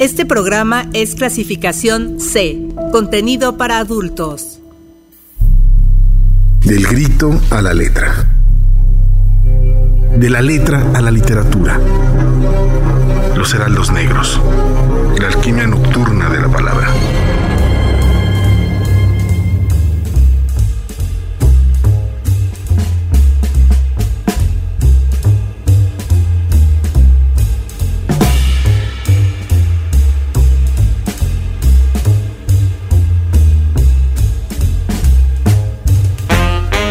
Este 0.00 0.26
programa 0.26 0.88
es 0.92 1.14
clasificación 1.14 2.18
C, 2.18 2.66
contenido 2.90 3.56
para 3.56 3.78
adultos. 3.78 4.58
Del 6.64 6.84
grito 6.84 7.40
a 7.50 7.62
la 7.62 7.72
letra. 7.72 8.26
De 10.16 10.30
la 10.30 10.42
letra 10.42 10.84
a 10.94 11.00
la 11.00 11.12
literatura. 11.12 11.78
Los 13.36 13.54
heraldos 13.54 13.92
negros. 13.92 14.40
La 15.20 15.28
alquimia 15.28 15.68
nocturna 15.68 16.28
de 16.28 16.40
la 16.40 16.48
palabra. 16.48 16.88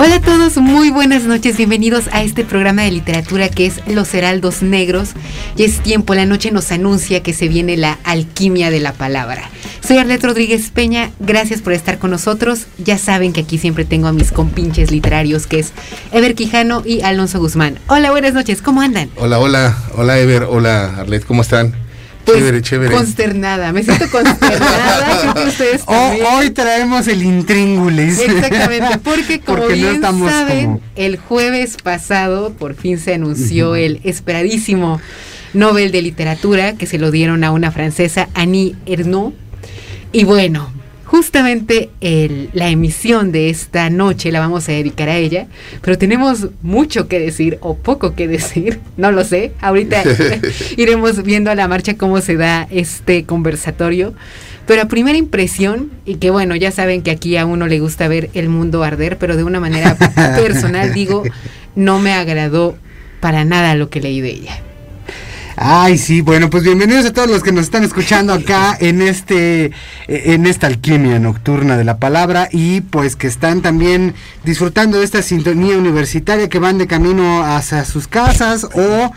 Hola 0.05 0.15
a 0.15 0.21
todos, 0.21 0.57
muy 0.57 0.89
buenas 0.89 1.23
noches, 1.23 1.55
bienvenidos 1.55 2.09
a 2.11 2.23
este 2.23 2.43
programa 2.43 2.81
de 2.81 2.91
literatura 2.91 3.47
que 3.47 3.65
es 3.65 3.79
Los 3.87 4.13
Heraldos 4.13 4.61
Negros. 4.61 5.11
Y 5.55 5.63
es 5.63 5.79
tiempo, 5.79 6.13
la 6.13 6.25
noche 6.25 6.51
nos 6.51 6.73
anuncia 6.73 7.23
que 7.23 7.31
se 7.31 7.47
viene 7.47 7.77
la 7.77 7.97
alquimia 8.03 8.69
de 8.69 8.81
la 8.81 8.91
palabra. 8.91 9.49
Soy 9.79 9.99
Arlette 9.99 10.25
Rodríguez 10.25 10.71
Peña, 10.71 11.11
gracias 11.21 11.61
por 11.61 11.71
estar 11.71 11.99
con 11.99 12.11
nosotros. 12.11 12.65
Ya 12.79 12.97
saben 12.97 13.31
que 13.31 13.39
aquí 13.39 13.57
siempre 13.57 13.85
tengo 13.85 14.07
a 14.07 14.11
mis 14.11 14.33
compinches 14.33 14.91
literarios 14.91 15.47
que 15.47 15.59
es 15.59 15.71
Ever 16.11 16.35
Quijano 16.35 16.83
y 16.85 16.99
Alonso 16.99 17.39
Guzmán. 17.39 17.79
Hola, 17.87 18.11
buenas 18.11 18.33
noches, 18.33 18.61
¿cómo 18.61 18.81
andan? 18.81 19.09
Hola, 19.15 19.39
hola, 19.39 19.77
hola 19.95 20.19
Ever, 20.19 20.43
hola 20.43 20.99
Arlette, 20.99 21.23
¿cómo 21.23 21.43
están? 21.43 21.82
Pues, 22.25 22.37
chévere, 22.37 22.61
chévere. 22.61 22.95
Consternada, 22.95 23.73
me 23.73 23.83
siento 23.83 24.09
consternada. 24.09 25.33
Que 25.33 25.45
ustedes 25.45 25.81
oh, 25.87 26.13
hoy 26.35 26.51
traemos 26.51 27.07
el 27.07 27.21
intríngulis. 27.21 28.19
Exactamente, 28.19 28.97
porque 28.99 29.39
como 29.45 29.67
bien 29.67 30.01
saben, 30.01 30.81
el 30.95 31.17
jueves 31.17 31.77
pasado 31.81 32.53
por 32.53 32.75
fin 32.75 32.97
se 32.97 33.13
anunció 33.13 33.75
el 33.75 33.99
esperadísimo 34.03 35.01
Nobel 35.53 35.91
de 35.91 36.01
Literatura 36.01 36.73
que 36.73 36.85
se 36.85 36.97
lo 36.97 37.11
dieron 37.11 37.43
a 37.43 37.51
una 37.51 37.71
francesa, 37.71 38.29
Annie 38.33 38.75
Ernaux. 38.85 39.33
Y 40.11 40.23
bueno, 40.23 40.71
justamente 41.13 41.91
el, 42.01 42.49
la 42.53 42.69
emisión 42.69 43.31
de 43.31 43.51
esta 43.51 43.91
noche 43.91 44.31
la 44.31 44.39
vamos 44.39 44.67
a 44.67 44.71
dedicar 44.71 45.09
a 45.09 45.15
ella, 45.15 45.45
pero 45.83 45.95
tenemos 45.95 46.47
mucho 46.63 47.07
que 47.07 47.19
decir 47.19 47.59
o 47.61 47.77
poco 47.77 48.15
que 48.15 48.27
decir, 48.27 48.79
no 48.97 49.11
lo 49.11 49.23
sé. 49.23 49.51
Ahorita 49.61 50.01
iremos 50.75 51.21
viendo 51.21 51.51
a 51.51 51.55
la 51.55 51.67
marcha 51.67 51.97
cómo 51.97 52.19
se 52.19 52.35
da 52.35 52.67
este 52.71 53.25
conversatorio. 53.25 54.15
Pero 54.65 54.81
a 54.81 54.85
primera 54.85 55.15
impresión, 55.15 55.91
y 56.03 56.15
que 56.15 56.31
bueno, 56.31 56.55
ya 56.55 56.71
saben 56.71 57.03
que 57.03 57.11
aquí 57.11 57.37
a 57.37 57.45
uno 57.45 57.67
le 57.67 57.79
gusta 57.79 58.07
ver 58.07 58.31
el 58.33 58.49
mundo 58.49 58.83
arder, 58.83 59.19
pero 59.19 59.37
de 59.37 59.43
una 59.43 59.59
manera 59.59 59.95
personal 60.35 60.95
digo, 60.95 61.21
no 61.75 61.99
me 61.99 62.13
agradó 62.13 62.75
para 63.19 63.45
nada 63.45 63.75
lo 63.75 63.91
que 63.91 64.01
leí 64.01 64.19
de 64.19 64.31
ella. 64.31 64.63
Ay, 65.55 65.99
sí, 65.99 66.21
bueno, 66.21 66.49
pues 66.49 66.63
bienvenidos 66.63 67.05
a 67.05 67.13
todos 67.13 67.29
los 67.29 67.43
que 67.43 67.51
nos 67.51 67.65
están 67.65 67.83
escuchando 67.83 68.33
acá 68.33 68.75
en 68.79 69.03
este 69.03 69.71
en 70.07 70.47
esta 70.47 70.65
alquimia 70.65 71.19
nocturna 71.19 71.77
de 71.77 71.83
la 71.83 71.97
palabra 71.97 72.49
y 72.51 72.81
pues 72.81 73.15
que 73.15 73.27
están 73.27 73.61
también 73.61 74.15
disfrutando 74.43 74.97
de 74.97 75.05
esta 75.05 75.21
sintonía 75.21 75.77
universitaria 75.77 76.49
que 76.49 76.57
van 76.57 76.79
de 76.79 76.87
camino 76.87 77.43
hacia 77.43 77.85
sus 77.85 78.07
casas 78.07 78.67
o 78.73 79.11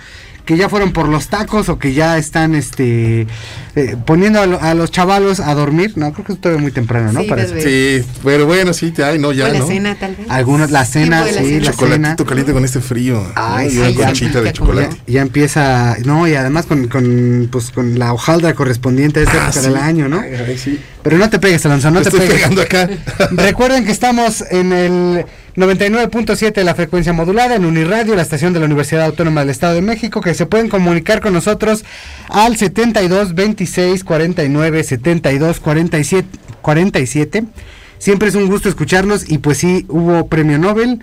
que 0.47 0.57
ya 0.57 0.69
fueron 0.69 0.93
por 0.93 1.09
los 1.09 1.27
tacos 1.27 1.69
o 1.69 1.79
que 1.79 1.93
ya 1.93 2.17
están 2.17 2.55
este 2.55 3.27
eh, 3.75 3.97
poniendo 4.07 4.41
a, 4.41 4.75
los 4.75 4.91
chavalos 4.93 5.41
a 5.41 5.53
dormir. 5.55 5.93
No, 5.97 6.13
creo 6.13 6.25
que 6.25 6.33
es 6.35 6.41
todavía 6.41 6.63
muy 6.63 6.71
temprano, 6.71 7.13
¿no? 7.13 7.21
Sí, 7.21 7.29
sí 7.61 8.05
pero 8.25 8.47
bueno, 8.47 8.73
sí, 8.73 8.95
ay, 9.05 9.19
no, 9.19 9.33
ya, 9.33 9.47
o 9.47 9.53
la 9.53 9.59
¿no? 9.59 9.67
cena, 9.67 9.97
tal 9.97 10.15
vez. 10.15 10.27
Algunos, 10.31 10.71
la 10.71 10.85
cena, 10.85 11.25
sí, 11.27 11.35
la, 11.35 11.43
cena. 11.43 11.59
la 11.65 11.73
Chocolatito 11.73 12.25
caliente 12.25 12.53
con 12.53 12.65
este 12.65 12.81
frío. 12.81 13.27
Ay, 13.35 13.71
sí, 13.71 13.95
ya, 13.95 14.07
conchita 14.07 14.41
de 14.41 14.53
chocolate. 14.53 14.97
Ya, 15.09 15.21
empieza, 15.23 15.97
no, 16.05 16.29
y 16.29 16.35
además 16.37 16.67
con, 16.67 16.87
con, 16.87 17.49
pues, 17.51 17.73
con 17.73 17.99
la 17.99 18.13
hojaldra 18.13 18.55
correspondiente 18.55 19.21
a 19.21 19.23
esta 19.25 19.35
Ah, 19.35 19.45
época 19.49 19.61
sí. 19.61 19.67
del 19.69 19.77
año, 19.77 20.09
¿no? 20.09 20.21
Ay, 20.21 20.31
ay, 20.47 20.59
sí. 20.59 20.81
Pero 21.03 21.19
no 21.19 21.29
te 21.29 21.41
pegues, 21.41 21.67
Alonso, 21.67 21.91
no 21.91 21.99
Me 21.99 22.03
te 22.03 22.09
estoy 22.11 22.21
pegues. 22.21 22.35
pegando 22.37 22.63
acá. 22.63 22.89
Recuerden 23.33 23.85
que 23.85 23.91
estamos 23.93 24.45
en 24.49 24.73
el 24.73 25.27
99.7 25.57 26.53
de 26.53 26.65
la 26.65 26.75
frecuencia 26.75 27.15
modulada 27.15 27.55
en 27.55 27.65
Uniradio, 27.65 28.15
la 28.15 28.23
estación 28.23 28.53
de 28.53 28.61
la 28.61 28.67
Universidad 28.67 29.07
Autónoma 29.07 29.41
del 29.41 29.51
Estado 29.51 29.75
de 29.75 29.81
México, 29.81 30.21
que 30.21 30.35
se 30.35 30.45
pueden 30.45 30.69
comunicar 30.69 31.21
con 31.23 31.33
nosotros 31.33 31.85
al 32.29 32.57
72 32.57 33.35
26 33.35 34.05
49 34.05 34.85
72 34.85 35.61
47 35.61 36.29
47. 36.61 37.45
Siempre 37.99 38.29
es 38.29 38.35
un 38.35 38.49
gusto 38.49 38.69
escucharnos 38.69 39.31
y 39.31 39.39
pues 39.39 39.59
sí 39.59 39.87
hubo 39.89 40.27
premio 40.27 40.59
Nobel 40.59 41.01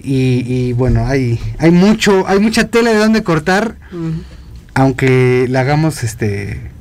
y, 0.00 0.44
y 0.46 0.72
bueno 0.72 1.06
hay 1.06 1.40
hay 1.58 1.70
mucho 1.70 2.26
hay 2.28 2.40
mucha 2.40 2.68
tela 2.68 2.92
de 2.92 2.98
donde 2.98 3.22
cortar, 3.22 3.76
aunque 4.74 5.46
la 5.48 5.60
hagamos 5.60 6.02
este 6.02 6.71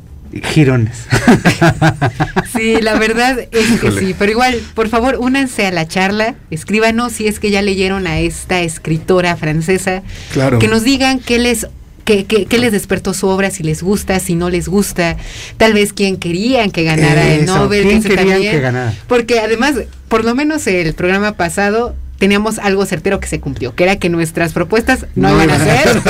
girones. 0.53 0.97
Sí, 2.53 2.75
la 2.81 2.96
verdad 3.00 3.40
es 3.52 3.80
que 3.80 3.92
sí, 3.92 4.16
pero 4.18 4.31
igual, 4.31 4.59
por 4.75 4.90
favor, 4.90 5.18
únanse 5.19 5.66
a 5.66 5.72
la 5.72 5.88
charla, 5.88 6.36
escríbanos 6.52 7.14
si 7.14 7.28
es 7.28 7.40
que 7.40 7.50
ya 7.50 7.62
leyeron 7.62 8.08
a 8.08 8.19
esta 8.19 8.59
escritora 8.62 9.36
francesa, 9.38 10.03
Claro. 10.34 10.59
que 10.59 10.68
nos 10.68 10.84
digan 10.84 11.19
qué 11.19 11.40
les 11.40 11.68
qué, 12.03 12.25
qué- 12.25 12.46
qué 12.46 12.58
les 12.58 12.72
despertó 12.72 13.14
su 13.14 13.28
obra, 13.28 13.52
si 13.52 13.64
les 13.64 13.81
gusta, 13.84 14.19
si 14.19 14.36
no 14.36 14.50
les 14.50 14.68
gusta, 14.68 15.18
tal 15.58 15.74
vez 15.74 15.94
quién 15.94 16.18
querían 16.18 16.72
que 16.72 16.84
ganara 16.84 17.34
el 17.34 17.46
Nobel, 17.46 17.84
¿quién 17.84 18.03
querían 18.03 18.28
también, 18.28 18.52
que 18.53 18.59
ganara? 18.59 18.94
porque 19.08 19.40
además, 19.40 19.75
por 20.08 20.25
lo 20.25 20.36
menos 20.36 20.66
el 20.68 20.94
programa 20.94 21.34
pasado 21.34 21.96
teníamos 22.21 22.59
algo 22.59 22.85
certero 22.85 23.19
que 23.19 23.27
se 23.27 23.39
cumplió, 23.39 23.73
que 23.73 23.83
era 23.83 23.95
que 23.95 24.07
nuestras 24.07 24.53
propuestas 24.53 25.07
no, 25.15 25.29
No 25.29 25.43
iban 25.43 25.49
a 25.49 25.57
ser 25.65 26.01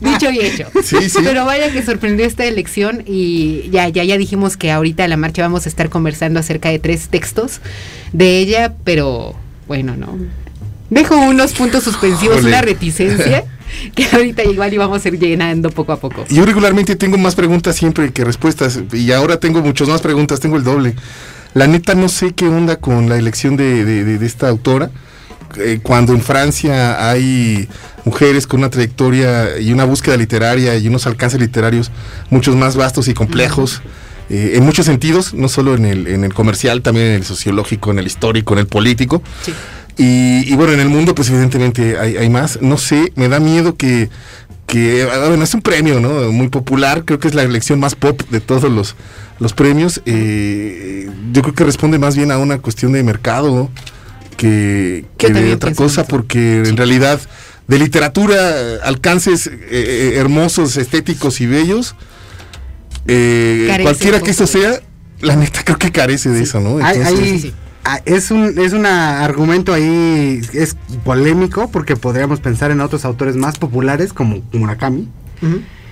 dicho 0.00 0.30
y 0.30 0.38
hecho. 0.38 0.68
Sí, 0.84 1.10
sí. 1.10 1.18
Pero 1.24 1.44
vaya 1.44 1.72
que 1.72 1.82
sorprendió 1.82 2.24
esta 2.24 2.44
elección 2.44 3.02
y 3.04 3.68
ya, 3.70 3.88
ya, 3.88 4.04
ya 4.04 4.16
dijimos 4.16 4.56
que 4.56 4.70
ahorita 4.70 5.02
a 5.02 5.08
la 5.08 5.16
marcha 5.16 5.42
vamos 5.42 5.66
a 5.66 5.68
estar 5.68 5.90
conversando 5.90 6.38
acerca 6.38 6.68
de 6.70 6.78
tres 6.78 7.08
textos 7.08 7.60
de 8.12 8.38
ella, 8.38 8.74
pero 8.84 9.34
bueno, 9.66 9.96
no. 9.96 10.16
Dejo 10.88 11.16
unos 11.16 11.52
puntos 11.54 11.82
suspensivos, 11.82 12.44
una 12.44 12.62
reticencia 12.62 13.44
que 13.96 14.06
ahorita 14.12 14.44
igual 14.44 14.72
íbamos 14.72 15.04
a 15.04 15.08
ir 15.08 15.18
llenando 15.18 15.70
poco 15.70 15.90
a 15.90 15.96
poco. 15.98 16.24
Yo 16.28 16.46
regularmente 16.46 16.94
tengo 16.94 17.18
más 17.18 17.34
preguntas 17.34 17.74
siempre 17.74 18.12
que 18.12 18.24
respuestas 18.24 18.78
y 18.92 19.10
ahora 19.10 19.40
tengo 19.40 19.62
muchas 19.62 19.88
más 19.88 20.00
preguntas, 20.00 20.38
tengo 20.38 20.56
el 20.56 20.62
doble. 20.62 20.94
La 21.54 21.66
neta 21.66 21.96
no 21.96 22.08
sé 22.08 22.34
qué 22.34 22.46
onda 22.46 22.76
con 22.76 23.08
la 23.08 23.16
elección 23.16 23.56
de, 23.56 23.84
de- 23.84 24.04
de- 24.04 24.18
de 24.18 24.26
esta 24.26 24.48
autora. 24.48 24.90
Eh, 25.58 25.80
cuando 25.82 26.12
en 26.12 26.20
Francia 26.20 27.10
hay 27.10 27.68
mujeres 28.04 28.46
con 28.46 28.60
una 28.60 28.70
trayectoria 28.70 29.58
y 29.58 29.72
una 29.72 29.84
búsqueda 29.84 30.16
literaria 30.16 30.76
y 30.76 30.88
unos 30.88 31.06
alcances 31.06 31.40
literarios 31.40 31.90
muchos 32.30 32.54
más 32.56 32.76
vastos 32.76 33.08
y 33.08 33.14
complejos, 33.14 33.82
eh, 34.28 34.52
en 34.54 34.64
muchos 34.64 34.86
sentidos, 34.86 35.34
no 35.34 35.48
solo 35.48 35.74
en 35.74 35.84
el, 35.84 36.06
en 36.06 36.24
el 36.24 36.34
comercial, 36.34 36.82
también 36.82 37.06
en 37.06 37.14
el 37.14 37.24
sociológico, 37.24 37.90
en 37.90 37.98
el 37.98 38.06
histórico, 38.06 38.54
en 38.54 38.60
el 38.60 38.66
político. 38.66 39.22
Sí. 39.42 39.52
Y, 39.98 40.52
y 40.52 40.54
bueno, 40.56 40.72
en 40.72 40.80
el 40.80 40.88
mundo, 40.88 41.14
pues 41.14 41.30
evidentemente 41.30 41.98
hay, 41.98 42.16
hay 42.16 42.28
más. 42.28 42.60
No 42.60 42.76
sé, 42.76 43.12
me 43.16 43.28
da 43.28 43.40
miedo 43.40 43.76
que, 43.76 44.10
que, 44.66 45.08
ah, 45.10 45.28
bueno, 45.28 45.42
es 45.44 45.54
un 45.54 45.62
premio, 45.62 46.00
¿no? 46.00 46.32
Muy 46.32 46.48
popular, 46.48 47.04
creo 47.04 47.18
que 47.18 47.28
es 47.28 47.34
la 47.34 47.42
elección 47.42 47.80
más 47.80 47.94
pop 47.94 48.20
de 48.30 48.40
todos 48.40 48.70
los, 48.70 48.94
los 49.38 49.54
premios. 49.54 50.02
Eh, 50.04 51.08
yo 51.32 51.42
creo 51.42 51.54
que 51.54 51.64
responde 51.64 51.98
más 51.98 52.14
bien 52.16 52.30
a 52.30 52.38
una 52.38 52.58
cuestión 52.58 52.92
de 52.92 53.02
mercado 53.02 53.70
que, 54.36 55.04
que 55.18 55.30
de 55.30 55.54
otra 55.54 55.74
cosa, 55.74 56.02
eso. 56.02 56.08
porque 56.08 56.58
en 56.66 56.76
realidad 56.76 57.20
de 57.68 57.78
literatura, 57.78 58.36
alcances 58.84 59.46
eh, 59.48 59.52
eh, 59.70 60.12
hermosos, 60.16 60.76
estéticos 60.76 61.40
y 61.40 61.46
bellos, 61.46 61.94
eh, 63.06 63.78
cualquiera 63.82 64.20
que 64.20 64.32
de- 64.32 64.46
sea, 64.46 64.80
la 65.20 65.36
neta 65.36 65.62
creo 65.64 65.78
que 65.78 65.90
carece 65.92 66.30
de 66.30 66.42
eso, 66.42 66.60
¿no? 66.60 66.80
Entonces- 66.80 67.06
hay- 67.06 67.16
Sí, 67.16 67.24
sí, 67.24 67.38
sí. 67.40 67.54
es 68.04 68.30
un 68.32 68.58
es 68.58 68.72
un 68.72 68.84
argumento 68.86 69.72
ahí 69.72 70.40
es 70.52 70.76
polémico 71.04 71.70
porque 71.70 71.94
podríamos 71.96 72.40
pensar 72.40 72.70
en 72.72 72.80
otros 72.80 73.04
autores 73.04 73.36
más 73.36 73.58
populares 73.58 74.12
como 74.12 74.42
Murakami 74.52 75.08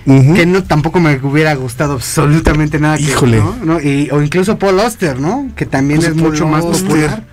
que 0.05 0.45
no 0.45 0.63
tampoco 0.63 0.99
me 0.99 1.15
hubiera 1.23 1.55
gustado 1.55 1.93
absolutamente 1.93 2.79
nada 2.79 2.97
que- 2.97 3.03
Híjole. 3.03 3.37
¿no? 3.37 3.55
¿no? 3.63 3.81
Y- 3.81 4.09
o 4.11 4.21
incluso 4.21 4.59
Paul 4.59 4.79
Auster 4.81 5.19
no 5.19 5.49
que 5.55 5.65
también 5.65 5.99
Pues 6.01 6.11
es 6.11 6.15
mucho 6.15 6.43
Paul 6.43 6.51
más 6.51 6.65
popular 6.65 7.23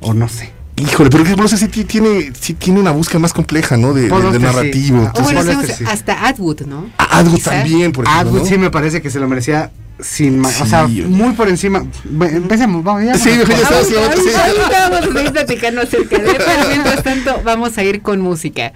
o 0.00 0.14
no 0.14 0.28
sé 0.28 0.52
Híjole, 0.76 1.10
pero 1.10 1.24
que 1.24 1.56
sí, 1.56 1.66
ti- 1.66 1.82
tiene, 1.82 2.30
sí 2.40 2.54
tiene 2.54 2.78
una 2.78 2.92
búsqueda 2.92 3.18
más 3.18 3.32
compleja, 3.32 3.76
¿no? 3.76 3.92
De, 3.94 4.02
de- 4.02 4.08
de 4.08 4.14
Auster, 4.14 4.34
sí. 4.34 4.38
narrativo. 4.46 4.98
Ah, 4.98 5.02
O 5.02 5.06
Entonces, 5.06 5.24
bueno, 5.24 5.40
hacemos 5.40 5.64
Auster, 5.68 5.76
sí. 5.76 5.84
hasta 5.92 6.28
Atwood, 6.28 6.60
¿no? 6.66 6.88
Ah, 6.98 7.18
algo 7.18 7.34
Quizá. 7.34 7.50
también, 7.50 7.90
por 7.90 8.04
ejemplo. 8.04 8.28
Atwood 8.28 8.42
¿no? 8.42 8.46
sí 8.46 8.58
me 8.58 8.70
parece 8.70 9.02
que 9.02 9.10
se 9.10 9.18
lo 9.18 9.26
merecía 9.28 9.72
sin 10.00 10.38
más 10.38 10.60
o 10.60 10.66
sea 10.66 10.86
muy 10.86 11.32
por 11.32 11.48
encima 11.48 11.82
empecemos 12.08 12.84
vamos 12.84 13.02
ya 13.04 13.14
Sí, 13.18 13.30
vamos. 13.30 13.48
ya 13.90 14.00
Ahorita, 14.04 14.22
sí. 14.22 14.28
ahorita 14.36 14.88
vamos 14.88 14.98
a 15.08 15.12
seguir 15.12 15.32
platicando 15.32 15.80
acerca 15.82 16.18
de 16.18 16.34
pero 16.34 16.68
mientras 16.68 17.02
tanto 17.02 17.40
vamos 17.44 17.76
a 17.76 17.82
ir 17.82 18.00
con 18.00 18.20
música. 18.20 18.72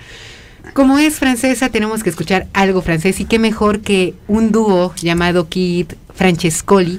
Como 0.75 0.99
es 0.99 1.15
francesa, 1.21 1.69
tenemos 1.69 2.03
que 2.03 2.11
escuchar 2.11 2.49
algo 2.53 2.83
francés 2.83 3.21
y 3.21 3.27
qué 3.27 3.39
mejor 3.39 3.79
que 3.83 4.15
un 4.27 4.51
dúo 4.51 4.93
llamado 4.97 5.49
Kid 5.49 5.93
Francescoli 6.17 6.99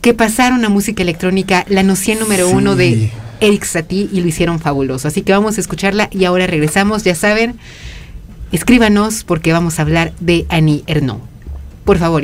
que 0.00 0.14
pasaron 0.14 0.64
a 0.64 0.68
música 0.68 1.04
electrónica 1.04 1.64
la 1.68 1.84
noción 1.84 2.18
número 2.18 2.48
uno 2.48 2.74
de 2.74 3.12
Eric 3.40 3.64
Satie 3.64 4.08
y 4.12 4.20
lo 4.20 4.28
hicieron 4.28 4.60
fabuloso. 4.60 5.08
Así 5.08 5.22
que 5.22 5.32
vamos 5.32 5.58
a 5.58 5.60
escucharla 5.60 6.08
y 6.10 6.24
ahora 6.24 6.46
regresamos. 6.46 7.04
Ya 7.04 7.14
saben, 7.14 7.58
escríbanos 8.52 9.24
porque 9.24 9.52
vamos 9.52 9.78
a 9.78 9.82
hablar 9.82 10.12
de 10.20 10.46
Annie 10.48 10.84
Ernaux. 10.86 11.22
Por 11.84 11.98
favor, 11.98 12.22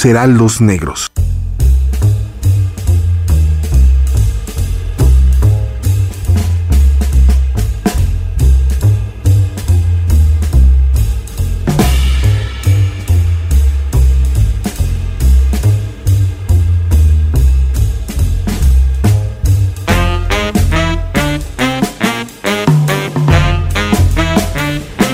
serán 0.00 0.38
los 0.38 0.62
negros. 0.62 1.12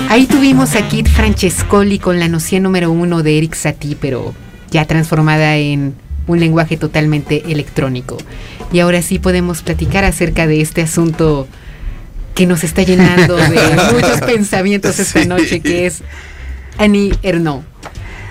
Ahí 0.09 0.27
tuvimos 0.27 0.77
a 0.77 0.87
Kid 0.87 1.07
Francescoli 1.07 1.99
con 1.99 2.21
la 2.21 2.29
noción 2.29 2.63
número 2.63 2.89
uno 2.89 3.21
de 3.21 3.37
Eric 3.37 3.53
Satie, 3.53 3.97
pero 3.99 4.33
ya 4.71 4.85
transformada 4.85 5.55
en 5.55 5.95
un 6.27 6.39
lenguaje 6.39 6.77
totalmente 6.77 7.51
electrónico. 7.51 8.17
Y 8.71 8.79
ahora 8.79 9.01
sí 9.01 9.19
podemos 9.19 9.61
platicar 9.61 10.03
acerca 10.03 10.45
de 10.45 10.61
este 10.61 10.81
asunto 10.81 11.47
que 12.35 12.45
nos 12.45 12.63
está 12.63 12.83
llenando 12.83 13.35
de 13.35 13.59
muchos 13.93 14.21
pensamientos 14.21 14.99
esta 14.99 15.25
noche, 15.25 15.59
que 15.61 15.87
es 15.87 16.01
Annie 16.77 17.17
Ernaux. 17.23 17.63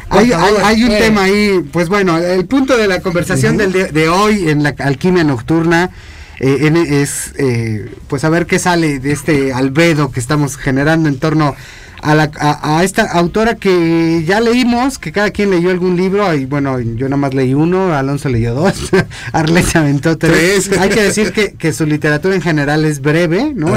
Hay, 0.08 0.84
un 0.84 0.90
tema 0.90 1.24
ahí, 1.24 1.60
pues 1.72 1.88
bueno, 1.88 2.16
el 2.18 2.46
punto 2.46 2.76
de 2.76 2.86
la 2.86 3.00
conversación 3.00 3.56
del 3.56 3.72
de, 3.72 4.08
hoy 4.08 4.48
en 4.48 4.62
la 4.62 4.74
alquimia 4.78 5.24
nocturna 5.24 5.90
eh, 6.38 6.70
es 7.02 7.32
eh, 7.38 7.90
pues 8.06 8.22
a 8.22 8.28
ver 8.28 8.46
qué 8.46 8.60
sale 8.60 9.00
de 9.00 9.10
este 9.10 9.52
albedo 9.52 10.12
que 10.12 10.20
estamos 10.20 10.56
generando 10.56 11.08
en 11.08 11.18
torno 11.18 11.56
a, 12.02 12.14
la, 12.14 12.30
a, 12.38 12.84
esta 12.84 13.02
autora 13.04 13.54
que 13.54 14.24
ya 14.26 14.40
leímos, 14.40 14.98
que 14.98 15.12
cada 15.12 15.30
quien 15.30 15.50
leyó 15.50 15.70
algún 15.70 15.96
libro, 15.96 16.32
y 16.34 16.44
bueno, 16.44 16.78
yo 16.80 17.06
nada 17.08 17.16
más 17.16 17.34
leí 17.34 17.54
uno, 17.54 17.94
Alonso 17.94 18.28
leyó 18.28 18.54
dos, 18.54 18.90
Arles 19.32 19.74
aventó 19.76 20.16
tres. 20.18 20.70
Hay 20.78 20.88
que 20.90 21.02
decir 21.02 21.32
que, 21.32 21.52
que, 21.52 21.72
su 21.72 21.86
literatura 21.86 22.34
en 22.34 22.42
general 22.42 22.84
es 22.84 23.00
breve, 23.00 23.52
¿no? 23.54 23.74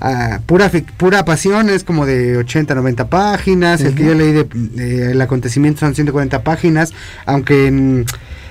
Ah, 0.00 0.40
pura, 0.46 0.70
pura 0.96 1.24
pasión 1.24 1.70
es 1.70 1.84
como 1.84 2.06
de 2.06 2.36
80, 2.36 2.74
90 2.74 3.08
páginas, 3.08 3.80
el 3.80 3.94
que 3.94 4.04
yo 4.04 4.14
leí 4.14 4.32
de, 4.32 5.12
El 5.12 5.20
acontecimiento 5.20 5.80
son 5.80 5.94
140 5.94 6.42
páginas, 6.42 6.92
aunque 7.26 7.66
en 7.66 8.06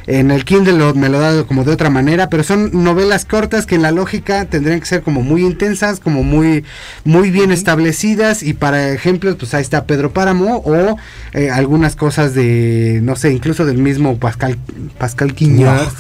en 0.08 0.32
el 0.32 0.46
Kindle 0.46 0.94
me 0.94 1.10
lo 1.10 1.18
ha 1.18 1.22
dado 1.22 1.48
como 1.48 1.64
de 1.64 1.72
otra 1.72 1.90
manera, 1.90 2.30
pero 2.30 2.44
son 2.44 2.84
novelas 2.84 3.26
cortas 3.26 3.66
que 3.66 3.76
en 3.76 3.82
la 3.82 3.92
lógica 3.92 4.46
tendrían 4.46 4.80
que 4.80 4.86
ser 4.86 5.02
como 5.02 5.22
muy 5.22 5.44
intensas, 5.44 6.00
como 6.00 6.24
muy, 6.24 6.66
muy 7.06 7.32
bien 7.32 7.52
establecidas. 7.52 8.44
Y 8.44 8.54
para 8.54 8.92
ejemplos, 8.92 9.36
pues 9.38 9.54
ahí 9.54 9.62
está 9.62 9.86
Pedro 9.86 10.12
Páramo 10.12 10.58
o 10.66 10.98
eh, 11.34 11.50
algunas 11.50 11.96
cosas 11.96 12.34
de, 12.34 13.00
no 13.04 13.16
sé, 13.16 13.32
incluso 13.32 13.66
del 13.66 13.78
mismo 13.78 14.18
Pascal, 14.18 14.58
Pascal 14.98 15.34
Quiñones. 15.34 15.94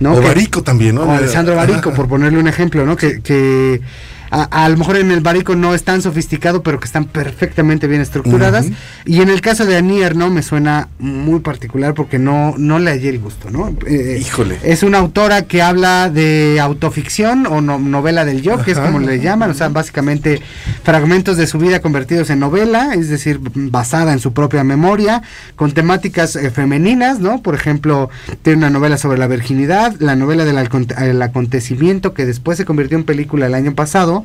¿no? 0.00 0.14
O 0.14 0.22
Barico 0.22 0.62
también, 0.62 0.96
¿no? 0.96 1.02
O 1.02 1.10
Alessandro 1.10 1.56
Barico, 1.56 1.92
por 1.94 2.08
ponerle 2.08 2.38
un 2.38 2.48
ejemplo, 2.48 2.84
¿no? 2.84 2.96
Que, 2.96 3.20
que 3.20 3.80
a, 4.30 4.68
lo 4.68 4.76
mejor 4.76 4.96
en 4.96 5.10
el 5.10 5.20
barico 5.20 5.56
no 5.56 5.74
es 5.74 5.84
tan 5.84 6.02
sofisticado, 6.02 6.62
pero 6.62 6.78
que 6.80 6.86
están 6.86 7.06
perfectamente 7.06 7.86
bien 7.86 8.00
estructuradas. 8.00 8.66
Y 9.04 9.20
en 9.22 9.28
el 9.28 9.40
caso 9.40 9.66
de 9.66 9.76
Anier, 9.76 10.16
¿no? 10.16 10.30
Me 10.30 10.42
suena 10.42 10.88
muy 10.98 11.40
particular 11.40 11.94
porque 11.94 12.18
no, 12.18 12.54
no 12.58 12.78
le 12.78 12.90
hallé 12.90 13.10
el 13.10 13.18
gusto, 13.18 13.50
¿no? 13.50 13.74
Eh, 13.86 14.18
Híjole. 14.20 14.58
Es 14.62 14.82
una 14.82 14.98
autora 14.98 15.42
que 15.42 15.62
habla 15.62 16.10
de 16.10 16.58
autoficción 16.60 17.46
o 17.46 17.60
novela 17.60 18.24
del 18.24 18.42
yo, 18.42 18.62
que 18.62 18.72
es 18.72 18.78
como 18.78 18.98
le 18.98 19.20
llaman, 19.20 19.50
o 19.50 19.54
sea, 19.54 19.68
básicamente 19.68 20.40
fragmentos 20.82 21.36
de 21.36 21.46
su 21.46 21.58
vida 21.58 21.80
convertidos 21.80 22.30
en 22.30 22.40
novela, 22.40 22.94
es 22.94 23.08
decir, 23.08 23.40
basada 23.40 24.12
en 24.12 24.18
su 24.18 24.32
propia 24.32 24.64
memoria, 24.64 25.22
con 25.56 25.72
temáticas 25.72 26.36
eh, 26.36 26.50
femeninas, 26.50 27.20
¿no? 27.20 27.42
Por 27.42 27.54
ejemplo, 27.54 28.10
tiene 28.42 28.58
una 28.58 28.70
novela 28.70 28.98
sobre 28.98 29.18
la 29.18 29.26
virginidad, 29.26 29.94
la 29.98 30.16
novela 30.16 30.44
del 30.44 31.22
acontecimiento 31.22 32.14
que 32.14 32.26
después 32.26 32.58
se 32.58 32.64
convirtió 32.64 32.98
en 32.98 33.04
película 33.04 33.46
el 33.46 33.54
año 33.54 33.74
pasado, 33.74 34.17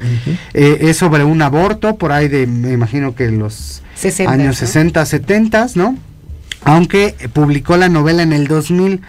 eh, 0.53 0.77
es 0.81 0.97
sobre 0.97 1.23
un 1.23 1.41
aborto, 1.41 1.97
por 1.97 2.11
ahí 2.11 2.27
de, 2.27 2.47
me 2.47 2.71
imagino 2.71 3.15
que 3.15 3.29
los 3.31 3.81
años 4.27 4.57
60, 4.57 5.05
70, 5.05 5.67
¿no? 5.75 5.97
Aunque 6.65 7.15
publicó 7.33 7.77
la 7.77 7.89
novela 7.89 8.23
en 8.23 8.33
el 8.33 8.47
2000. 8.47 9.01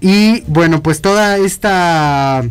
Y 0.00 0.42
bueno, 0.46 0.82
pues 0.82 1.00
toda 1.00 1.38
esta... 1.38 2.42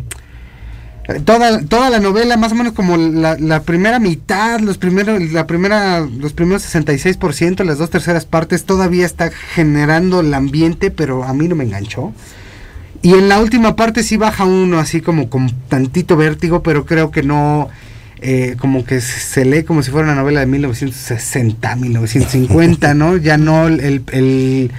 Toda, 1.24 1.60
toda 1.62 1.90
la 1.90 1.98
novela, 1.98 2.36
más 2.36 2.52
o 2.52 2.54
menos 2.54 2.74
como 2.74 2.96
la, 2.96 3.62
primera 3.62 3.98
mitad, 3.98 4.60
los 4.60 4.78
primeros, 4.78 5.20
la 5.32 5.48
primera, 5.48 6.00
los 6.00 6.32
primeros 6.32 6.62
66%, 6.62 7.64
las 7.64 7.78
dos 7.78 7.90
terceras 7.90 8.24
partes, 8.24 8.64
todavía 8.64 9.04
está 9.04 9.30
generando 9.30 10.20
el 10.20 10.32
ambiente, 10.32 10.92
pero 10.92 11.24
a 11.24 11.34
mí 11.34 11.48
no 11.48 11.56
me 11.56 11.64
enganchó. 11.64 12.12
Y 13.02 13.14
en 13.14 13.28
la 13.28 13.40
última 13.40 13.74
parte 13.74 14.04
sí 14.04 14.16
baja 14.16 14.44
uno 14.44 14.78
así 14.78 15.00
como 15.00 15.28
con 15.28 15.50
tantito 15.68 16.16
vértigo, 16.16 16.62
pero 16.62 16.86
creo 16.86 17.10
que 17.10 17.24
no, 17.24 17.68
eh, 18.20 18.54
como 18.60 18.84
que 18.84 19.00
se 19.00 19.44
lee 19.44 19.64
como 19.64 19.82
si 19.82 19.90
fuera 19.90 20.06
una 20.06 20.20
novela 20.20 20.40
de 20.40 20.46
1960, 20.46 21.74
1950, 21.74 22.94
¿no? 22.94 23.16
Ya 23.18 23.36
no 23.36 23.66
el, 23.66 24.04
el, 24.12 24.70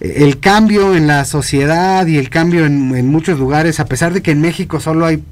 el 0.00 0.40
cambio 0.40 0.94
en 0.94 1.06
la 1.06 1.24
sociedad 1.24 2.06
y 2.06 2.18
el 2.18 2.28
cambio 2.28 2.66
en, 2.66 2.94
en, 2.94 3.08
muchos 3.08 3.38
lugares, 3.38 3.80
a 3.80 3.86
pesar 3.86 4.12
de 4.12 4.20
que 4.20 4.32
en 4.32 4.42
México 4.42 4.80
solo 4.80 5.06
hay 5.06 5.22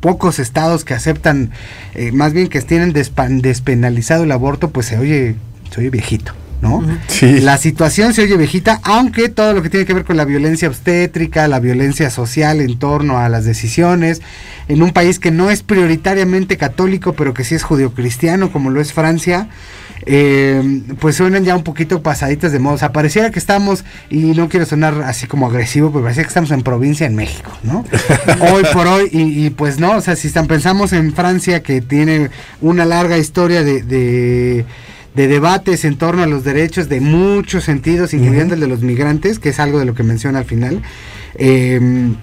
pocos 0.00 0.38
estados 0.38 0.84
que 0.84 0.94
aceptan, 0.94 1.50
eh, 1.94 2.12
más 2.12 2.32
bien 2.32 2.48
que 2.48 2.62
tienen 2.62 2.94
despenalizado 2.94 4.24
el 4.24 4.32
aborto, 4.32 4.70
pues 4.70 4.86
se 4.86 4.98
oye, 4.98 5.34
se 5.70 5.80
oye 5.80 5.90
viejito. 5.90 6.32
¿No? 6.64 6.82
La 7.42 7.58
situación 7.58 8.14
se 8.14 8.22
oye 8.22 8.38
viejita, 8.38 8.80
aunque 8.84 9.28
todo 9.28 9.52
lo 9.52 9.62
que 9.62 9.68
tiene 9.68 9.84
que 9.84 9.92
ver 9.92 10.04
con 10.04 10.16
la 10.16 10.24
violencia 10.24 10.66
obstétrica, 10.66 11.46
la 11.46 11.60
violencia 11.60 12.08
social 12.08 12.62
en 12.62 12.78
torno 12.78 13.18
a 13.18 13.28
las 13.28 13.44
decisiones, 13.44 14.22
en 14.68 14.82
un 14.82 14.92
país 14.92 15.18
que 15.18 15.30
no 15.30 15.50
es 15.50 15.62
prioritariamente 15.62 16.56
católico, 16.56 17.12
pero 17.12 17.34
que 17.34 17.44
sí 17.44 17.54
es 17.54 17.62
judio-cristiano, 17.62 18.50
como 18.50 18.70
lo 18.70 18.80
es 18.80 18.94
Francia, 18.94 19.48
eh, 20.06 20.82
pues 21.00 21.16
suenan 21.16 21.44
ya 21.44 21.54
un 21.54 21.64
poquito 21.64 22.02
pasaditas 22.02 22.50
de 22.50 22.58
modo. 22.60 22.76
O 22.76 22.78
sea, 22.78 22.92
pareciera 22.92 23.30
que 23.30 23.38
estamos, 23.38 23.84
y 24.08 24.32
no 24.32 24.48
quiero 24.48 24.64
sonar 24.64 25.02
así 25.02 25.26
como 25.26 25.46
agresivo, 25.46 25.90
pero 25.90 26.02
pareciera 26.02 26.26
que 26.26 26.30
estamos 26.30 26.50
en 26.50 26.62
provincia 26.62 27.06
en 27.06 27.14
México, 27.14 27.52
¿no? 27.62 27.84
hoy 28.52 28.62
por 28.72 28.86
hoy, 28.86 29.10
y, 29.12 29.50
pues 29.50 29.78
no, 29.78 29.98
o 29.98 30.00
sea, 30.00 30.16
si 30.16 30.28
están, 30.28 30.46
pensamos 30.46 30.94
en 30.94 31.12
Francia 31.12 31.62
que 31.62 31.82
tiene 31.82 32.30
una 32.62 32.86
larga 32.86 33.18
historia 33.18 33.62
de 33.62 33.82
de 33.82 34.64
debates 35.14 35.84
en 35.84 35.96
torno 35.96 36.22
a 36.22 36.26
los 36.26 36.44
derechos 36.44 36.88
de 36.88 37.00
muchos 37.00 37.64
sentidos, 37.64 38.14
incluyendo 38.14 38.54
el 38.54 38.60
de 38.60 38.66
los 38.66 38.82
migrantes, 38.82 39.38
que 39.38 39.50
es 39.50 39.60
algo 39.60 39.78
de 39.78 39.84
lo 39.84 39.94
que 39.94 40.02
menciona 40.02 40.40
al 40.40 40.44
final. 40.44 40.82
Em, 41.36 42.16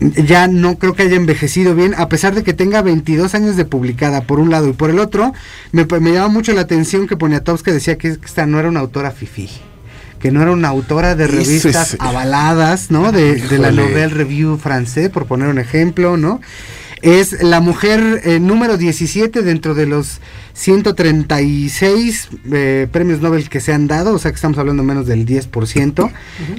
ya 0.00 0.48
no 0.48 0.78
creo 0.78 0.94
que 0.94 1.02
haya 1.02 1.16
envejecido 1.16 1.74
bien, 1.74 1.94
a 1.96 2.08
pesar 2.08 2.34
de 2.34 2.42
que 2.42 2.54
tenga 2.54 2.80
22 2.82 3.34
años 3.34 3.56
de 3.56 3.64
publicada, 3.64 4.22
por 4.22 4.38
un 4.38 4.50
lado, 4.50 4.68
y 4.68 4.72
por 4.72 4.90
el 4.90 4.98
otro, 4.98 5.32
me, 5.72 5.84
me 6.00 6.12
llama 6.12 6.28
mucho 6.28 6.52
la 6.52 6.62
atención 6.62 7.06
que 7.06 7.16
Poniatowska 7.16 7.72
decía 7.72 7.98
que 7.98 8.08
esta 8.08 8.46
no 8.46 8.58
era 8.58 8.68
una 8.68 8.80
autora 8.80 9.10
fifi 9.10 9.48
que 10.20 10.32
no 10.32 10.40
era 10.40 10.50
una 10.50 10.68
autora 10.68 11.14
de 11.14 11.26
revistas 11.26 11.96
avaladas, 12.00 12.90
¿no? 12.90 13.12
De, 13.12 13.34
de 13.36 13.58
la 13.58 13.70
Nouvelle 13.70 14.08
Review 14.08 14.56
francés, 14.56 15.10
por 15.10 15.26
poner 15.26 15.48
un 15.48 15.58
ejemplo, 15.58 16.16
¿no? 16.16 16.40
Es 17.02 17.42
la 17.42 17.60
mujer 17.60 18.22
eh, 18.24 18.40
número 18.40 18.78
17 18.78 19.42
dentro 19.42 19.74
de 19.74 19.86
los 19.86 20.20
136 20.54 22.28
eh, 22.50 22.88
premios 22.90 23.20
Nobel 23.20 23.48
que 23.50 23.60
se 23.60 23.72
han 23.72 23.86
dado, 23.86 24.14
o 24.14 24.18
sea 24.18 24.30
que 24.30 24.36
estamos 24.36 24.56
hablando 24.58 24.82
menos 24.82 25.06
del 25.06 25.26
10%, 25.26 26.10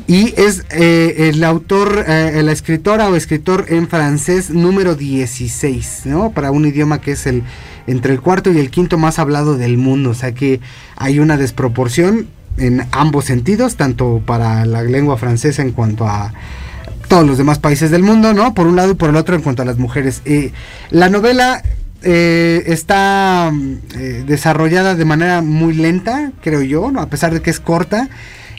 y 0.06 0.34
es 0.38 0.66
eh, 0.70 1.30
el 1.30 1.44
autor, 1.44 2.06
la 2.08 2.52
escritora 2.52 3.10
o 3.10 3.16
escritor 3.16 3.66
en 3.70 3.88
francés 3.88 4.52
número 4.52 4.96
16, 4.96 6.02
¿no? 6.06 6.32
Para 6.32 6.52
un 6.52 6.66
idioma 6.66 7.02
que 7.02 7.14
es 7.14 7.26
el 7.26 7.44
entre 7.88 8.14
el 8.14 8.22
cuarto 8.22 8.52
y 8.52 8.60
el 8.60 8.70
quinto 8.70 8.98
más 8.98 9.18
hablado 9.18 9.58
del 9.58 9.78
mundo, 9.78 10.12
o 10.12 10.14
sea 10.14 10.34
que 10.34 10.60
hay 10.98 11.20
una 11.20 11.38
desproporción 11.38 12.28
en 12.58 12.86
ambos 12.92 13.26
sentidos, 13.26 13.76
tanto 13.76 14.22
para 14.26 14.66
la 14.66 14.84
lengua 14.84 15.18
francesa 15.18 15.62
en 15.62 15.72
cuanto 15.72 16.06
a 16.08 16.34
todos 17.08 17.26
los 17.26 17.38
demás 17.38 17.60
países 17.60 17.92
del 17.92 18.04
mundo, 18.04 18.34
¿no? 18.34 18.54
Por 18.54 18.68
un 18.68 18.76
lado 18.76 18.92
y 18.92 18.96
por 18.96 19.10
el 19.10 19.16
otro 19.16 19.36
en 19.36 19.42
cuanto 19.42 19.62
a 19.62 19.66
las 19.66 19.78
mujeres. 19.78 20.22
Eh, 20.26 20.52
la 20.92 21.10
novela 21.10 21.64
eh, 22.04 22.64
está 22.68 23.52
eh, 23.96 24.24
desarrollada 24.26 24.96
de 24.96 25.06
manera 25.06 25.42
muy 25.42 25.74
lenta, 25.74 26.32
creo 26.42 26.62
yo, 26.62 26.92
¿no? 26.92 27.02
a 27.02 27.08
pesar 27.08 27.34
de 27.34 27.42
que 27.42 27.50
es 27.50 27.60
corta. 27.60 28.10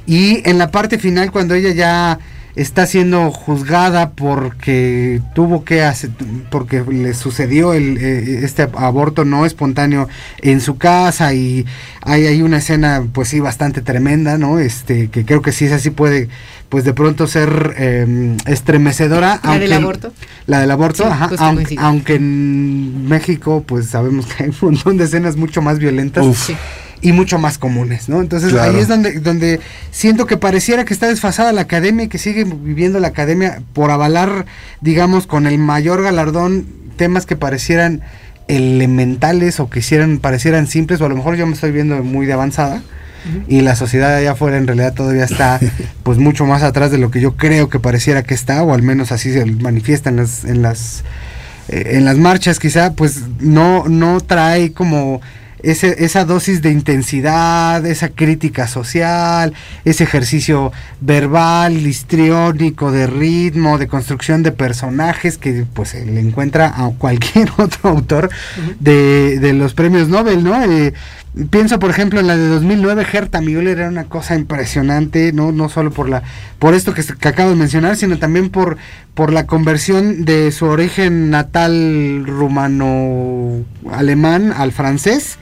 Y 0.06 0.48
en 0.48 0.58
la 0.58 0.70
parte 0.70 0.98
final, 0.98 1.30
cuando 1.30 1.54
ella 1.54 1.72
ya 1.72 2.18
está 2.58 2.86
siendo 2.86 3.30
juzgada 3.30 4.10
porque 4.10 5.22
tuvo 5.34 5.64
que 5.64 5.82
hacer, 5.82 6.10
porque 6.50 6.82
le 6.82 7.14
sucedió 7.14 7.72
el, 7.72 7.96
este 7.96 8.62
aborto 8.62 9.24
no 9.24 9.46
espontáneo 9.46 10.08
en 10.42 10.60
su 10.60 10.76
casa 10.76 11.32
y 11.34 11.66
hay, 12.02 12.26
hay 12.26 12.42
una 12.42 12.58
escena 12.58 13.04
pues 13.12 13.28
sí 13.28 13.38
bastante 13.38 13.80
tremenda, 13.80 14.38
¿no? 14.38 14.58
Este, 14.58 15.08
que 15.08 15.24
creo 15.24 15.40
que 15.40 15.52
sí 15.52 15.66
es 15.66 15.72
así 15.72 15.90
puede 15.90 16.28
pues 16.68 16.84
de 16.84 16.92
pronto 16.92 17.26
ser 17.26 17.74
em, 17.78 18.36
estremecedora. 18.46 19.40
¿La 19.42 19.58
del 19.58 19.72
aborto? 19.72 20.12
La 20.46 20.60
del 20.60 20.70
aborto, 20.70 21.06
ajá, 21.06 21.30
aunque, 21.78 22.16
en 22.16 23.08
México 23.08 23.64
pues 23.66 23.86
sabemos 23.86 24.26
que 24.26 24.44
hay 24.44 24.50
un 24.50 24.56
montón 24.60 24.96
de 24.96 25.04
escenas 25.04 25.36
mucho 25.36 25.62
más 25.62 25.78
violentas. 25.78 26.50
Y 27.00 27.12
mucho 27.12 27.38
más 27.38 27.58
comunes, 27.58 28.08
¿no? 28.08 28.20
Entonces 28.20 28.54
ahí 28.54 28.76
es 28.76 28.88
donde, 28.88 29.20
donde 29.20 29.60
siento 29.92 30.26
que 30.26 30.36
pareciera 30.36 30.84
que 30.84 30.92
está 30.92 31.06
desfasada 31.06 31.52
la 31.52 31.60
academia 31.60 32.06
y 32.06 32.08
que 32.08 32.18
sigue 32.18 32.44
viviendo 32.44 32.98
la 32.98 33.08
academia 33.08 33.62
por 33.72 33.90
avalar, 33.90 34.46
digamos, 34.80 35.26
con 35.26 35.46
el 35.46 35.58
mayor 35.58 36.02
galardón 36.02 36.66
temas 36.96 37.24
que 37.24 37.36
parecieran 37.36 38.02
elementales 38.48 39.60
o 39.60 39.70
que 39.70 39.78
hicieran, 39.78 40.18
parecieran 40.18 40.66
simples, 40.66 41.00
o 41.00 41.06
a 41.06 41.08
lo 41.08 41.16
mejor 41.16 41.36
yo 41.36 41.46
me 41.46 41.54
estoy 41.54 41.70
viendo 41.70 42.02
muy 42.02 42.26
de 42.26 42.32
avanzada 42.32 42.82
y 43.46 43.60
la 43.60 43.76
sociedad 43.76 44.14
allá 44.14 44.32
afuera 44.32 44.56
en 44.56 44.66
realidad 44.66 44.94
todavía 44.94 45.24
está 45.24 45.60
pues 46.02 46.18
mucho 46.18 46.46
más 46.46 46.62
atrás 46.62 46.90
de 46.90 46.98
lo 46.98 47.10
que 47.10 47.20
yo 47.20 47.36
creo 47.36 47.68
que 47.68 47.78
pareciera 47.78 48.22
que 48.22 48.34
está 48.34 48.62
o 48.62 48.72
al 48.72 48.82
menos 48.82 49.12
así 49.12 49.32
se 49.32 49.44
manifiesta 49.44 50.08
en 50.08 50.16
las 50.16 50.44
en 50.44 50.62
las 50.62 51.04
eh, 51.68 51.96
en 51.96 52.04
las 52.04 52.16
marchas 52.16 52.58
quizá 52.58 52.94
pues 52.94 53.22
no 53.40 53.88
no 53.88 54.20
trae 54.20 54.72
como 54.72 55.20
esa 55.62 56.24
dosis 56.24 56.62
de 56.62 56.70
intensidad, 56.70 57.84
esa 57.86 58.10
crítica 58.10 58.66
social, 58.68 59.54
ese 59.84 60.04
ejercicio 60.04 60.72
verbal, 61.00 61.86
histriónico, 61.86 62.92
de 62.92 63.06
ritmo, 63.06 63.78
de 63.78 63.88
construcción 63.88 64.42
de 64.42 64.52
personajes 64.52 65.38
que 65.38 65.66
pues 65.72 65.90
se 65.90 66.04
le 66.04 66.20
encuentra 66.20 66.72
a 66.76 66.90
cualquier 66.90 67.50
otro 67.58 67.90
autor 67.90 68.30
de, 68.80 69.38
de, 69.38 69.52
los 69.52 69.74
premios 69.74 70.08
Nobel, 70.08 70.44
¿no? 70.44 70.62
Eh, 70.62 70.94
pienso 71.50 71.78
por 71.78 71.90
ejemplo 71.90 72.20
en 72.20 72.26
la 72.26 72.36
de 72.36 72.48
2009 72.48 73.06
Herta 73.12 73.40
Müller 73.40 73.78
era 73.78 73.88
una 73.88 74.04
cosa 74.04 74.34
impresionante 74.34 75.32
no 75.32 75.52
no 75.52 75.68
solo 75.68 75.90
por 75.90 76.08
la 76.08 76.22
por 76.58 76.74
esto 76.74 76.94
que, 76.94 77.02
que, 77.04 77.28
acabo 77.28 77.50
de 77.50 77.56
mencionar 77.56 77.96
sino 77.96 78.18
también 78.18 78.50
por 78.50 78.76
por 79.14 79.32
la 79.32 79.46
conversión 79.46 80.24
de 80.24 80.50
su 80.52 80.66
origen 80.66 81.30
natal 81.30 82.24
rumano 82.26 83.64
alemán 83.92 84.52
al 84.56 84.72
francés 84.72 85.38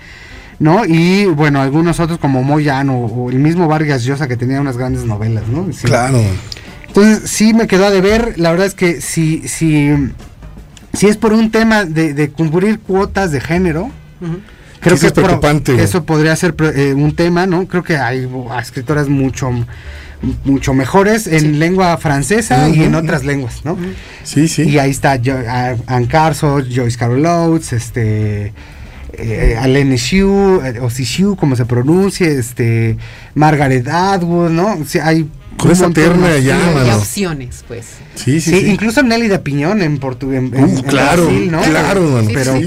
¿no? 0.58 0.84
Y 0.86 1.26
bueno, 1.26 1.60
algunos 1.60 2.00
otros 2.00 2.18
como 2.18 2.42
Moyan 2.42 2.88
o, 2.90 3.28
el 3.30 3.38
mismo 3.38 3.68
Vargas 3.68 4.04
Llosa 4.04 4.26
que 4.26 4.36
tenía 4.36 4.60
unas 4.60 4.76
grandes 4.76 5.04
novelas, 5.04 5.46
¿no? 5.48 5.68
Claro. 5.82 6.22
Entonces 6.86 7.30
sí 7.30 7.52
me 7.52 7.66
quedó 7.66 7.86
a 7.86 7.90
deber, 7.90 8.38
la 8.38 8.52
verdad 8.52 8.66
es 8.66 8.74
que 8.74 9.02
si, 9.02 9.46
si, 9.48 9.90
si 10.94 11.08
es 11.08 11.18
por 11.18 11.34
un 11.34 11.50
tema 11.50 11.84
de, 11.84 12.14
de 12.14 12.30
cumplir 12.30 12.80
cuotas 12.80 13.32
de 13.32 13.40
género, 13.40 13.90
creo 14.86 14.98
que, 14.98 15.06
es 15.06 15.12
preocupante. 15.12 15.82
eso 15.82 16.04
podría 16.04 16.34
ser 16.36 16.54
eh, 16.74 16.94
un 16.94 17.14
tema, 17.14 17.46
¿no? 17.46 17.66
Creo 17.66 17.82
que 17.82 17.96
hay 17.96 18.28
escritoras 18.60 19.08
mucho 19.08 19.50
mucho 20.44 20.72
mejores 20.72 21.26
en 21.26 21.58
lengua 21.58 21.96
francesa 21.98 22.68
y 22.70 22.82
en 22.84 22.94
otras 22.94 23.24
lenguas, 23.24 23.64
¿no? 23.64 23.76
Sí, 24.24 24.48
sí. 24.48 24.62
Y 24.62 24.78
ahí 24.78 24.90
está 24.90 25.20
Anne 25.86 26.08
Carson, 26.08 26.66
Joyce 26.74 26.96
Carol 26.96 27.24
Oates, 27.26 27.74
este 27.74 28.52
eh, 29.12 29.56
Alene 29.60 29.98
Xiu, 29.98 30.60
eh, 30.62 30.80
o 30.80 30.90
Xiu, 30.90 31.36
como 31.36 31.56
se 31.56 31.64
pronuncia, 31.64 32.26
este, 32.28 32.96
Margaret 33.34 33.86
Atwood, 33.88 34.50
¿no? 34.50 34.74
O 34.74 34.84
hay 35.02 35.28
con 35.56 35.70
esa 35.70 35.90
terna 35.90 36.38
ya, 36.38 36.58
Hay 36.80 36.90
opciones, 36.90 37.64
pues. 37.66 37.86
Sí, 38.14 38.40
sí, 38.40 38.60
sí, 38.60 38.66
Incluso 38.66 39.02
Nelly 39.02 39.28
de 39.28 39.38
Piñón 39.38 39.82
en 39.82 39.98
portugués. 39.98 40.42
Uh, 40.52 40.82
claro, 40.82 41.30
¿no? 41.30 41.62
claro, 41.62 42.22
pero, 42.32 42.60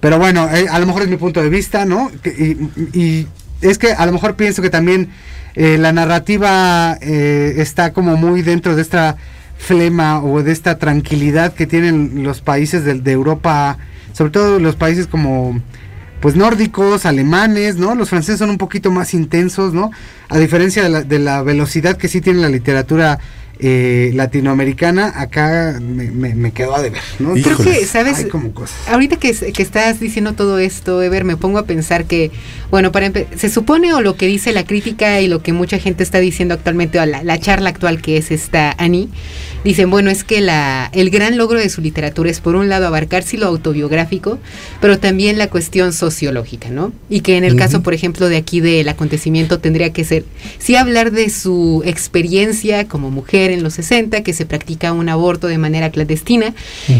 pero 0.00 0.18
bueno, 0.18 0.48
eh, 0.50 0.66
a 0.70 0.78
lo 0.78 0.86
mejor 0.86 1.02
es 1.02 1.08
mi 1.08 1.16
punto 1.16 1.42
de 1.42 1.48
vista, 1.48 1.84
¿no? 1.84 2.10
Y, 2.24 2.56
y 2.98 3.26
es 3.60 3.78
que 3.78 3.92
a 3.92 4.06
lo 4.06 4.12
mejor 4.12 4.36
pienso 4.36 4.62
que 4.62 4.70
también 4.70 5.10
eh, 5.54 5.76
la 5.78 5.92
narrativa 5.92 6.96
eh, 7.00 7.54
está 7.56 7.92
como 7.92 8.16
muy 8.16 8.42
dentro 8.42 8.76
de 8.76 8.82
esta 8.82 9.16
flema 9.56 10.22
o 10.22 10.42
de 10.42 10.52
esta 10.52 10.78
tranquilidad 10.78 11.52
que 11.52 11.66
tienen 11.66 12.22
los 12.22 12.40
países 12.40 12.84
de, 12.84 12.94
de 12.94 13.10
Europa 13.10 13.78
sobre 14.12 14.32
todo 14.32 14.58
los 14.58 14.74
países 14.74 15.06
como 15.06 15.60
pues 16.20 16.34
nórdicos, 16.34 17.06
alemanes, 17.06 17.76
¿no? 17.76 17.94
Los 17.94 18.08
franceses 18.08 18.40
son 18.40 18.50
un 18.50 18.58
poquito 18.58 18.90
más 18.90 19.14
intensos, 19.14 19.72
¿no? 19.72 19.92
A 20.28 20.38
diferencia 20.38 20.82
de 20.82 20.88
la, 20.88 21.02
de 21.02 21.20
la 21.20 21.42
velocidad 21.42 21.96
que 21.96 22.08
sí 22.08 22.20
tiene 22.20 22.40
la 22.40 22.48
literatura 22.48 23.20
eh, 23.60 24.12
latinoamericana, 24.14 25.12
acá 25.16 25.80
me, 25.80 26.34
me, 26.34 26.52
quedó 26.52 26.76
a 26.76 26.82
deber, 26.82 27.02
¿no? 27.18 27.34
Creo 27.34 27.58
que, 27.58 27.84
¿sabes? 27.86 28.26
Ahorita 28.88 29.16
que, 29.16 29.32
que, 29.34 29.62
estás 29.62 29.98
diciendo 29.98 30.34
todo 30.34 30.58
esto, 30.58 31.02
Ever, 31.02 31.24
me 31.24 31.36
pongo 31.36 31.58
a 31.58 31.64
pensar 31.64 32.04
que, 32.04 32.30
bueno, 32.70 32.92
para 32.92 33.10
se 33.36 33.48
supone 33.48 33.92
o 33.94 34.00
lo 34.00 34.16
que 34.16 34.26
dice 34.26 34.52
la 34.52 34.64
crítica 34.64 35.20
y 35.20 35.28
lo 35.28 35.42
que 35.42 35.52
mucha 35.52 35.78
gente 35.78 36.02
está 36.02 36.20
diciendo 36.20 36.54
actualmente, 36.54 37.00
o 37.00 37.06
la, 37.06 37.24
la 37.24 37.38
charla 37.38 37.70
actual 37.70 38.00
que 38.00 38.16
es 38.16 38.30
esta 38.30 38.76
Annie, 38.78 39.08
dicen, 39.64 39.90
bueno, 39.90 40.10
es 40.10 40.24
que 40.24 40.40
la, 40.40 40.90
el 40.92 41.10
gran 41.10 41.36
logro 41.36 41.58
de 41.58 41.68
su 41.68 41.80
literatura 41.80 42.30
es 42.30 42.40
por 42.40 42.54
un 42.54 42.68
lado 42.68 42.86
abarcar 42.86 43.22
sí 43.22 43.36
lo 43.36 43.46
autobiográfico, 43.46 44.38
pero 44.80 44.98
también 44.98 45.38
la 45.38 45.48
cuestión 45.48 45.92
sociológica, 45.92 46.70
¿no? 46.70 46.92
Y 47.10 47.20
que 47.20 47.36
en 47.36 47.44
el 47.44 47.56
caso, 47.56 47.82
por 47.82 47.94
ejemplo, 47.94 48.28
de 48.28 48.36
aquí 48.36 48.60
del 48.60 48.88
acontecimiento 48.88 49.58
tendría 49.58 49.92
que 49.92 50.04
ser, 50.04 50.24
sí 50.58 50.76
hablar 50.76 51.10
de 51.10 51.28
su 51.30 51.82
experiencia 51.84 52.86
como 52.86 53.10
mujer, 53.10 53.47
en 53.50 53.62
los 53.62 53.74
60 53.74 54.22
que 54.22 54.32
se 54.32 54.46
practica 54.46 54.92
un 54.92 55.08
aborto 55.08 55.46
de 55.46 55.58
manera 55.58 55.90
clandestina 55.90 56.54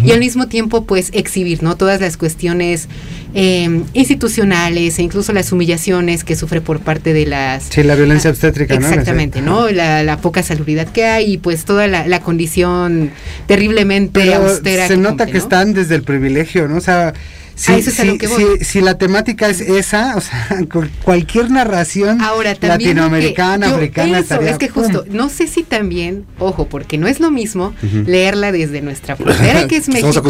y 0.04 0.12
al 0.12 0.20
mismo 0.20 0.48
tiempo 0.48 0.84
pues 0.84 1.10
exhibir 1.12 1.62
no 1.62 1.76
todas 1.76 2.00
las 2.00 2.16
cuestiones 2.16 2.88
em, 3.34 3.84
institucionales 3.94 4.98
e 4.98 5.02
incluso 5.02 5.32
las 5.32 5.52
humillaciones 5.52 6.24
que 6.24 6.36
sufre 6.36 6.60
por 6.60 6.80
parte 6.80 7.12
de 7.12 7.26
las 7.26 7.64
sí 7.64 7.82
la 7.82 7.94
violencia 7.94 8.30
obstétrica 8.30 8.74
exactamente 8.74 9.40
no, 9.40 9.68
La, 9.70 10.18
poca 10.20 10.42
salubridad 10.42 10.88
que 10.88 11.04
hay 11.04 11.34
y 11.34 11.38
pues 11.38 11.64
toda 11.64 11.86
la, 11.86 12.20
condición 12.20 13.10
terriblemente 13.46 14.34
austera 14.34 14.88
se 14.88 14.96
nota 14.96 15.26
que 15.26 15.38
están 15.38 15.72
desde 15.72 15.94
el 15.94 16.02
privilegio 16.02 16.68
no 16.68 16.76
o 16.76 16.80
sea 16.80 17.14
si, 17.58 18.80
la 18.80 18.96
temática 18.98 19.48
es 19.48 19.60
esa, 19.60 20.16
o 20.16 20.20
sea, 20.20 20.60
cualquier 21.02 21.50
narración 21.50 22.18
latinoamericana, 22.60 23.70
africana, 23.70 24.20
es 24.20 24.58
que 24.58 24.68
justo, 24.68 25.04
no 25.10 25.28
sé 25.28 25.48
si 25.48 25.64
también, 25.64 26.24
ojo, 26.38 26.68
porque 26.68 26.98
no 26.98 27.08
es 27.08 27.18
lo 27.18 27.30
mismo 27.30 27.74
leerla 28.06 28.52
desde 28.52 28.80
nuestra 28.80 29.16
frontera, 29.16 29.66
que 29.66 29.76
es 29.76 29.88
México, 29.88 30.22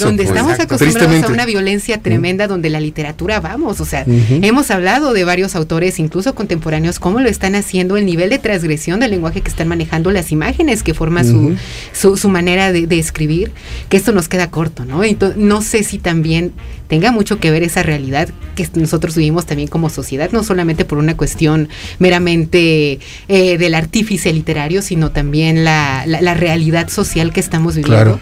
donde 0.00 0.24
estamos 0.24 0.58
acostumbrados 0.58 1.24
a 1.24 1.28
una 1.28 1.46
violencia 1.46 1.98
tremenda, 1.98 2.48
donde 2.48 2.68
la 2.68 2.80
literatura, 2.80 3.40
vamos, 3.40 3.80
o 3.80 3.84
sea, 3.84 4.04
hemos 4.06 4.70
hablado 4.70 5.12
de 5.12 5.24
varios 5.24 5.54
autores, 5.54 5.98
incluso 6.00 6.34
contemporáneos, 6.34 6.98
cómo 6.98 7.20
lo 7.20 7.28
están 7.28 7.54
haciendo, 7.54 7.96
el 7.96 8.06
nivel 8.06 8.30
de 8.30 8.38
transgresión 8.38 9.00
del 9.00 9.12
lenguaje 9.12 9.40
que 9.40 9.48
están 9.48 9.68
manejando, 9.68 10.10
las 10.10 10.32
imágenes 10.32 10.82
que 10.82 10.94
forma 10.94 11.22
su, 11.22 11.56
su, 11.92 12.28
manera 12.28 12.72
de, 12.72 12.86
de, 12.86 12.98
escribir, 12.98 13.52
que 13.88 13.96
esto 13.96 14.12
nos 14.12 14.28
queda 14.28 14.50
corto, 14.50 14.84
¿no? 14.84 15.04
Entonces, 15.04 15.38
no 15.38 15.62
sé 15.62 15.84
si 15.84 15.98
también 15.98 16.52
tenga 16.88 17.12
mucho 17.12 17.38
que 17.38 17.50
ver 17.50 17.62
esa 17.62 17.82
realidad 17.82 18.28
que 18.54 18.68
nosotros 18.74 19.16
vivimos 19.16 19.46
también 19.46 19.68
como 19.68 19.90
sociedad, 19.90 20.30
no 20.32 20.44
solamente 20.44 20.84
por 20.84 20.98
una 20.98 21.16
cuestión 21.16 21.68
meramente 21.98 22.98
eh, 23.28 23.58
del 23.58 23.74
artífice 23.74 24.32
literario, 24.32 24.82
sino 24.82 25.10
también 25.10 25.64
la, 25.64 26.04
la, 26.06 26.34
realidad 26.34 26.88
social 26.88 27.32
que 27.32 27.40
estamos 27.40 27.76
viviendo. 27.76 28.20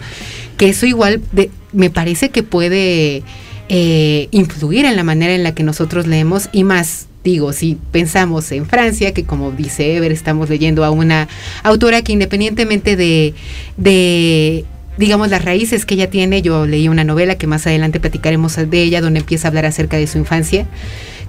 Que 0.57 0.69
eso 0.69 0.85
igual 0.85 1.21
me 1.73 1.89
parece 1.89 2.29
que 2.29 2.43
puede 2.43 3.23
eh, 3.69 4.27
influir 4.31 4.85
en 4.85 4.95
la 4.95 5.03
manera 5.03 5.33
en 5.33 5.43
la 5.43 5.53
que 5.53 5.63
nosotros 5.63 6.07
leemos 6.07 6.49
y 6.51 6.63
más 6.63 7.07
digo, 7.23 7.53
si 7.53 7.77
pensamos 7.91 8.51
en 8.51 8.65
Francia, 8.65 9.13
que 9.13 9.23
como 9.23 9.51
dice 9.51 9.95
Ever, 9.95 10.11
estamos 10.11 10.49
leyendo 10.49 10.83
a 10.83 10.91
una 10.91 11.27
autora 11.63 12.01
que 12.01 12.13
independientemente 12.13 12.95
de, 12.95 13.33
de 13.77 14.65
digamos, 15.01 15.29
las 15.29 15.43
raíces 15.43 15.85
que 15.85 15.95
ella 15.95 16.09
tiene. 16.09 16.41
Yo 16.43 16.67
leí 16.67 16.87
una 16.87 17.03
novela 17.03 17.35
que 17.35 17.47
más 17.47 17.65
adelante 17.65 17.99
platicaremos 17.99 18.55
de 18.55 18.83
ella, 18.83 19.01
donde 19.01 19.19
empieza 19.19 19.47
a 19.47 19.49
hablar 19.49 19.65
acerca 19.65 19.97
de 19.97 20.05
su 20.05 20.19
infancia. 20.19 20.67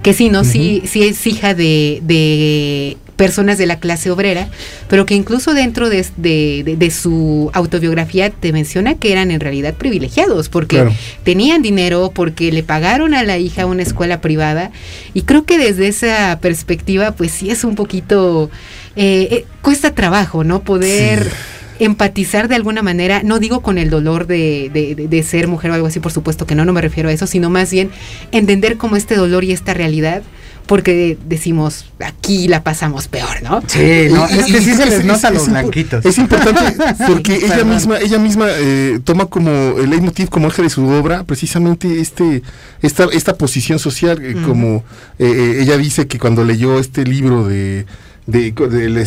Que 0.03 0.13
sí, 0.13 0.29
¿no? 0.29 0.43
Sí, 0.43 0.83
sí 0.85 1.03
es 1.03 1.25
hija 1.25 1.53
de, 1.53 2.01
de 2.03 2.97
personas 3.15 3.57
de 3.57 3.65
la 3.65 3.79
clase 3.79 4.11
obrera, 4.11 4.49
pero 4.89 5.05
que 5.05 5.15
incluso 5.15 5.53
dentro 5.53 5.89
de, 5.89 6.05
de, 6.17 6.91
su 6.91 7.49
autobiografía 7.53 8.29
te 8.29 8.51
menciona 8.51 8.95
que 8.95 9.11
eran 9.11 9.31
en 9.31 9.39
realidad 9.39 9.73
privilegiados, 9.73 10.49
porque 10.49 10.89
tenían 11.23 11.61
dinero, 11.61 12.11
porque 12.13 12.51
le 12.51 12.63
pagaron 12.63 13.13
a 13.13 13.23
la 13.23 13.37
hija 13.37 13.65
una 13.65 13.81
escuela 13.81 14.21
privada, 14.21 14.71
y 15.13 15.21
creo 15.23 15.45
que 15.45 15.57
desde 15.57 15.87
esa 15.87 16.37
perspectiva, 16.41 17.11
pues 17.11 17.31
sí 17.31 17.49
es 17.49 17.63
un 17.63 17.75
poquito, 17.75 18.51
eh, 18.95 19.27
eh, 19.31 19.45
cuesta 19.61 19.95
trabajo, 19.95 20.43
¿no? 20.43 20.63
Poder 20.63 21.31
empatizar 21.79 22.47
de 22.47 22.55
alguna 22.55 22.81
manera, 22.81 23.21
no 23.23 23.39
digo 23.39 23.61
con 23.61 23.77
el 23.77 23.89
dolor 23.89 24.27
de, 24.27 24.69
de, 25.09 25.23
ser 25.23 25.47
mujer 25.47 25.71
o 25.71 25.73
algo 25.73 25.87
así, 25.87 25.99
por 25.99 26.11
supuesto 26.11 26.45
que 26.45 26.55
no, 26.55 26.65
no 26.65 26.73
me 26.73 26.81
refiero 26.81 27.09
a 27.09 27.11
eso, 27.11 27.27
sino 27.27 27.49
más 27.49 27.71
bien 27.71 27.89
entender 28.31 28.77
cómo 28.77 28.95
este 28.95 29.15
dolor 29.15 29.43
y 29.43 29.51
esta 29.51 29.73
realidad 29.73 30.23
porque 30.65 31.17
decimos 31.25 31.85
aquí 31.99 32.47
la 32.47 32.63
pasamos 32.63 33.07
peor, 33.07 33.43
¿no? 33.43 33.61
Sí, 33.67 34.07
no, 34.09 34.25
es 34.25 34.45
que 34.45 34.61
sí 34.61 34.73
se 34.73 34.85
les 34.85 35.03
nota 35.03 35.29
los 35.29 35.49
blanquitos. 35.49 36.05
Es 36.05 36.17
importante 36.17 36.61
porque 37.07 37.35
ella 37.35 37.65
misma, 37.65 37.99
ella 37.99 38.17
misma 38.17 38.47
eh, 38.49 38.99
toma 39.03 39.25
como 39.25 39.51
el 39.51 39.89
leitmotiv 39.89 40.29
como 40.29 40.47
eje 40.47 40.61
de 40.61 40.69
su 40.69 40.87
obra 40.87 41.25
precisamente 41.25 41.99
este, 41.99 42.43
esta, 42.81 43.05
esta 43.11 43.37
posición 43.37 43.79
social, 43.79 44.23
eh, 44.23 44.35
como 44.45 44.83
eh, 45.19 45.59
ella 45.61 45.77
dice 45.77 46.07
que 46.07 46.17
cuando 46.17 46.43
leyó 46.43 46.79
este 46.79 47.03
libro 47.03 47.45
de 47.47 47.85
de, 48.25 48.53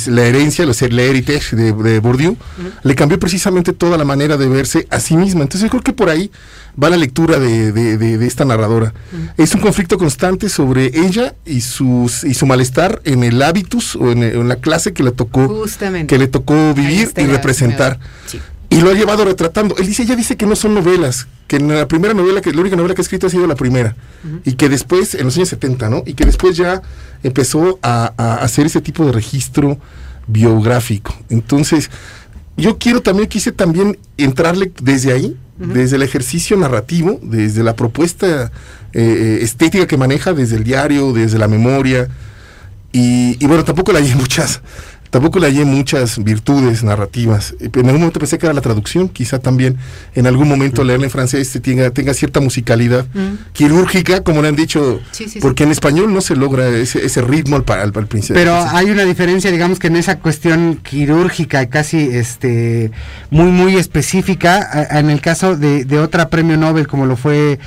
la 0.09 0.23
herencia, 0.25 0.67
la 0.67 1.03
heritage 1.03 1.57
de, 1.57 1.73
de 1.73 2.01
Bourdieu, 2.01 2.37
le 2.83 2.95
cambió 2.95 3.19
precisamente 3.19 3.73
toda 3.73 3.97
la 3.97 4.05
manera 4.05 4.37
de 4.37 4.49
verse 4.49 4.87
a 4.91 5.01
sí 5.01 5.17
misma. 5.17 5.43
Entonces 5.43 5.63
yo 5.63 5.71
creo 5.71 5.83
que 5.83 5.93
por 5.93 6.09
ahí 6.09 6.31
va 6.83 6.91
la 6.91 6.97
lectura 6.97 7.39
de, 7.39 8.27
esta 8.27 8.45
narradora. 8.45 8.93
Es 9.37 9.55
un 9.55 9.61
conflicto 9.61 9.99
constante 9.99 10.49
sobre 10.49 10.87
ella 10.87 11.35
y, 11.45 11.61
sus, 11.63 12.25
y 12.25 12.35
su 12.35 12.47
malestar 12.47 13.01
en 13.05 13.25
el 13.25 13.41
hábitus 13.43 13.97
o 13.97 14.13
en, 14.13 14.49
la 14.49 14.57
clase 14.57 14.93
que 14.93 15.03
le 15.03 15.13
tocó, 15.13 15.65
que 16.07 16.19
le 16.19 16.29
tocó 16.29 16.75
vivir 16.75 17.11
y 17.17 17.27
representar. 17.27 17.99
Y 18.69 18.81
lo 18.81 18.91
ha 18.91 18.95
llevado 18.95 19.25
retratando. 19.25 19.77
Él 19.79 19.87
dice, 19.87 20.03
ella 20.03 20.17
dice 20.17 20.37
que 20.37 20.47
no 20.47 20.57
son 20.57 20.75
novelas, 20.75 21.29
que 21.47 21.57
en 21.57 21.69
la 21.69 21.87
primera 21.87 22.15
novela, 22.15 22.41
que 22.41 22.53
la 22.53 22.61
única 22.61 22.77
novela 22.77 22.95
que 22.95 23.01
ha 23.01 23.05
escrito 23.05 23.27
ha 23.27 23.31
sido 23.31 23.47
la 23.47 23.55
primera, 23.55 23.97
y 24.45 24.55
que 24.55 24.69
después, 24.69 25.15
en 25.15 25.25
los 25.25 25.37
años 25.37 25.49
70, 25.51 25.89
¿no? 25.89 26.03
Y 26.05 26.15
que 26.15 26.25
después 26.25 26.57
ya 26.57 26.83
empezó 27.23 27.79
a, 27.83 28.07
hacer 28.43 28.67
ese 28.67 28.81
tipo 28.81 29.05
de 29.07 29.13
registro 29.13 29.79
biográfico. 30.27 31.17
Entonces, 31.29 31.91
yo 32.57 32.79
quiero 32.79 33.03
también, 33.03 33.29
quise 33.29 33.53
también 33.53 33.99
entrarle 34.17 34.73
desde 34.81 35.13
ahí 35.13 35.37
desde 35.59 35.97
el 35.97 36.03
ejercicio 36.03 36.57
narrativo, 36.57 37.19
desde 37.23 37.63
la 37.63 37.75
propuesta 37.77 38.53
eh, 38.93 39.39
estética 39.41 39.87
que 39.87 39.97
maneja, 39.97 40.35
desde 40.35 40.57
el 40.57 40.65
diario, 40.65 41.13
desde 41.13 41.39
la 41.39 41.49
memoria. 41.49 42.09
Y, 42.93 43.43
y 43.43 43.47
bueno, 43.47 43.65
tampoco 43.65 43.93
la 43.93 44.01
hay 44.01 44.15
muchas 44.15 44.61
Tampoco 45.17 45.39
le 45.39 45.47
hallé 45.47 45.65
muchas 45.65 46.23
virtudes 46.23 46.85
narrativas. 46.85 47.55
En 47.59 47.87
algún 47.87 48.01
momento 48.01 48.21
pensé 48.21 48.37
que 48.37 48.45
era 48.45 48.53
la 48.53 48.61
traducción, 48.61 49.09
quizá 49.09 49.39
también 49.39 49.79
en 50.15 50.27
algún 50.27 50.47
momento 50.47 50.85
leerla 50.85 51.07
en 51.07 51.11
francés 51.11 51.59
tenga, 51.63 51.89
tenga 51.89 52.13
cierta 52.13 52.39
musicalidad 52.41 53.07
mm. 53.15 53.53
quirúrgica, 53.55 54.23
como 54.23 54.43
le 54.43 54.49
han 54.49 54.57
dicho, 54.57 55.01
porque 55.41 55.63
en 55.63 55.71
español 55.71 56.13
no 56.13 56.21
se 56.21 56.37
logra 56.37 56.69
ese, 56.69 57.23
ritmo 57.23 57.57
al, 57.57 57.65
al, 57.81 57.93
principio. 57.93 58.35
Pero 58.35 58.57
hay 58.57 58.91
una 58.91 59.05
diferencia, 59.05 59.51
digamos 59.51 59.79
que 59.79 59.87
en 59.87 59.97
esa 59.97 60.19
cuestión 60.19 60.81
quirúrgica, 60.83 61.65
casi 61.71 61.97
este 61.97 62.91
muy, 63.31 63.51
muy 63.51 63.77
específica, 63.77 64.87
en 64.91 65.09
el 65.09 65.23
caso 65.23 65.57
de, 65.57 65.87
de 65.87 65.99
otra 65.99 66.29
premio 66.29 66.59
Nobel 66.59 66.87
como 66.87 67.07
lo 67.07 67.17
fue 67.17 67.59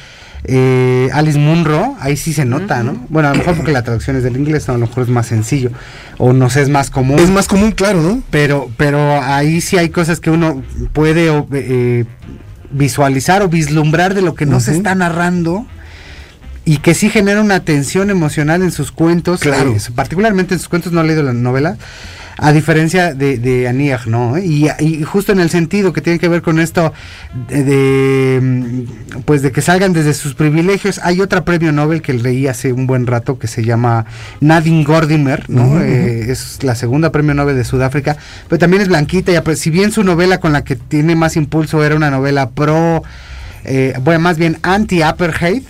eh, 0.45 1.09
Alice 1.13 1.37
Munro, 1.37 1.95
ahí 1.99 2.15
sí 2.15 2.33
se 2.33 2.45
nota, 2.45 2.83
¿no? 2.83 3.05
Bueno, 3.09 3.29
a 3.29 3.31
lo 3.31 3.39
mejor 3.39 3.55
porque 3.55 3.71
la 3.71 3.83
traducción 3.83 4.15
es 4.15 4.23
del 4.23 4.37
inglés, 4.37 4.69
a 4.69 4.73
lo 4.73 4.79
mejor 4.79 5.03
es 5.03 5.09
más 5.09 5.27
sencillo, 5.27 5.71
o 6.17 6.33
no 6.33 6.49
sé, 6.49 6.61
es 6.61 6.69
más 6.69 6.89
común. 6.89 7.19
Es 7.19 7.29
más 7.29 7.47
común, 7.47 7.71
claro, 7.71 8.01
¿no? 8.01 8.21
Pero, 8.29 8.69
pero 8.77 9.21
ahí 9.21 9.61
sí 9.61 9.77
hay 9.77 9.89
cosas 9.89 10.19
que 10.19 10.29
uno 10.29 10.63
puede 10.93 11.29
eh, 11.53 12.05
visualizar 12.71 13.41
o 13.41 13.49
vislumbrar 13.49 14.13
de 14.13 14.21
lo 14.21 14.35
que 14.35 14.45
no 14.45 14.59
se 14.59 14.71
está 14.71 14.95
narrando 14.95 15.65
y 16.65 16.77
que 16.77 16.93
sí 16.93 17.09
genera 17.09 17.41
una 17.41 17.61
tensión 17.61 18.09
emocional 18.09 18.61
en 18.61 18.71
sus 18.71 18.91
cuentos, 18.91 19.41
claro. 19.41 19.71
Eh, 19.75 19.79
particularmente 19.95 20.53
en 20.53 20.59
sus 20.59 20.69
cuentos, 20.69 20.91
no 20.91 21.01
he 21.01 21.03
leído 21.03 21.23
la 21.23 21.33
novela, 21.33 21.77
a 22.41 22.51
diferencia 22.53 23.13
de, 23.13 23.37
de 23.37 23.97
¿no? 24.05 24.37
Y, 24.37 24.69
justo 25.03 25.31
en 25.31 25.39
el 25.39 25.49
sentido 25.49 25.93
que 25.93 26.01
tiene 26.01 26.19
que 26.19 26.27
ver 26.27 26.41
con 26.41 26.59
esto 26.59 26.93
de, 27.49 28.39
mm, 28.41 29.21
pues 29.25 29.41
de 29.41 29.51
que 29.51 29.61
salgan 29.61 29.93
desde 29.93 30.13
sus 30.13 30.35
privilegios, 30.35 30.99
hay 31.03 31.21
otra 31.21 31.43
premio 31.43 31.71
Nobel 31.71 32.01
que 32.01 32.13
leí 32.13 32.47
hace 32.47 32.71
un 32.71 32.87
buen 32.87 33.07
rato 33.07 33.37
que 33.37 33.47
se 33.47 33.63
llama 33.63 34.05
Nadine 34.39 34.83
Gordimer, 34.83 35.49
¿no? 35.49 35.81
Eh, 35.81 36.31
es 36.31 36.63
la 36.63 36.75
segunda 36.75 37.11
premio 37.11 37.33
Nobel 37.33 37.55
de 37.55 37.63
Sudáfrica, 37.63 38.17
pero 38.47 38.59
también 38.59 38.81
es 38.81 38.87
blanquita, 38.87 39.31
y 39.31 39.55
si 39.55 39.69
bien 39.69 39.91
su 39.91 40.03
novela 40.03 40.39
con 40.39 40.53
la 40.53 40.63
que 40.63 40.75
tiene 40.75 41.15
más 41.15 41.35
impulso 41.35 41.83
era 41.83 41.95
una 41.95 42.09
novela 42.09 42.49
pro, 42.49 43.03
eh, 43.65 43.93
bueno, 44.01 44.21
más 44.21 44.37
bien 44.37 44.57
anti-apartheid, 44.63 45.63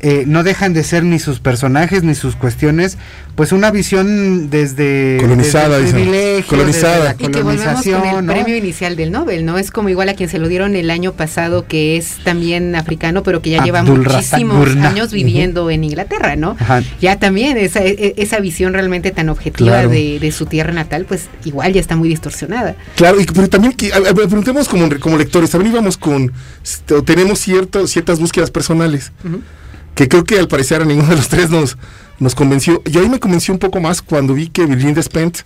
eh, 0.00 0.22
no 0.28 0.44
dejan 0.44 0.74
de 0.74 0.84
ser 0.84 1.02
ni 1.02 1.18
sus 1.18 1.40
personajes 1.40 2.04
ni 2.04 2.14
sus 2.14 2.36
cuestiones, 2.36 2.98
pues 3.34 3.50
una 3.50 3.72
visión 3.72 4.48
desde 4.48 5.16
colonizada, 5.20 5.80
colonizada, 6.46 7.16
y 7.18 7.26
que 7.28 7.42
volvemos 7.42 7.82
con 7.82 8.06
el 8.06 8.24
premio 8.26 8.56
inicial 8.56 8.94
del 8.94 9.10
Nobel, 9.10 9.44
¿no? 9.44 9.58
Es 9.58 9.72
como 9.72 9.88
igual 9.88 10.08
a 10.08 10.14
quien 10.14 10.28
se 10.28 10.38
lo 10.38 10.46
dieron 10.46 10.76
el 10.76 10.90
año 10.90 11.14
pasado, 11.14 11.66
que 11.66 11.96
es 11.96 12.18
también 12.22 12.76
africano, 12.76 13.24
pero 13.24 13.42
que 13.42 13.50
ya 13.50 13.64
lleva 13.64 13.82
muchísimos 13.82 14.68
años 14.76 15.12
viviendo 15.12 15.68
en 15.68 15.82
Inglaterra, 15.82 16.36
¿no? 16.36 16.56
Ya 17.00 17.18
también 17.18 17.56
esa, 17.56 17.84
e, 17.84 17.90
e, 17.90 18.14
esa 18.18 18.38
visión 18.38 18.74
realmente 18.74 19.10
tan 19.10 19.28
objetiva 19.28 19.88
de, 19.88 20.28
su 20.28 20.46
tierra 20.46 20.72
natal, 20.72 21.06
pues 21.06 21.28
igual 21.44 21.72
ya 21.72 21.80
está 21.80 21.96
muy 21.96 22.08
distorsionada. 22.08 22.76
Claro, 22.94 23.20
y, 23.20 23.24
pero 23.24 23.48
también 23.48 23.72
que, 23.72 23.90
preguntemos 24.14 24.68
como, 24.68 24.88
como 25.00 25.16
lectores, 25.16 25.50
también 25.50 25.72
íbamos 25.72 25.96
con, 25.96 26.32
tenemos 27.04 27.40
cierto, 27.40 27.88
ciertas 27.88 28.20
búsquedas 28.20 28.52
personales 28.52 29.10
que 29.98 30.06
creo 30.06 30.22
que 30.22 30.38
al 30.38 30.46
parecer 30.46 30.80
a 30.80 30.84
ninguno 30.84 31.08
de 31.08 31.16
los 31.16 31.26
tres 31.26 31.50
nos, 31.50 31.76
nos 32.20 32.36
convenció. 32.36 32.80
Y 32.86 32.96
ahí 32.98 33.08
me 33.08 33.18
convenció 33.18 33.52
un 33.52 33.58
poco 33.58 33.80
más 33.80 34.00
cuando 34.00 34.32
vi 34.32 34.46
que 34.46 34.64
Virginia 34.64 35.02
Spent 35.02 35.38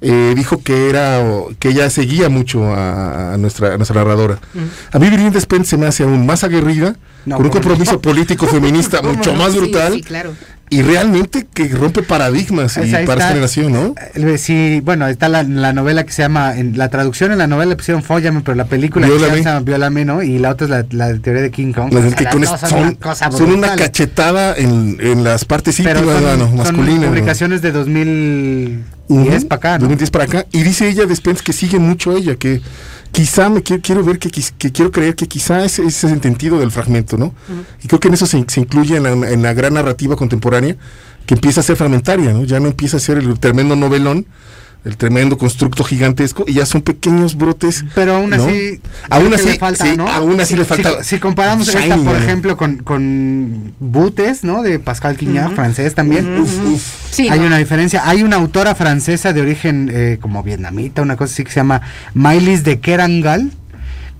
eh, 0.00 0.32
dijo 0.34 0.60
que 0.60 0.90
era 0.90 1.22
que 1.60 1.68
ella 1.68 1.88
seguía 1.88 2.28
mucho 2.28 2.74
a, 2.74 3.36
nuestra, 3.38 3.76
nuestra 3.76 3.94
narradora. 3.94 4.40
Mm. 4.54 4.96
A 4.96 4.98
mí 4.98 5.08
Virginia 5.08 5.40
Spent 5.40 5.66
se 5.66 5.76
me 5.76 5.86
hace 5.86 6.02
aún 6.02 6.26
más 6.26 6.42
aguerrida, 6.42 6.96
con 7.24 7.44
un 7.44 7.50
compromiso 7.50 8.00
político 8.00 8.46
feminista 8.48 9.02
mucho 9.02 9.34
más 9.34 9.54
brutal. 9.54 9.92
Sí, 9.92 10.02
claro 10.02 10.32
y 10.72 10.80
realmente 10.80 11.46
que 11.52 11.68
rompe 11.68 12.02
paradigmas 12.02 12.78
y 12.82 12.90
para 13.04 13.28
generación, 13.28 13.72
¿no? 13.72 13.94
Eh, 14.14 14.38
sí, 14.38 14.80
bueno, 14.82 15.06
está 15.06 15.28
la, 15.28 15.42
novela 15.44 16.04
que 16.04 16.12
se 16.12 16.22
llama, 16.22 16.56
en 16.56 16.78
la 16.78 16.88
traducción 16.88 17.30
en 17.30 17.36
la 17.36 17.46
novela 17.46 17.68
le 17.68 17.76
pusieron 17.76 18.02
Fóllame, 18.02 18.40
pero 18.40 18.54
la 18.54 18.64
película 18.64 19.06
se 19.06 19.42
llama 19.42 19.60
Violame, 19.60 20.06
¿no? 20.06 20.22
Y 20.22 20.38
la 20.38 20.48
otra 20.48 20.64
es 20.64 20.70
la, 20.70 20.86
la 21.10 21.18
teoría 21.18 21.42
de 21.42 21.50
King 21.50 21.74
Kong. 21.74 21.92
Las 21.92 22.14
que 22.14 22.24
con 22.24 22.46
son, 22.46 22.98
son, 23.32 23.52
una 23.52 23.76
cachetada 23.76 24.54
en, 24.56 24.96
en 24.98 25.24
las 25.24 25.44
partes 25.44 25.78
íntimas, 25.78 26.38
son, 26.38 26.56
masculinas. 26.56 27.10
publicaciones 27.10 27.60
de 27.60 27.70
2010 27.70 29.44
para 29.44 29.58
acá, 29.58 29.72
¿no? 29.72 29.88
2010 29.88 30.10
para 30.10 30.24
acá. 30.24 30.46
Y 30.52 30.62
dice 30.62 30.88
ella 30.88 31.04
después 31.04 31.42
que 31.42 31.52
sigue 31.52 31.78
mucho 31.80 32.16
ella, 32.16 32.36
que 32.36 32.62
quizá 33.12 33.48
me 33.50 33.62
quiero, 33.62 34.02
ver 34.02 34.18
que, 34.18 34.30
quiero 34.30 34.90
creer 34.90 35.14
que 35.14 35.28
quizá 35.28 35.64
ese 35.64 35.84
es 35.84 36.02
el 36.04 36.20
sentido 36.20 36.58
del 36.58 36.70
fragmento, 36.70 37.18
¿no? 37.18 37.34
Y 37.82 37.88
creo 37.88 38.00
que 38.00 38.08
en 38.08 38.14
eso 38.14 38.26
se, 38.26 38.38
incluye 38.38 38.96
en 38.96 39.42
la, 39.42 39.52
gran 39.54 39.74
narrativa 39.74 40.16
contemporánea 40.16 40.76
que 41.26 41.34
empieza 41.34 41.60
a 41.60 41.62
ser 41.62 41.76
fragmentaria, 41.76 42.32
¿no? 42.32 42.44
Ya 42.44 42.58
no 42.58 42.68
empieza 42.68 42.96
a 42.96 43.00
ser 43.00 43.18
el 43.18 43.38
tremendo 43.38 43.76
novelón, 43.76 44.26
el 44.84 44.96
tremendo 44.96 45.38
constructo 45.38 45.84
gigantesco 45.84 46.44
y 46.46 46.54
ya 46.54 46.66
son 46.66 46.82
pequeños 46.82 47.36
brotes. 47.36 47.84
Pero 47.94 48.16
aún 48.16 48.34
así, 48.34 48.80
aún 49.10 49.32
así, 49.32 49.46
le 49.46 49.58
falta, 49.58 49.94
¿no? 49.94 50.08
Aún 50.08 50.40
así 50.40 50.56
le 50.56 50.64
falta. 50.64 51.04
Si, 51.04 51.18
comparamos 51.18 51.68
esta, 51.68 51.96
por 51.96 52.16
ejemplo, 52.16 52.56
con, 52.56 52.78
con 52.78 53.74
Butes, 53.78 54.44
¿no? 54.44 54.62
De 54.62 54.78
Pascal 54.78 55.16
Quignard, 55.16 55.54
francés 55.54 55.94
también. 55.94 56.44
hay 57.30 57.38
una 57.38 57.58
diferencia. 57.58 58.02
Hay 58.08 58.22
una 58.22 58.36
autora 58.36 58.74
francesa 58.74 59.32
de 59.32 59.40
origen 59.40 59.90
eh, 59.92 60.18
como 60.20 60.42
vietnamita, 60.42 61.02
una 61.02 61.16
cosa 61.16 61.32
así 61.32 61.44
que 61.44 61.50
se 61.50 61.56
llama 61.56 61.82
Mailis 62.14 62.64
de 62.64 62.80
Kerangal 62.80 63.52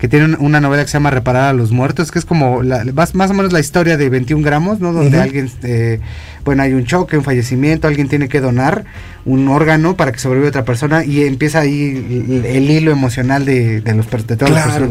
que 0.03 0.09
tiene 0.09 0.35
una 0.37 0.59
novela 0.59 0.83
que 0.83 0.89
se 0.89 0.95
llama 0.95 1.11
Reparar 1.11 1.45
a 1.45 1.53
los 1.53 1.71
Muertos, 1.71 2.11
que 2.11 2.19
es 2.19 2.25
como 2.25 2.61
la, 2.61 2.83
más, 2.93 3.15
más, 3.15 3.31
o 3.31 3.33
menos 3.33 3.53
la 3.53 3.61
historia 3.61 3.95
de 3.95 4.09
21 4.09 4.43
gramos, 4.43 4.81
¿no? 4.81 4.91
Donde 4.91 5.17
alguien, 5.17 5.49
eh, 5.63 6.01
bueno, 6.43 6.61
hay 6.61 6.73
un 6.73 6.83
choque, 6.83 7.17
un 7.17 7.23
fallecimiento, 7.23 7.87
alguien 7.87 8.09
tiene 8.09 8.27
que 8.27 8.41
donar 8.41 8.83
un 9.23 9.47
órgano 9.47 9.95
para 9.95 10.11
que 10.11 10.19
sobreviva 10.19 10.49
otra 10.49 10.65
persona 10.65 11.05
y 11.05 11.23
empieza 11.23 11.61
ahí 11.61 12.43
el, 12.43 12.69
hilo 12.69 12.91
emocional 12.91 13.45
de, 13.45 13.81
los 13.95 14.27
de 14.27 14.35
todas 14.35 14.81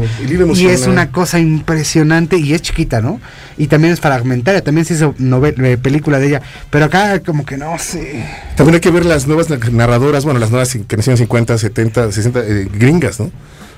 Y 0.55 0.65
es 0.65 0.87
una 0.87 1.11
cosa 1.11 1.37
impresionante 1.37 2.37
y 2.37 2.55
es 2.55 2.63
chiquita, 2.63 2.99
¿no? 2.99 3.21
Y 3.55 3.67
también 3.67 3.93
es 3.93 3.99
fragmentaria, 3.99 4.63
también 4.63 4.83
se 4.83 4.95
hizo 4.95 5.13
novela, 5.19 5.69
eh, 5.69 5.77
película 5.77 6.17
de 6.17 6.29
ella, 6.29 6.41
pero 6.71 6.85
acá 6.85 7.19
como 7.19 7.45
que 7.45 7.55
no 7.55 7.77
sé. 7.77 8.25
También 8.55 8.73
hay 8.73 8.81
que 8.81 8.89
ver 8.89 9.05
las 9.05 9.27
nuevas 9.27 9.47
narradoras, 9.71 10.25
bueno, 10.25 10.39
las 10.39 10.49
nuevas 10.49 10.75
que 10.87 10.97
nacieron 10.97 11.19
50, 11.19 11.59
70, 11.59 12.11
60, 12.11 12.41
gringas, 12.73 13.19
¿no? 13.19 13.29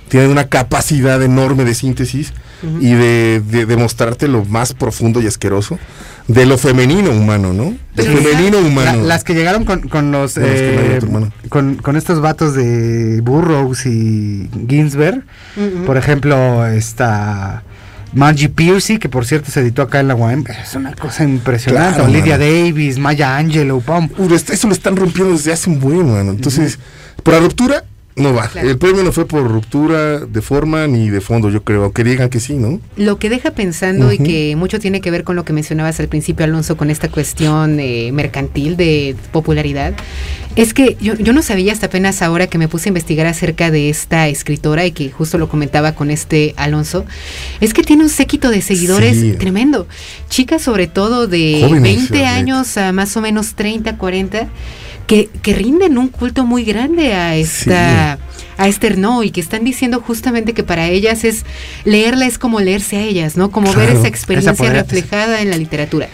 Tienen 0.10 0.30
una 0.30 0.48
capacidad 0.48 1.22
enorme 1.22 1.66
de 1.66 1.74
síntesis 1.74 2.34
y 2.80 2.94
de, 2.94 3.42
demostrarte 3.68 4.28
lo 4.28 4.46
más 4.46 4.74
profundo 4.74 5.22
y 5.22 5.28
asqueroso 5.28 5.78
de 6.28 6.46
lo 6.46 6.58
femenino 6.58 7.12
humano, 7.12 7.54
¿no? 7.54 7.76
De 7.96 8.04
femenino 8.04 8.58
humano. 8.58 9.04
las 9.04 9.24
que 9.24 9.36
llegaron 9.36 9.64
con, 9.64 10.12
los, 10.12 10.38
eh, 10.38 11.00
con, 11.50 11.96
estos 11.96 12.20
vatos 12.22 12.56
de 12.56 13.22
Burroughs 13.22 13.86
y 13.86 14.50
Ginsberg, 14.68 15.24
por 15.86 15.98
ejemplo, 15.98 16.66
esta 16.66 17.64
Margie 18.16 18.50
Piercy, 18.50 18.98
que 18.98 19.10
por 19.10 19.26
cierto 19.26 19.52
se 19.52 19.60
editó 19.60 19.82
acá 19.82 20.00
en 20.00 20.08
la 20.08 20.16
UAM, 20.16 20.46
es 20.48 20.74
una 20.76 20.96
cosa 20.96 21.24
impresionante. 21.26 22.02
Olivia 22.02 22.38
Davis, 22.38 22.98
Maya 22.98 23.38
Angelou, 23.38 23.82
pum. 23.82 24.10
eso 24.32 24.68
lo 24.68 24.74
están 24.74 24.96
rompiendo 24.96 25.34
desde 25.34 25.52
hace 25.52 25.70
un 25.70 25.80
buen, 25.80 26.12
mano. 26.12 26.32
Entonces, 26.32 26.80
por 27.22 27.34
la 27.34 27.42
ruptura, 27.42 27.84
no 28.16 28.34
va. 28.34 28.50
El 28.56 28.78
premio 28.78 29.04
no 29.04 29.12
fue 29.12 29.28
por 29.28 29.46
ruptura 29.48 30.20
de 30.20 30.42
forma 30.42 30.88
ni 30.88 31.10
de 31.10 31.20
fondo, 31.20 31.50
yo 31.50 31.64
creo, 31.64 31.84
aunque 31.84 32.04
digan 32.04 32.30
que 32.30 32.40
sí, 32.40 32.54
¿no? 32.54 32.80
Lo 32.96 33.20
que 33.20 33.30
deja 33.30 33.52
pensando 33.52 34.14
y 34.14 34.20
que 34.20 34.56
mucho 34.56 34.80
tiene 34.80 35.02
que 35.02 35.12
ver 35.12 35.24
con 35.24 35.36
lo 35.36 35.44
que 35.44 35.52
mencionabas 35.52 36.00
al 36.00 36.08
principio, 36.08 36.46
Alonso, 36.46 36.78
con 36.78 36.90
esta 36.90 37.10
cuestión 37.10 37.80
eh, 37.80 38.12
mercantil 38.14 38.78
de 38.78 39.16
popularidad, 39.32 39.96
es 40.56 40.74
que 40.74 40.96
yo, 41.02 41.16
no 41.34 41.42
sabía 41.42 41.74
hasta 41.74 41.88
apenas 41.88 42.22
ahora 42.22 42.48
que 42.48 42.58
me 42.58 42.70
puse 42.70 42.88
a 42.88 42.92
investigar 42.92 43.28
acerca 43.28 43.72
de 43.72 43.90
esta 43.90 44.30
escritora 44.30 44.86
y 44.86 44.92
que 44.92 45.12
justo 45.12 45.38
lo 45.38 45.50
comentaba 45.50 45.94
con 45.94 46.10
este 46.10 46.54
Alonso, 46.56 47.06
es 47.60 47.74
que 47.74 47.84
tiene 47.84 48.04
un 48.04 48.10
séquito 48.10 48.50
de 48.50 48.62
seguidores 48.62 49.38
tremendo. 49.38 49.88
Chicas 50.30 50.62
sobre 50.62 50.88
todo 50.88 51.28
de 51.28 51.68
20 51.82 52.26
años 52.26 52.78
a 52.78 52.94
más 52.94 53.18
o 53.18 53.22
menos 53.22 53.56
30, 53.56 53.98
40 53.98 54.48
que, 55.08 55.30
que 55.42 55.54
rinden 55.54 55.98
un 55.98 56.10
culto 56.10 56.46
muy 56.46 56.64
grande 56.64 57.14
a 57.14 57.36
esta 57.36 58.20
a 58.58 58.68
Esther 58.68 58.98
no 58.98 59.24
y 59.24 59.32
que 59.32 59.42
están 59.42 59.64
diciendo 59.64 60.02
justamente 60.02 60.54
que 60.54 60.64
para 60.64 60.88
ellas 60.88 61.24
es 61.24 61.46
leerla 61.84 62.26
es 62.26 62.38
como 62.38 62.60
leerse 62.62 62.98
a 62.98 63.02
ellas, 63.02 63.38
¿no? 63.38 63.52
Como 63.52 63.74
ver 63.74 63.90
esa 63.90 64.08
experiencia 64.08 64.72
reflejada 64.72 65.42
en 65.42 65.50
la 65.50 65.58
literatura. 65.58 66.08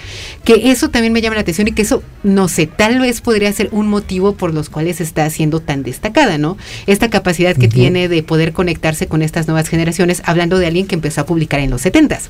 Que 0.43 0.71
eso 0.71 0.89
también 0.89 1.13
me 1.13 1.21
llama 1.21 1.36
la 1.36 1.41
atención 1.41 1.67
y 1.67 1.71
que 1.71 1.84
eso, 1.84 2.04
no 2.23 2.47
sé, 2.47 2.65
tal 2.65 2.99
vez 2.99 3.21
podría 3.21 3.51
ser 3.54 3.69
un 3.71 3.88
motivo 3.88 4.34
por 4.34 4.54
los 4.54 4.69
cuales 4.69 4.99
está 5.01 5.30
siendo 5.30 5.60
tan 5.60 5.84
destacada, 5.84 6.38
¿no? 6.38 6.58
Esta 6.88 7.10
capacidad 7.10 7.56
que 7.56 7.67
tiene 7.67 8.08
de 8.08 8.23
poder 8.23 8.54
conectarse 8.54 9.08
con 9.08 9.21
estas 9.21 9.47
nuevas 9.47 9.67
generaciones, 9.67 10.23
hablando 10.25 10.58
de 10.58 10.67
alguien 10.67 10.88
que 10.88 10.95
empezó 10.95 11.21
a 11.21 11.25
publicar 11.25 11.60
en 11.60 11.69
los 11.69 11.82
setentas. 11.82 12.30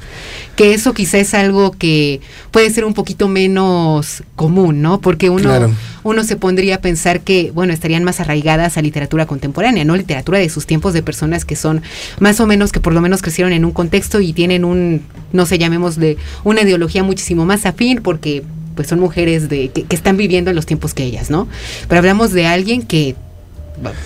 Que 0.55 0.73
eso 0.73 0.93
quizá 0.93 1.19
es 1.19 1.33
algo 1.33 1.71
que 1.71 2.19
puede 2.51 2.69
ser 2.69 2.83
un 2.83 2.93
poquito 2.93 3.29
menos 3.29 4.23
común, 4.35 4.81
¿no? 4.81 4.99
Porque 4.99 5.29
uno, 5.29 5.73
uno 6.03 6.23
se 6.25 6.35
pondría 6.35 6.50
a 6.73 6.81
pensar 6.81 7.21
que, 7.21 7.51
bueno, 7.51 7.73
estarían 7.73 8.03
más 8.03 8.19
arraigadas 8.19 8.77
a 8.77 8.81
literatura 8.81 9.25
contemporánea, 9.25 9.83
¿no? 9.85 9.95
Literatura 9.95 10.39
de 10.39 10.49
sus 10.49 10.65
tiempos 10.65 10.93
de 10.93 11.01
personas 11.01 11.45
que 11.45 11.55
son 11.55 11.81
más 12.19 12.39
o 12.39 12.47
menos, 12.47 12.71
que 12.71 12.79
por 12.79 12.93
lo 12.93 13.01
menos 13.01 13.21
crecieron 13.21 13.53
en 13.53 13.65
un 13.65 13.71
contexto 13.71 14.21
y 14.21 14.33
tienen 14.33 14.65
un, 14.65 15.01
no 15.33 15.45
sé, 15.45 15.57
llamemos 15.57 15.95
de 15.95 16.17
una 16.43 16.61
ideología 16.61 17.03
muchísimo 17.03 17.45
más 17.45 17.65
afín 17.65 18.01
porque 18.01 18.43
pues 18.75 18.87
son 18.87 18.99
mujeres 18.99 19.49
de 19.49 19.69
que, 19.69 19.85
están 19.89 20.17
viviendo 20.17 20.49
en 20.49 20.55
los 20.55 20.65
tiempos 20.65 20.93
que 20.93 21.03
ellas, 21.03 21.29
¿no? 21.29 21.47
Pero 21.87 21.99
hablamos 21.99 22.31
de 22.31 22.45
alguien 22.45 22.83
que, 22.83 23.15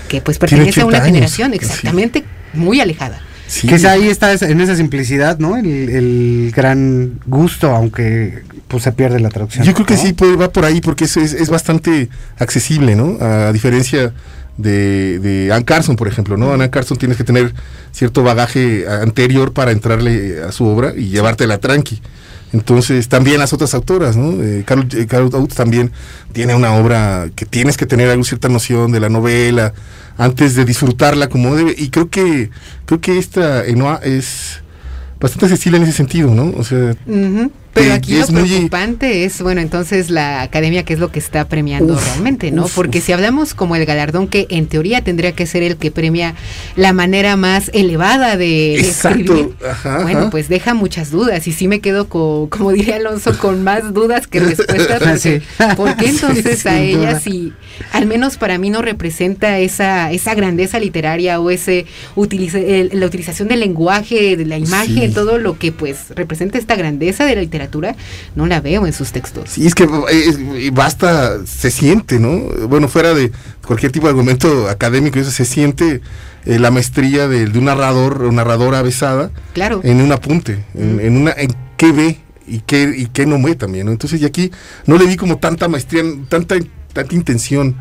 que 0.08 0.22
pues 0.22 0.38
pertenece 0.38 0.82
a 0.82 0.86
una 0.86 1.02
generación 1.02 1.54
exactamente 1.54 2.24
muy 2.54 2.80
alejada. 2.80 3.22
Que 3.68 3.88
ahí 3.88 4.08
está 4.08 4.34
en 4.34 4.62
esa 4.62 4.76
simplicidad, 4.76 5.38
¿no? 5.38 5.56
El, 5.58 6.52
gran 6.56 7.20
gusto, 7.26 7.70
aunque 7.72 8.44
pues 8.68 8.84
se 8.84 8.92
pierde 8.92 9.20
la 9.20 9.30
traducción. 9.30 9.66
Yo 9.66 9.74
creo 9.74 9.86
que 9.86 9.98
sí 9.98 10.16
va 10.36 10.52
por 10.52 10.66
ahí 10.66 10.82
porque 10.82 11.06
es, 11.06 11.18
es, 11.18 11.50
bastante 11.50 12.10
accesible, 12.38 12.96
¿no? 12.96 13.18
A 13.22 13.54
diferencia 13.54 14.14
de, 14.58 15.20
de 15.20 15.54
Ann 15.54 15.64
Carson, 15.64 15.96
por 15.96 16.08
ejemplo, 16.08 16.38
¿no? 16.38 16.54
Ann 16.54 16.70
Carson 16.70 16.98
tienes 16.98 17.18
que 17.18 17.24
tener 17.24 17.54
cierto 17.92 18.24
bagaje 18.24 18.86
anterior 18.88 19.54
para 19.54 19.72
entrarle 19.72 20.42
a 20.42 20.52
su 20.52 20.66
obra 20.66 20.94
y 20.96 21.10
llevártela 21.10 21.60
tranqui. 21.60 22.02
Entonces, 22.56 23.10
también 23.10 23.40
las 23.40 23.52
otras 23.52 23.74
autoras, 23.74 24.16
¿no? 24.16 24.42
Eh, 24.42 24.64
Carol, 24.66 24.88
eh, 24.94 25.48
también 25.54 25.92
tiene 26.32 26.56
una 26.56 26.74
obra 26.76 27.30
que 27.36 27.46
tienes 27.46 27.76
que 27.76 27.86
tener 27.86 28.08
alguna 28.08 28.26
cierta 28.26 28.48
noción 28.48 28.94
de 28.94 29.02
la 29.02 29.10
novela 29.10 29.74
antes 30.18 30.56
de 30.56 30.64
disfrutarla 30.64 31.28
como 31.28 31.54
debe. 31.54 31.76
Y 31.78 31.90
creo 31.90 32.10
que, 32.10 32.50
creo 32.86 33.02
que 33.02 33.18
esta 33.18 33.66
Enoa 33.66 34.00
es 34.04 34.62
bastante 35.20 35.48
accesible 35.48 35.78
en 35.80 35.84
ese 35.84 35.92
sentido, 35.92 36.34
¿no? 36.34 36.54
O 36.58 36.64
sea, 36.64 36.96
pero 37.76 37.94
aquí 37.94 38.18
lo 38.18 38.26
preocupante 38.28 39.26
es, 39.26 39.42
bueno, 39.42 39.60
entonces 39.60 40.10
la 40.10 40.42
academia, 40.42 40.84
¿qué 40.84 40.94
es 40.94 41.00
lo 41.00 41.12
que 41.12 41.20
está 41.20 41.50
premiando 41.50 42.00
realmente, 42.00 42.50
no? 42.50 42.68
Porque 42.70 43.02
si 43.02 43.12
hablamos 43.12 43.54
como 43.54 43.76
el 43.76 43.86
galardón 43.86 44.30
que 44.30 44.48
en 44.50 44.68
teoría 44.68 45.04
tendría 45.04 45.34
que 45.34 45.46
ser 45.46 45.62
el 45.62 45.76
que 45.76 45.92
premia 45.92 46.36
la 46.78 46.94
manera 46.94 47.36
más 47.36 47.70
elevada 47.74 48.38
de 48.38 48.76
escribir, 48.76 49.56
bueno, 50.04 50.30
pues 50.30 50.48
deja 50.48 50.74
muchas 50.74 51.12
dudas 51.12 51.48
y 51.48 51.52
sí 51.52 51.68
me 51.68 51.82
quedo 51.82 52.08
con, 52.08 52.48
como 52.48 52.72
diría 52.72 52.96
Alonso, 52.96 53.38
con 53.38 53.62
más 53.64 53.94
dudas 53.94 54.28
que 54.28 54.40
respuestas. 54.40 55.28
¿Por 55.76 55.98
qué 55.98 56.08
entonces 56.10 56.66
a 56.66 56.80
ella 56.80 57.20
si 57.20 57.52
al 57.92 58.06
menos 58.06 58.38
para 58.38 58.58
mí 58.58 58.70
no 58.70 58.82
representa 58.82 59.60
esa, 59.60 60.14
esa 60.14 60.34
grandeza 60.34 60.80
literaria 60.80 61.42
o 61.42 61.50
ese 61.50 61.86
la 62.16 63.06
utilización 63.06 63.50
del 63.50 63.60
lenguaje, 63.60 64.38
de 64.38 64.46
la 64.46 64.58
imagen, 64.58 65.14
todo 65.14 65.38
lo 65.40 65.60
que 65.60 65.74
pues 65.74 66.12
representa 66.16 66.58
esta 66.58 66.76
grandeza 66.76 67.26
de 67.26 67.36
la 67.36 67.42
literatura? 67.42 67.65
No 68.36 68.46
la 68.46 68.62
veo 68.62 68.86
en 68.86 68.94
sus 68.94 69.12
textos. 69.12 69.50
Sí, 69.50 69.66
es 69.66 69.76
que 69.76 69.84
eh, 69.84 70.72
basta, 70.74 71.46
se 71.46 71.72
siente, 71.72 72.20
¿no? 72.20 72.68
Bueno, 72.68 72.88
fuera 72.88 73.14
de 73.14 73.32
cualquier 73.66 73.92
tipo 73.92 74.08
de 74.08 74.12
argumento 74.12 74.70
académico, 74.70 75.20
eso 75.20 75.32
se 75.32 75.46
siente 75.46 76.02
eh, 76.46 76.60
la 76.60 76.72
maestría 76.72 77.28
de, 77.28 77.46
un 77.46 77.66
narrador 77.66 78.24
o 78.24 78.32
narradora 78.32 78.82
besada 78.82 79.32
claro. 79.54 79.82
en 79.84 80.02
un 80.02 80.12
apunte, 80.12 80.64
en, 80.76 81.18
una, 81.18 81.32
en 81.32 81.54
qué 81.78 81.92
ve 81.92 82.20
y 82.48 82.60
qué, 82.60 82.94
y 82.96 83.08
qué 83.08 83.26
no 83.26 83.42
ve 83.42 83.56
también, 83.56 83.88
¿no? 83.88 83.92
Entonces, 83.92 84.22
y 84.22 84.26
aquí 84.26 84.52
no 84.86 84.98
le 84.98 85.06
vi 85.06 85.16
como 85.16 85.38
tanta 85.38 85.68
maestría, 85.68 86.04
tanta, 86.30 86.56
tanta 86.94 87.16
intención 87.16 87.76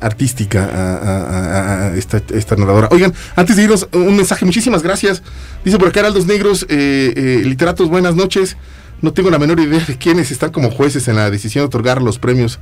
artística 0.00 0.68
a, 0.72 1.96
esta, 1.96 2.22
esta, 2.34 2.56
narradora. 2.56 2.88
Oigan, 2.90 3.14
antes 3.34 3.56
de 3.56 3.64
irnos, 3.64 3.88
un 3.92 4.16
mensaje, 4.16 4.44
muchísimas 4.44 4.82
gracias. 4.82 5.22
Dice 5.64 5.78
por 5.78 5.88
acá 5.88 6.00
Heraldos 6.00 6.26
Negros, 6.26 6.66
eh, 6.68 7.42
literatos, 7.44 7.88
buenas 7.88 8.14
noches. 8.14 8.56
No 9.02 9.12
tengo 9.12 9.30
la 9.30 9.38
menor 9.38 9.60
idea 9.60 9.84
de 9.84 9.98
quiénes 9.98 10.30
están 10.30 10.50
como 10.50 10.70
jueces 10.70 11.08
en 11.08 11.16
la 11.16 11.30
decisión 11.30 11.62
de 11.62 11.66
otorgar 11.66 12.00
los 12.00 12.18
premios 12.18 12.58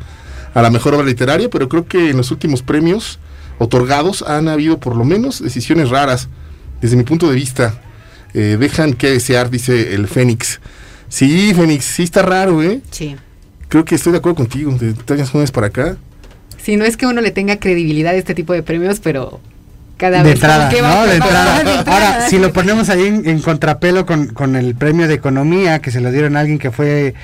a 0.52 0.62
la 0.62 0.70
mejor 0.70 0.94
obra 0.94 1.06
literaria, 1.06 1.48
pero 1.50 1.68
creo 1.68 1.86
que 1.86 2.10
en 2.10 2.16
los 2.16 2.30
últimos 2.30 2.62
premios 2.62 3.18
otorgados 3.58 4.22
han 4.22 4.48
habido 4.48 4.78
por 4.78 4.96
lo 4.96 5.04
menos 5.04 5.42
decisiones 5.42 5.90
raras, 5.90 6.28
desde 6.80 6.96
mi 6.96 7.04
punto 7.04 7.28
de 7.28 7.36
vista. 7.36 7.80
Eh, 8.34 8.56
dejan 8.58 8.94
que 8.94 9.10
desear, 9.10 9.48
dice 9.48 9.94
el 9.94 10.08
Fénix. 10.08 10.60
Sí, 11.08 11.52
Fénix, 11.54 11.84
sí 11.84 12.02
está 12.02 12.22
raro, 12.22 12.62
¿eh? 12.62 12.80
Sí. 12.90 13.16
Creo 13.68 13.84
que 13.84 13.94
estoy 13.94 14.12
de 14.12 14.18
acuerdo 14.18 14.36
contigo. 14.36 14.72
De 14.72 14.94
años 15.14 15.30
jóvenes 15.30 15.52
para 15.52 15.68
acá. 15.68 15.96
Sí, 16.60 16.76
no 16.76 16.84
es 16.84 16.96
que 16.96 17.06
uno 17.06 17.20
le 17.20 17.30
tenga 17.30 17.58
credibilidad 17.58 18.12
a 18.12 18.16
este 18.16 18.34
tipo 18.34 18.52
de 18.52 18.62
premios, 18.62 18.98
pero 18.98 19.40
cada 19.96 20.22
de 20.22 20.32
Entrada, 20.32 20.70
¿no? 20.70 21.06
de 21.06 21.16
entrada. 21.16 21.82
Ahora, 21.86 22.28
si 22.28 22.38
lo 22.38 22.52
ponemos 22.52 22.88
ahí 22.88 23.06
en, 23.06 23.40
contrapelo 23.40 24.06
con, 24.06 24.28
con, 24.28 24.56
el 24.56 24.74
premio 24.74 25.08
de 25.08 25.14
economía 25.14 25.80
que 25.80 25.90
se 25.90 26.00
lo 26.00 26.10
dieron 26.10 26.36
a 26.36 26.40
alguien 26.40 26.58
que 26.58 26.70
fue 26.70 27.14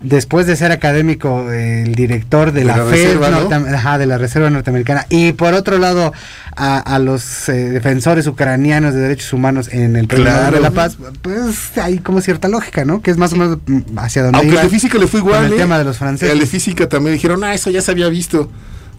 después 0.00 0.46
de 0.46 0.56
ser 0.56 0.72
académico 0.72 1.50
el 1.52 1.94
director 1.94 2.52
de, 2.52 2.64
la, 2.64 2.74
FED 2.84 3.18
de 3.18 4.06
la 4.06 4.18
Reserva 4.18 4.50
Norteamericana. 4.50 5.06
Y 5.10 5.32
por 5.32 5.54
otro 5.54 5.78
lado 5.78 6.12
a, 6.56 6.98
los 6.98 7.48
eh, 7.48 7.70
defensores 7.70 8.26
ucranianos 8.26 8.94
de 8.94 9.00
derechos 9.00 9.32
humanos 9.32 9.68
en 9.72 9.96
el 9.96 10.06
premio 10.06 10.32
de 10.50 10.60
la 10.60 10.70
paz 10.70 10.98
pues 11.22 11.78
hay 11.78 11.98
como 11.98 12.20
cierta 12.20 12.48
lógica 12.48 12.84
no 12.84 13.00
que 13.00 13.10
es 13.10 13.16
más 13.16 13.32
o 13.32 13.36
menos 13.36 13.58
mm, 13.66 13.98
hacia 13.98 14.24
donde 14.24 14.38
aunque 14.38 14.56
el 14.56 14.62
de 14.62 14.68
física 14.68 14.98
le 14.98 15.06
fue 15.06 15.20
igual 15.20 15.46
el 15.46 15.52
¿eh? 15.54 15.56
tema 15.56 15.78
de 15.78 15.84
los 15.84 15.96
franceses 15.96 16.34
el 16.34 16.40
de 16.40 16.46
física 16.46 16.86
también 16.86 17.14
dijeron 17.14 17.42
ah 17.44 17.54
eso 17.54 17.70
ya 17.70 17.80
se 17.80 17.92
había 17.92 18.08
visto 18.08 18.50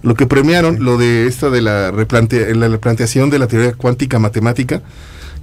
lo 0.03 0.15
que 0.15 0.25
premiaron, 0.25 0.83
lo 0.83 0.97
de 0.97 1.27
esta 1.27 1.49
de 1.49 1.61
la, 1.61 1.91
replantea, 1.91 2.53
la 2.55 2.67
replanteación 2.67 3.29
de 3.29 3.39
la 3.39 3.47
teoría 3.47 3.73
cuántica 3.73 4.19
matemática, 4.19 4.81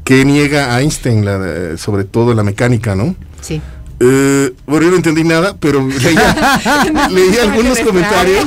que 0.05 0.25
niega 0.25 0.75
a 0.75 0.81
Einstein, 0.81 1.25
la, 1.25 1.77
sobre 1.77 2.05
todo 2.05 2.35
la 2.35 2.43
mecánica, 2.43 2.95
¿no? 2.95 3.15
Sí. 3.41 3.61
Eh, 4.01 4.55
bueno, 4.67 4.85
yo 4.85 4.91
no 4.91 4.97
entendí 4.97 5.25
nada, 5.25 5.57
pero 5.59 5.87
leía, 7.11 7.43
algunos 7.43 7.81
comentarios 7.81 8.47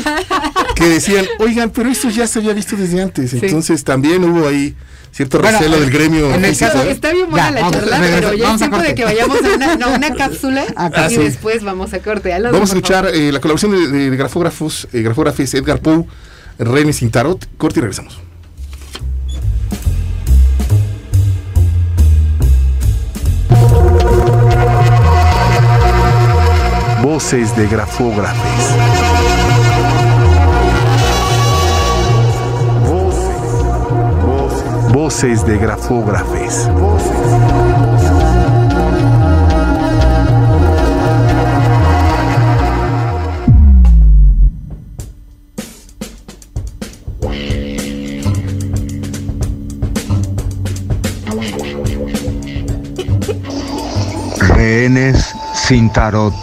que 0.75 0.87
decían, 0.87 1.25
oigan, 1.39 1.69
pero 1.69 1.89
esto 1.89 2.09
ya 2.09 2.25
se 2.25 2.39
había 2.39 2.53
visto 2.53 2.75
desde 2.77 3.01
antes. 3.01 3.33
Entonces 3.33 3.83
también 3.83 4.23
hubo 4.23 4.47
ahí 4.47 4.75
cierto 5.11 5.37
recelo 5.39 5.79
del 5.79 5.91
gremio. 5.91 6.33
está 6.35 7.11
bien 7.11 7.29
buena 7.29 7.51
la 7.51 7.71
charla, 7.71 7.99
pero 7.99 8.33
ya 8.33 8.53
es 8.53 8.57
tiempo 8.57 8.77
de 8.77 8.95
que 8.95 9.03
vayamos 9.03 9.37
a 9.43 9.87
una, 9.87 10.13
cápsula 10.15 10.63
ah, 10.75 11.07
y 11.09 11.17
después 11.17 11.63
vamos 11.63 11.93
a 11.93 11.99
corte. 11.99 12.31
vamos 12.41 12.61
a 12.61 12.63
escuchar 12.63 13.07
eh, 13.13 13.31
la 13.31 13.39
colaboración 13.39 13.91
de, 13.91 14.17
grafógrafos, 14.17 14.87
eh, 14.93 15.01
grafógrafes 15.01 15.53
Edgar 15.53 15.79
Poe, 15.79 16.05
René 16.57 16.93
Sintarot. 16.93 17.47
Corte 17.57 17.79
y 17.79 17.81
regresamos. 17.81 18.19
Voces 27.01 27.55
de 27.55 27.67
grafógrafes. 27.67 28.80
Voces 34.93 35.45
de 35.45 35.57
grafógrafes. 35.57 36.69
Rehenes 54.39 55.33
sin 55.53 55.89
tarot. 55.93 56.33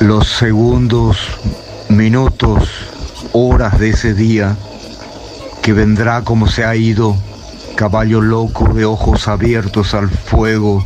Los 0.00 0.28
segundos, 0.28 1.18
minutos, 1.88 2.68
horas 3.32 3.78
de 3.78 3.90
ese 3.90 4.14
día 4.14 4.56
que 5.62 5.72
vendrá 5.72 6.22
como 6.22 6.48
se 6.48 6.64
ha 6.64 6.74
ido 6.74 7.16
caballo 7.74 8.20
loco 8.20 8.72
de 8.72 8.84
ojos 8.84 9.28
abiertos 9.28 9.94
al 9.94 10.08
fuego 10.08 10.84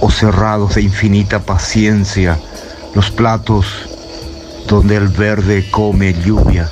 o 0.00 0.10
cerrados 0.10 0.74
de 0.74 0.82
infinita 0.82 1.40
paciencia, 1.40 2.38
los 2.94 3.10
platos 3.10 3.66
donde 4.68 4.96
el 4.96 5.08
verde 5.08 5.70
come 5.70 6.14
lluvia. 6.14 6.70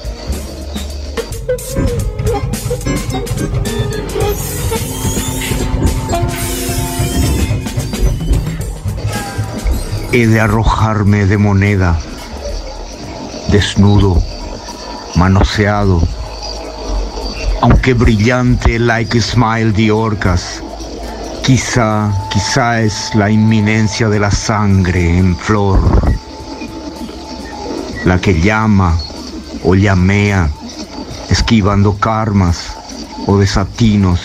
He 10.12 10.26
de 10.28 10.40
arrojarme 10.40 11.26
de 11.26 11.38
moneda, 11.38 11.98
desnudo, 13.50 14.22
manoseado, 15.16 16.00
aunque 17.64 17.94
brillante 17.94 18.78
like 18.78 19.18
smile 19.22 19.72
de 19.72 19.90
orcas. 19.90 20.62
Quizá, 21.42 22.12
quizá 22.30 22.82
es 22.82 23.14
la 23.14 23.30
inminencia 23.30 24.10
de 24.10 24.20
la 24.20 24.30
sangre 24.30 25.16
en 25.16 25.34
flor, 25.34 25.80
la 28.04 28.20
que 28.20 28.38
llama 28.38 28.94
o 29.62 29.74
llamea, 29.74 30.50
esquivando 31.30 31.96
karmas 31.98 32.76
o 33.26 33.38
desatinos, 33.38 34.20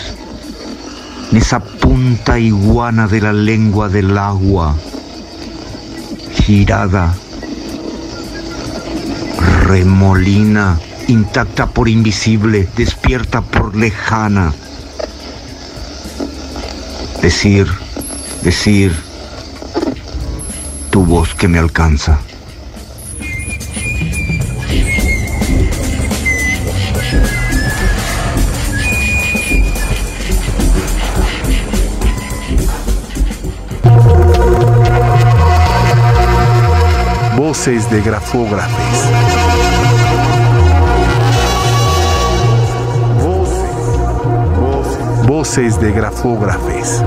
en 1.30 1.38
esa 1.38 1.60
punta 1.60 2.38
iguana 2.38 3.08
de 3.08 3.22
la 3.22 3.32
lengua 3.32 3.88
del 3.88 4.18
agua, 4.18 4.76
girada, 6.44 7.14
remolina, 9.66 10.78
intacta 11.10 11.66
por 11.66 11.88
invisible, 11.88 12.68
despierta 12.76 13.40
por 13.40 13.74
lejana. 13.74 14.54
Decir, 17.20 17.66
decir, 18.42 18.94
tu 20.90 21.04
voz 21.04 21.34
que 21.34 21.48
me 21.48 21.58
alcanza. 21.58 22.20
Voces 37.36 37.90
de 37.90 38.00
grafógrafes. 38.00 39.29
Voces 45.30 45.80
de 45.80 45.92
grafógrafes. 45.92 47.04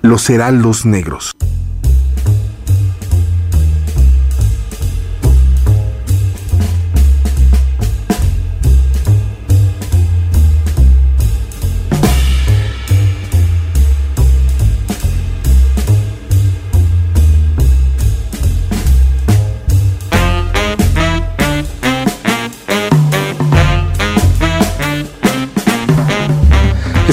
Los 0.00 0.30
heraldos 0.30 0.86
negros. 0.86 1.32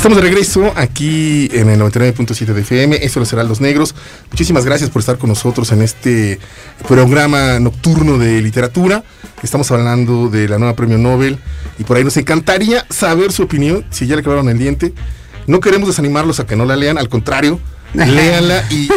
Estamos 0.06 0.22
de 0.22 0.30
regreso 0.30 0.72
aquí 0.76 1.50
en 1.52 1.68
el 1.68 1.80
99.7 1.80 2.54
de 2.54 2.62
FM, 2.62 3.00
eso 3.04 3.20
lo 3.20 3.26
será 3.26 3.44
Los 3.44 3.60
Negros. 3.60 3.96
Muchísimas 4.30 4.64
gracias 4.64 4.92
por 4.92 5.00
estar 5.00 5.18
con 5.18 5.30
nosotros 5.30 5.72
en 5.72 5.82
este 5.82 6.40
programa 6.88 7.60
nocturno 7.60 8.20
de 8.20 8.40
literatura. 8.40 9.04
Estamos 9.42 9.72
hablando 9.72 10.30
de 10.30 10.48
la 10.48 10.60
nueva 10.60 10.76
premio 10.76 11.00
Nobel 11.00 11.40
y 11.80 11.86
por 11.86 11.98
ahí 11.98 12.04
nos 12.04 12.18
encantaría 12.18 12.86
saber 12.88 13.32
su 13.32 13.42
opinión, 13.42 13.84
si 13.90 14.06
ya 14.06 14.14
le 14.14 14.22
acabaron 14.22 14.48
el 14.48 14.60
diente. 14.60 14.94
No 15.48 15.60
queremos 15.60 15.88
desanimarlos 15.88 16.40
a 16.40 16.46
que 16.46 16.56
no 16.56 16.66
la 16.66 16.76
lean, 16.76 17.00
al 17.00 17.10
contrario, 17.10 17.60
léanla 17.96 18.64
y, 18.70 18.88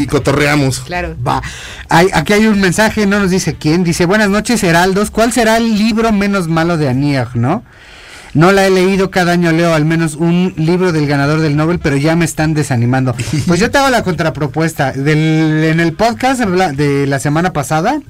y, 0.00 0.06
cotorreamos. 0.06 0.80
Claro. 0.80 1.16
Va. 1.22 1.42
Hay, 1.90 2.08
aquí 2.14 2.32
hay 2.32 2.46
un 2.46 2.62
mensaje, 2.62 3.04
no 3.04 3.18
nos 3.18 3.30
dice 3.30 3.56
quién. 3.60 3.84
Dice, 3.84 4.06
buenas 4.06 4.30
noches, 4.30 4.62
Heraldos. 4.62 5.10
¿Cuál 5.10 5.34
será 5.34 5.58
el 5.58 5.76
libro 5.76 6.12
menos 6.12 6.48
malo 6.48 6.78
de 6.78 6.88
Aniag, 6.88 7.36
no? 7.36 7.62
No 8.36 8.52
la 8.52 8.66
he 8.66 8.70
leído, 8.70 9.10
cada 9.10 9.32
año 9.32 9.50
leo 9.50 9.72
al 9.72 9.86
menos 9.86 10.14
un 10.14 10.52
libro 10.58 10.92
del 10.92 11.06
ganador 11.06 11.40
del 11.40 11.56
Nobel, 11.56 11.78
pero 11.78 11.96
ya 11.96 12.16
me 12.16 12.26
están 12.26 12.52
desanimando. 12.52 13.14
Pues 13.46 13.58
yo 13.58 13.70
te 13.70 13.78
hago 13.78 13.88
la 13.88 14.02
contrapropuesta. 14.02 14.92
Del, 14.92 15.64
en 15.64 15.80
el 15.80 15.94
podcast 15.94 16.42
de 16.42 17.06
la 17.06 17.18
semana 17.18 17.54
pasada 17.54 18.02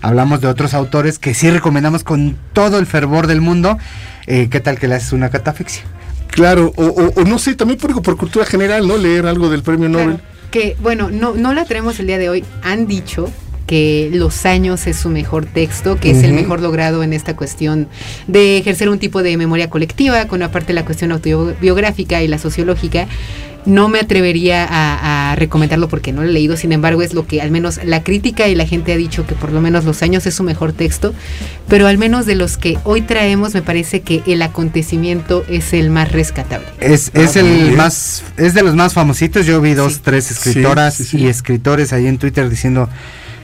hablamos 0.00 0.40
de 0.40 0.46
otros 0.46 0.74
autores 0.74 1.18
que 1.18 1.34
sí 1.34 1.50
recomendamos 1.50 2.04
con 2.04 2.36
todo 2.52 2.78
el 2.78 2.86
fervor 2.86 3.26
del 3.26 3.40
mundo. 3.40 3.76
Eh, 4.28 4.46
¿Qué 4.48 4.60
tal 4.60 4.78
que 4.78 4.86
le 4.86 4.94
haces 4.94 5.12
una 5.12 5.30
catafixia? 5.30 5.82
Claro, 6.28 6.72
o, 6.76 7.24
no 7.24 7.40
sé, 7.40 7.56
también 7.56 7.80
por, 7.80 8.00
por, 8.02 8.16
cultura 8.16 8.46
general, 8.46 8.86
¿no? 8.86 8.96
Leer 8.96 9.26
algo 9.26 9.50
del 9.50 9.64
premio 9.64 9.88
Nobel. 9.88 10.20
que, 10.52 10.76
bueno, 10.80 11.10
no, 11.10 11.34
no 11.34 11.54
la 11.54 11.64
tenemos 11.64 11.98
el 11.98 12.06
día 12.06 12.18
de 12.18 12.28
hoy. 12.28 12.44
Han 12.62 12.86
dicho 12.86 13.28
que 13.72 14.10
Los 14.12 14.44
años 14.44 14.86
es 14.86 14.98
su 14.98 15.08
mejor 15.08 15.46
texto, 15.46 15.96
que 15.98 16.10
es 16.10 16.22
el 16.24 16.34
mejor 16.34 16.60
logrado 16.60 17.02
en 17.02 17.14
esta 17.14 17.36
cuestión 17.36 17.88
de 18.26 18.58
ejercer 18.58 18.90
un 18.90 18.98
tipo 18.98 19.22
de 19.22 19.38
memoria 19.38 19.70
colectiva, 19.70 20.26
con 20.26 20.42
aparte 20.42 20.74
la 20.74 20.84
cuestión 20.84 21.10
autobiográfica 21.10 22.22
y 22.22 22.28
la 22.28 22.36
sociológica. 22.36 23.06
No 23.64 23.88
me 23.88 23.98
atrevería 23.98 24.66
a, 24.68 25.34
recomendarlo 25.36 25.88
porque 25.88 26.12
no 26.12 26.22
lo 26.22 26.28
he 26.28 26.32
leído, 26.32 26.58
sin 26.58 26.72
embargo 26.72 27.00
es 27.00 27.14
lo 27.14 27.26
que 27.26 27.40
al 27.40 27.50
menos 27.50 27.80
la 27.82 28.02
crítica 28.02 28.46
y 28.46 28.54
la 28.54 28.66
gente 28.66 28.92
ha 28.92 28.96
dicho 28.98 29.26
que 29.26 29.34
por 29.34 29.52
lo 29.52 29.62
menos 29.62 29.86
Los 29.86 30.02
años 30.02 30.26
es 30.26 30.34
su 30.34 30.42
mejor 30.42 30.74
texto, 30.74 31.14
pero 31.66 31.86
al 31.86 31.96
menos 31.96 32.26
de 32.26 32.34
los 32.34 32.58
que 32.58 32.76
hoy 32.84 33.00
traemos 33.00 33.54
me 33.54 33.62
parece 33.62 34.02
que 34.02 34.22
el 34.26 34.42
acontecimiento 34.42 35.46
es 35.48 35.72
el 35.72 35.88
más 35.88 36.12
rescatable. 36.12 36.66
Es, 36.78 37.10
es 37.14 37.36
ah, 37.38 37.40
el 37.40 37.72
más, 37.72 38.22
es 38.36 38.52
de 38.52 38.62
los 38.62 38.74
más 38.74 38.92
famositos, 38.92 39.46
yo 39.46 39.62
vi 39.62 39.72
dos, 39.72 40.02
tres 40.02 40.30
escritoras 40.30 41.14
y 41.14 41.26
escritores 41.26 41.94
ahí 41.94 42.06
en 42.06 42.18
Twitter 42.18 42.50
diciendo 42.50 42.90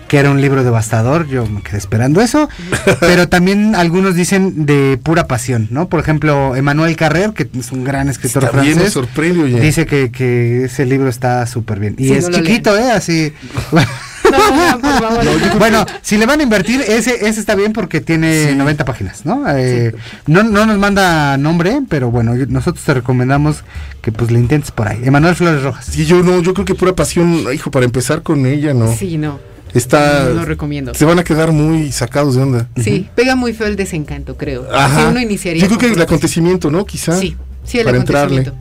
que 0.08 0.18
era 0.18 0.30
un 0.30 0.40
libro 0.40 0.64
devastador, 0.64 1.28
yo 1.28 1.46
me 1.46 1.62
quedé 1.62 1.76
esperando 1.76 2.20
eso, 2.20 2.48
pero 3.00 3.28
también 3.28 3.74
algunos 3.74 4.14
dicen 4.14 4.66
de 4.66 4.98
pura 5.02 5.26
pasión, 5.26 5.68
¿no? 5.70 5.88
Por 5.88 6.00
ejemplo, 6.00 6.56
Emmanuel 6.56 6.96
Carrer, 6.96 7.32
que 7.32 7.48
es 7.56 7.70
un 7.70 7.84
gran 7.84 8.08
escritor 8.08 8.44
está 8.44 8.58
francés, 8.58 8.96
bien, 9.16 9.60
dice 9.60 9.86
que, 9.86 10.10
que, 10.10 10.64
ese 10.64 10.86
libro 10.86 11.08
está 11.08 11.46
súper 11.46 11.78
bien. 11.78 11.94
Y 11.98 12.12
es 12.12 12.30
chiquito, 12.30 12.76
¿eh? 12.76 12.90
Así... 12.90 13.32
bueno, 15.58 15.86
si 16.02 16.16
le 16.16 16.26
van 16.26 16.40
a 16.40 16.42
invertir, 16.42 16.80
ese, 16.80 17.28
ese 17.28 17.40
está 17.40 17.54
bien 17.54 17.72
porque 17.72 18.00
tiene 18.00 18.54
90 18.54 18.84
páginas, 18.84 19.24
¿no? 19.24 19.44
Eh, 19.48 19.94
¿no? 20.26 20.42
No 20.42 20.66
nos 20.66 20.78
manda 20.78 21.36
nombre, 21.36 21.80
pero 21.88 22.10
bueno, 22.10 22.34
nosotros 22.48 22.84
te 22.84 22.94
recomendamos 22.94 23.64
que 24.02 24.12
pues 24.12 24.30
le 24.30 24.38
intentes 24.38 24.70
por 24.70 24.88
ahí. 24.88 25.00
Emanuel 25.04 25.34
Flores 25.34 25.62
Rojas. 25.62 25.86
Sí, 25.86 26.06
yo 26.06 26.22
no, 26.22 26.40
yo 26.40 26.54
creo 26.54 26.64
que 26.64 26.74
pura 26.74 26.94
pasión, 26.94 27.44
hijo, 27.52 27.70
para 27.70 27.84
empezar 27.84 28.22
con 28.22 28.46
ella, 28.46 28.74
¿no? 28.74 28.94
Sí, 28.94 29.18
no. 29.18 29.38
Está, 29.78 30.24
no 30.24 30.34
lo 30.34 30.44
recomiendo. 30.44 30.94
Se 30.94 31.04
van 31.04 31.18
a 31.18 31.24
quedar 31.24 31.52
muy 31.52 31.92
sacados 31.92 32.34
de 32.34 32.42
onda. 32.42 32.68
Sí, 32.82 33.08
pega 33.14 33.36
muy 33.36 33.52
feo 33.52 33.66
el 33.66 33.76
desencanto, 33.76 34.36
creo. 34.36 34.66
Ajá. 34.72 35.08
uno 35.08 35.20
iniciaría. 35.20 35.62
Yo 35.62 35.68
creo 35.68 35.78
que 35.78 35.94
el 35.94 36.02
acontecimiento, 36.02 36.70
¿no? 36.70 36.84
Quizá. 36.84 37.18
Sí, 37.18 37.36
sí, 37.64 37.78
el 37.78 37.84
para 37.84 37.96
entrarle. 37.96 38.52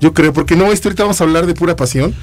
Yo 0.00 0.12
creo, 0.12 0.32
porque 0.32 0.56
no, 0.56 0.72
esto 0.72 0.88
ahorita 0.88 1.04
vamos 1.04 1.20
a 1.20 1.24
hablar 1.24 1.46
de 1.46 1.54
pura 1.54 1.76
pasión. 1.76 2.14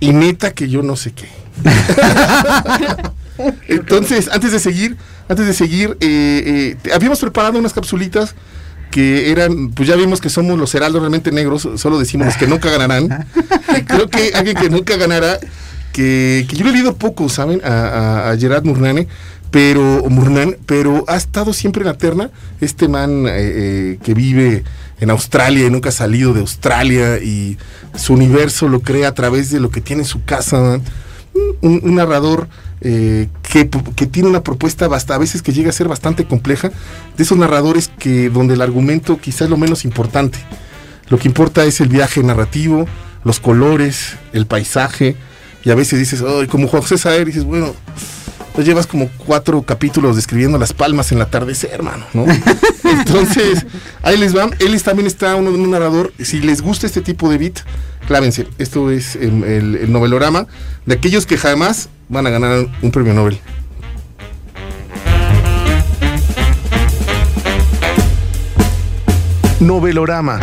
Y 0.00 0.12
neta 0.12 0.52
que 0.52 0.68
yo 0.68 0.82
no 0.82 0.96
sé 0.96 1.12
qué. 1.12 1.28
Entonces, 3.68 4.28
antes 4.32 4.52
de 4.52 4.58
seguir, 4.58 4.96
antes 5.28 5.46
de 5.46 5.54
seguir, 5.54 5.96
eh, 6.00 6.76
eh, 6.84 6.92
habíamos 6.92 7.20
preparado 7.20 7.58
unas 7.58 7.72
capsulitas 7.72 8.34
que 8.90 9.30
eran, 9.30 9.70
pues 9.70 9.88
ya 9.88 9.96
vimos 9.96 10.20
que 10.20 10.28
somos 10.28 10.58
los 10.58 10.74
heraldos 10.74 11.00
realmente 11.00 11.32
negros, 11.32 11.68
solo 11.76 11.98
decimos 11.98 12.26
los 12.26 12.36
que 12.36 12.46
nunca 12.46 12.70
ganarán. 12.70 13.26
Creo 13.86 14.08
que 14.08 14.32
alguien 14.34 14.56
que 14.56 14.70
nunca 14.70 14.96
ganará 14.96 15.38
que, 15.96 16.46
yo 16.52 16.64
le 16.64 16.70
he 16.70 16.72
leído 16.74 16.94
poco, 16.96 17.30
¿saben? 17.30 17.62
A, 17.64 18.36
Gerard 18.38 18.66
Murnane, 18.66 19.08
pero, 19.50 20.04
Murnan, 20.10 20.58
pero 20.66 21.06
ha 21.08 21.16
estado 21.16 21.54
siempre 21.54 21.80
en 21.80 21.86
la 21.86 21.96
terna. 21.96 22.30
Este 22.60 22.86
man 22.86 23.26
eh, 23.26 23.30
eh, 23.32 23.98
que 24.04 24.12
vive 24.12 24.62
en 25.00 25.08
Australia 25.08 25.66
y 25.66 25.70
nunca 25.70 25.88
ha 25.88 25.92
salido 25.92 26.34
de 26.34 26.40
Australia 26.40 27.16
y 27.18 27.56
su 27.94 28.12
universo 28.12 28.68
lo 28.68 28.80
crea 28.80 29.08
a 29.08 29.14
través 29.14 29.50
de 29.50 29.58
lo 29.58 29.70
que 29.70 29.80
tiene 29.80 30.02
en 30.02 30.06
su 30.06 30.22
casa. 30.22 30.82
Un, 31.62 31.94
narrador 31.94 32.46
eh, 32.82 33.28
que, 33.50 33.70
que, 33.94 34.06
tiene 34.06 34.28
una 34.28 34.42
propuesta 34.42 34.88
basta, 34.88 35.14
a 35.14 35.18
veces 35.18 35.40
que 35.40 35.54
llega 35.54 35.70
a 35.70 35.72
ser 35.72 35.88
bastante 35.88 36.26
compleja, 36.26 36.70
de 37.16 37.22
esos 37.22 37.38
narradores 37.38 37.90
que 37.98 38.28
donde 38.28 38.52
el 38.52 38.60
argumento 38.60 39.18
quizás 39.18 39.42
es 39.42 39.50
lo 39.50 39.56
menos 39.56 39.86
importante. 39.86 40.38
Lo 41.08 41.18
que 41.18 41.28
importa 41.28 41.64
es 41.64 41.80
el 41.80 41.88
viaje 41.88 42.22
narrativo, 42.22 42.86
los 43.24 43.40
colores, 43.40 44.16
el 44.34 44.46
paisaje, 44.46 45.16
y 45.66 45.70
a 45.72 45.74
veces 45.74 45.98
dices, 45.98 46.22
ay, 46.24 46.46
como 46.46 46.68
Juan 46.68 46.80
José 46.80 46.96
Saer, 46.96 47.26
dices, 47.26 47.42
bueno, 47.42 47.74
pues 48.54 48.64
llevas 48.64 48.86
como 48.86 49.10
cuatro 49.16 49.62
capítulos 49.62 50.14
describiendo 50.14 50.58
las 50.58 50.72
palmas 50.72 51.10
en 51.10 51.18
el 51.18 51.22
atardecer, 51.22 51.72
hermano, 51.72 52.06
¿no? 52.14 52.24
Entonces, 52.84 53.66
ahí 54.04 54.16
les 54.16 54.36
va. 54.36 54.48
Él 54.60 54.80
también 54.84 55.08
está 55.08 55.34
uno, 55.34 55.50
un 55.50 55.68
narrador. 55.68 56.12
Si 56.22 56.38
les 56.38 56.62
gusta 56.62 56.86
este 56.86 57.00
tipo 57.00 57.28
de 57.28 57.38
beat, 57.38 57.58
clávense. 58.06 58.46
Esto 58.58 58.92
es 58.92 59.16
el, 59.16 59.42
el 59.42 59.92
novelorama 59.92 60.46
de 60.84 60.94
aquellos 60.94 61.26
que 61.26 61.36
jamás 61.36 61.88
van 62.08 62.28
a 62.28 62.30
ganar 62.30 62.68
un 62.80 62.90
premio 62.92 63.12
Nobel. 63.12 63.40
Novelorama. 69.58 70.38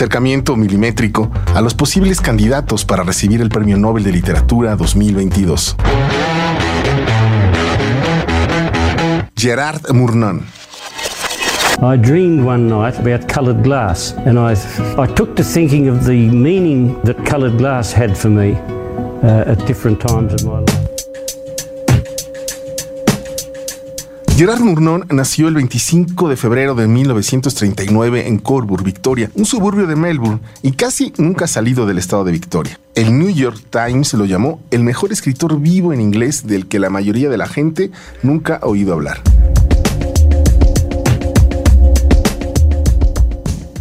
Acercamiento 0.00 0.56
milimétrico 0.56 1.30
a 1.54 1.60
los 1.60 1.74
posibles 1.74 2.22
candidatos 2.22 2.86
para 2.86 3.02
recibir 3.02 3.42
el 3.42 3.50
Premio 3.50 3.76
Nobel 3.76 4.02
de 4.02 4.12
Literatura 4.12 4.74
2022. 4.74 5.76
Gerard 9.36 9.92
Murnau. 9.92 10.40
I 11.82 11.98
dreamed 11.98 12.46
one 12.46 12.66
night 12.66 12.98
about 12.98 13.28
coloured 13.30 13.62
glass, 13.62 14.14
and 14.24 14.38
I, 14.38 14.54
I 14.96 15.06
took 15.06 15.36
to 15.36 15.42
thinking 15.42 15.90
of 15.90 16.06
the 16.06 16.30
meaning 16.30 16.98
that 17.04 17.22
coloured 17.26 17.58
glass 17.58 17.92
had 17.92 18.16
for 18.16 18.30
me 18.30 18.54
uh, 19.22 19.52
at 19.52 19.66
different 19.66 20.00
times 20.00 20.32
of 20.32 20.44
my 20.46 20.60
life. 20.60 20.69
Gerard 24.40 24.62
Murnau 24.62 25.04
nació 25.10 25.48
el 25.48 25.54
25 25.56 26.30
de 26.30 26.34
febrero 26.34 26.74
de 26.74 26.88
1939 26.88 28.26
en 28.26 28.38
Coburg, 28.38 28.82
Victoria, 28.82 29.30
un 29.34 29.44
suburbio 29.44 29.86
de 29.86 29.96
Melbourne, 29.96 30.40
y 30.62 30.72
casi 30.72 31.12
nunca 31.18 31.44
ha 31.44 31.46
salido 31.46 31.84
del 31.84 31.98
estado 31.98 32.24
de 32.24 32.32
Victoria. 32.32 32.80
El 32.94 33.18
New 33.18 33.28
York 33.28 33.62
Times 33.68 34.14
lo 34.14 34.24
llamó 34.24 34.62
el 34.70 34.82
mejor 34.82 35.12
escritor 35.12 35.60
vivo 35.60 35.92
en 35.92 36.00
inglés 36.00 36.46
del 36.46 36.68
que 36.68 36.78
la 36.78 36.88
mayoría 36.88 37.28
de 37.28 37.36
la 37.36 37.48
gente 37.48 37.90
nunca 38.22 38.58
ha 38.62 38.66
oído 38.66 38.94
hablar. 38.94 39.20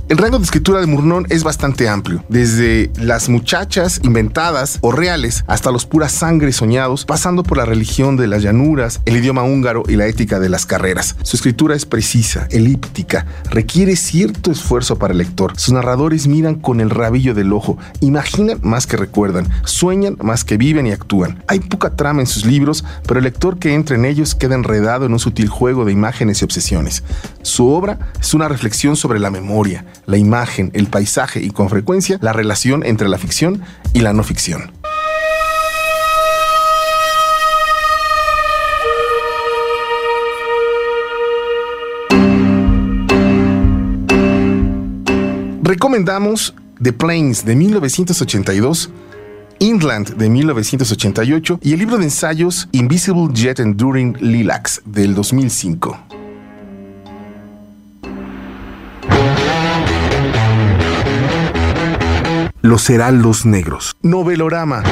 El 0.09 0.17
rango 0.17 0.39
de 0.39 0.43
escritura 0.43 0.79
de 0.79 0.87
Murnón 0.87 1.27
es 1.29 1.43
bastante 1.43 1.87
amplio, 1.87 2.23
desde 2.29 2.89
las 2.95 3.29
muchachas 3.29 4.01
inventadas 4.01 4.79
o 4.81 4.91
reales 4.91 5.45
hasta 5.45 5.71
los 5.71 5.85
puras 5.85 6.11
sangre 6.11 6.51
soñados, 6.51 7.05
pasando 7.05 7.43
por 7.43 7.59
la 7.59 7.65
religión 7.65 8.17
de 8.17 8.25
las 8.25 8.41
llanuras, 8.41 9.01
el 9.05 9.17
idioma 9.17 9.43
húngaro 9.43 9.83
y 9.87 9.97
la 9.97 10.07
ética 10.07 10.39
de 10.39 10.49
las 10.49 10.65
carreras. 10.65 11.15
Su 11.21 11.35
escritura 11.35 11.75
es 11.75 11.85
precisa, 11.85 12.47
elíptica, 12.49 13.27
requiere 13.51 13.95
cierto 13.95 14.49
esfuerzo 14.49 14.97
para 14.97 15.11
el 15.11 15.19
lector. 15.19 15.53
Sus 15.59 15.75
narradores 15.75 16.25
miran 16.25 16.55
con 16.55 16.81
el 16.81 16.89
rabillo 16.89 17.35
del 17.35 17.53
ojo, 17.53 17.77
imaginan 17.99 18.57
más 18.63 18.87
que 18.87 18.97
recuerdan, 18.97 19.47
sueñan 19.63 20.17
más 20.23 20.43
que 20.43 20.57
viven 20.57 20.87
y 20.87 20.91
actúan. 20.91 21.43
Hay 21.45 21.59
poca 21.59 21.95
trama 21.95 22.21
en 22.21 22.27
sus 22.27 22.47
libros, 22.47 22.83
pero 23.05 23.19
el 23.19 23.25
lector 23.25 23.59
que 23.59 23.75
entra 23.75 23.95
en 23.95 24.05
ellos 24.05 24.33
queda 24.33 24.55
enredado 24.55 25.05
en 25.05 25.13
un 25.13 25.19
sutil 25.19 25.49
juego 25.49 25.85
de 25.85 25.91
imágenes 25.91 26.41
y 26.41 26.45
obsesiones. 26.45 27.03
Su 27.43 27.67
obra 27.69 27.99
es 28.19 28.33
una 28.33 28.47
reflexión 28.47 28.95
sobre 28.95 29.19
la 29.19 29.29
memoria, 29.29 29.85
la 30.05 30.17
imagen, 30.17 30.71
el 30.73 30.87
paisaje 30.87 31.41
y 31.41 31.49
con 31.51 31.69
frecuencia 31.69 32.17
la 32.21 32.33
relación 32.33 32.85
entre 32.85 33.09
la 33.09 33.17
ficción 33.17 33.61
y 33.93 33.99
la 33.99 34.13
no 34.13 34.23
ficción. 34.23 34.71
Recomendamos 45.61 46.55
The 46.81 46.93
Plains 46.93 47.45
de 47.45 47.55
1982, 47.55 48.89
Inland 49.59 50.15
de 50.15 50.29
1988 50.29 51.59
y 51.61 51.73
el 51.73 51.79
libro 51.79 51.97
de 51.97 52.05
ensayos 52.05 52.67
Invisible 52.71 53.29
Jet 53.33 53.59
Enduring 53.59 54.17
Lilacs 54.19 54.81
del 54.85 55.13
2005. 55.13 56.18
Los 62.69 62.87
Heraldos 62.87 63.47
Negros. 63.47 63.95
Novelorama. 64.03 64.83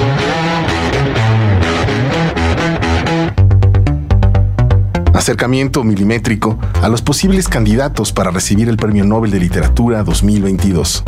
Acercamiento 5.13 5.83
milimétrico 5.83 6.57
a 6.81 6.87
los 6.87 7.03
posibles 7.03 7.47
candidatos 7.47 8.11
para 8.11 8.31
recibir 8.31 8.67
el 8.67 8.77
Premio 8.77 9.05
Nobel 9.05 9.29
de 9.29 9.39
Literatura 9.39 10.01
2022. 10.01 11.03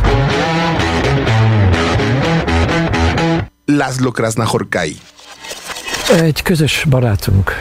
Laszlo 3.65 4.11
Krasznahorkai. 4.11 4.97
Egy 6.21 6.41
közös 6.41 6.85
barátunk 6.89 7.51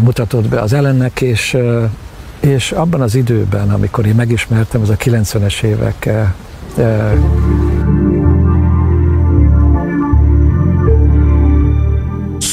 mutatott 0.00 0.48
be 0.48 0.60
az 0.60 0.72
ellennek, 0.72 1.20
és, 1.20 1.56
és 2.40 2.72
abban 2.72 3.00
az 3.00 3.14
időben, 3.14 3.70
amikor 3.70 4.06
én 4.06 4.14
megismertem, 4.14 4.80
az 4.80 4.90
a 4.90 4.96
90-es 4.96 5.62
évek 5.62 6.08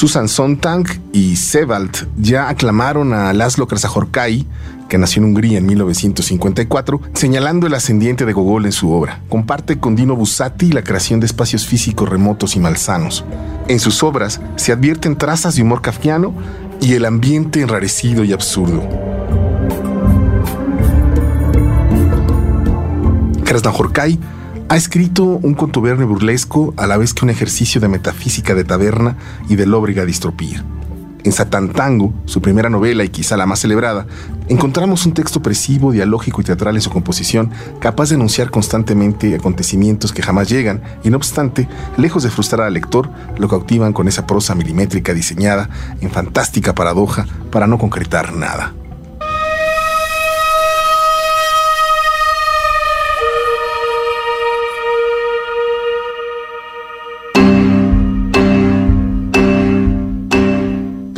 Susan 0.03 0.27
Sontag 0.27 0.99
y 1.13 1.37
Sebald 1.37 2.09
ya 2.17 2.49
aclamaron 2.49 3.13
a 3.13 3.31
Laszlo 3.31 3.69
Krasahorkai, 3.69 4.45
que 4.89 4.97
nació 4.97 5.21
en 5.21 5.29
Hungría 5.29 5.59
en 5.59 5.65
1954, 5.65 6.99
señalando 7.13 7.67
el 7.67 7.73
ascendiente 7.73 8.25
de 8.25 8.33
Gogol 8.33 8.65
en 8.65 8.73
su 8.73 8.91
obra. 8.91 9.21
Comparte 9.29 9.79
con 9.79 9.95
Dino 9.95 10.17
Bussati 10.17 10.73
la 10.73 10.83
creación 10.83 11.21
de 11.21 11.27
espacios 11.27 11.65
físicos 11.65 12.09
remotos 12.09 12.57
y 12.57 12.59
malsanos. 12.59 13.23
En 13.69 13.79
sus 13.79 14.03
obras 14.03 14.41
se 14.57 14.73
advierten 14.73 15.17
trazas 15.17 15.55
de 15.55 15.61
humor 15.61 15.81
kafkiano 15.81 16.33
y 16.81 16.95
el 16.95 17.05
ambiente 17.05 17.61
enrarecido 17.61 18.25
y 18.25 18.33
absurdo. 18.33 18.83
Krasnahorkai 23.45 24.19
ha 24.73 24.75
escrito 24.75 25.23
un 25.23 25.53
contubernio 25.53 26.07
burlesco 26.07 26.73
a 26.77 26.87
la 26.87 26.97
vez 26.97 27.13
que 27.13 27.23
un 27.23 27.29
ejercicio 27.29 27.79
de 27.79 27.87
metafísica 27.87 28.55
de 28.55 28.63
taberna 28.63 29.17
y 29.47 29.55
de 29.55 29.67
lóbrega 29.67 30.03
distropía. 30.03 30.65
En 31.23 31.31
Satantango, 31.31 32.11
su 32.25 32.41
primera 32.41 32.71
novela 32.71 33.03
y 33.03 33.09
quizá 33.09 33.37
la 33.37 33.45
más 33.45 33.59
celebrada, 33.59 34.07
encontramos 34.47 35.05
un 35.05 35.13
texto 35.13 35.43
presivo, 35.43 35.91
dialógico 35.91 36.41
y 36.41 36.45
teatral 36.45 36.73
en 36.73 36.81
su 36.81 36.89
composición, 36.89 37.51
capaz 37.79 38.09
de 38.09 38.15
enunciar 38.15 38.49
constantemente 38.49 39.35
acontecimientos 39.35 40.11
que 40.11 40.23
jamás 40.23 40.49
llegan 40.49 40.81
y 41.03 41.11
no 41.11 41.17
obstante, 41.17 41.69
lejos 41.97 42.23
de 42.23 42.31
frustrar 42.31 42.65
al 42.65 42.73
lector, 42.73 43.11
lo 43.37 43.47
cautivan 43.47 43.93
con 43.93 44.07
esa 44.07 44.25
prosa 44.25 44.55
milimétrica 44.55 45.13
diseñada 45.13 45.69
en 46.01 46.09
fantástica 46.09 46.73
paradoja 46.73 47.27
para 47.51 47.67
no 47.67 47.77
concretar 47.77 48.33
nada. 48.33 48.73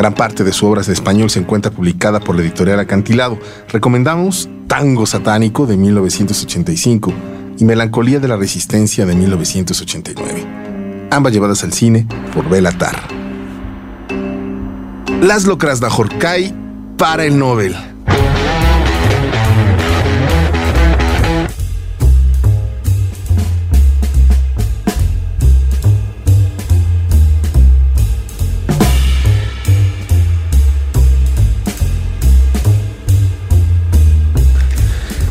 Gran 0.05 0.13
parte 0.13 0.43
de 0.43 0.53
su 0.53 0.67
obra 0.67 0.83
en 0.83 0.91
español 0.91 1.31
se 1.31 1.39
encuentra 1.39 1.71
publicada 1.71 2.19
por 2.19 2.35
la 2.35 2.43
editorial 2.43 2.79
Acantilado. 2.79 3.39
Recomendamos 3.69 4.47
Tango 4.67 5.07
Satánico 5.07 5.65
de 5.65 5.77
1985 5.77 7.11
y 7.57 7.65
Melancolía 7.65 8.19
de 8.19 8.27
la 8.27 8.37
Resistencia 8.37 9.07
de 9.07 9.15
1989. 9.15 11.07
Ambas 11.09 11.33
llevadas 11.33 11.63
al 11.63 11.73
cine 11.73 12.05
por 12.35 12.47
Bela 12.47 12.71
Tar. 12.71 13.01
Laszlo 15.23 15.57
Krasnahorkai 15.57 16.53
para 16.99 17.25
el 17.25 17.39
Nobel. 17.39 17.75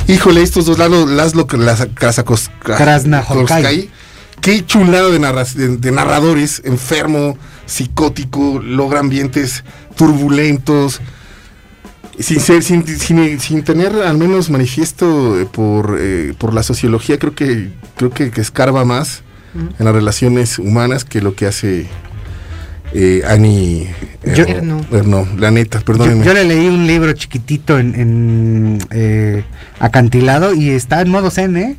Híjole, 0.07 0.43
estos 0.43 0.67
dos 0.67 0.79
lados, 0.79 1.09
Laszlo 1.09 1.47
Krasnahorkai. 1.47 3.89
Qué 4.43 4.67
chulado 4.67 5.11
de, 5.11 5.19
de, 5.79 5.93
narradores, 5.93 6.61
enfermo, 6.67 7.39
psicótico, 7.65 8.61
logra 8.63 9.01
ambientes 9.01 9.65
turbulentos, 9.97 11.01
sin 12.19 12.41
ser, 12.41 12.63
sin, 12.63 12.85
sin, 13.41 13.65
tener 13.65 13.95
al 14.03 14.19
menos 14.19 14.51
manifiesto 14.51 15.41
eh, 15.41 15.47
por, 15.47 15.97
eh, 15.99 16.35
por 16.37 16.53
la 16.53 16.63
sociología, 16.63 17.19
creo 17.19 17.35
que, 17.35 17.71
creo 17.97 18.11
que, 18.11 18.31
escarba 18.37 18.85
más 18.85 19.23
en 19.55 19.85
las 19.85 19.95
relaciones 19.95 20.59
humanas 20.59 21.05
que 21.05 21.23
lo 21.23 21.35
que 21.35 21.47
hace 21.47 21.87
eh, 22.95 23.23
Ani 23.27 23.89
eh, 24.23 24.63
la 25.39 25.51
neta, 25.51 25.81
perdónenme. 25.81 26.25
Yo, 26.25 26.33
le 26.33 26.45
leí 26.45 26.67
un 26.67 26.87
libro 26.87 27.13
chiquitito 27.13 27.79
en, 27.79 28.79
eh, 28.91 29.45
acantilado 29.81 30.55
y 30.55 30.71
está 30.71 31.01
en 31.03 31.11
modo 31.11 31.31
zen, 31.31 31.57
¿eh? 31.57 31.77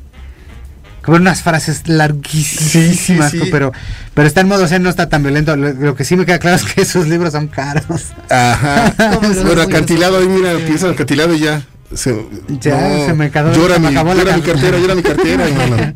Con 1.01 1.22
unas 1.22 1.41
frases 1.41 1.88
larguísimas, 1.88 3.34
pero, 3.51 3.72
pero 4.13 4.28
está 4.28 4.41
en 4.41 4.47
modo 4.47 4.68
zen, 4.68 4.84
no 4.84 4.89
está 4.89 5.07
tan 5.07 5.24
violento. 5.24 5.55
Lo, 5.55 5.95
que 5.95 6.03
sí 6.03 6.16
me 6.16 6.26
queda 6.26 6.39
claro 6.39 6.57
es 6.57 6.63
que 6.63 6.82
esos 6.84 7.07
libros 7.07 7.32
son 7.32 7.47
caros. 7.47 8.13
Ajá. 8.30 8.93
bueno, 9.45 9.61
acantilado, 9.61 10.18
ahí 10.18 10.28
mira, 10.28 10.53
piensa 10.66 10.89
acantilado 10.89 11.34
y 11.34 11.39
ya. 11.39 11.63
Se, 11.96 12.26
ya 12.60 13.06
se 13.06 13.14
me, 13.14 13.26
acabó, 13.26 13.52
llora, 13.54 13.80
mi, 13.80 13.91
llora 13.91 14.36
mi 14.36 14.41
cartera, 14.41 14.78
llora 14.78 14.96
mi 14.96 15.02
cartera, 15.02 15.48
hermano. 15.48 15.93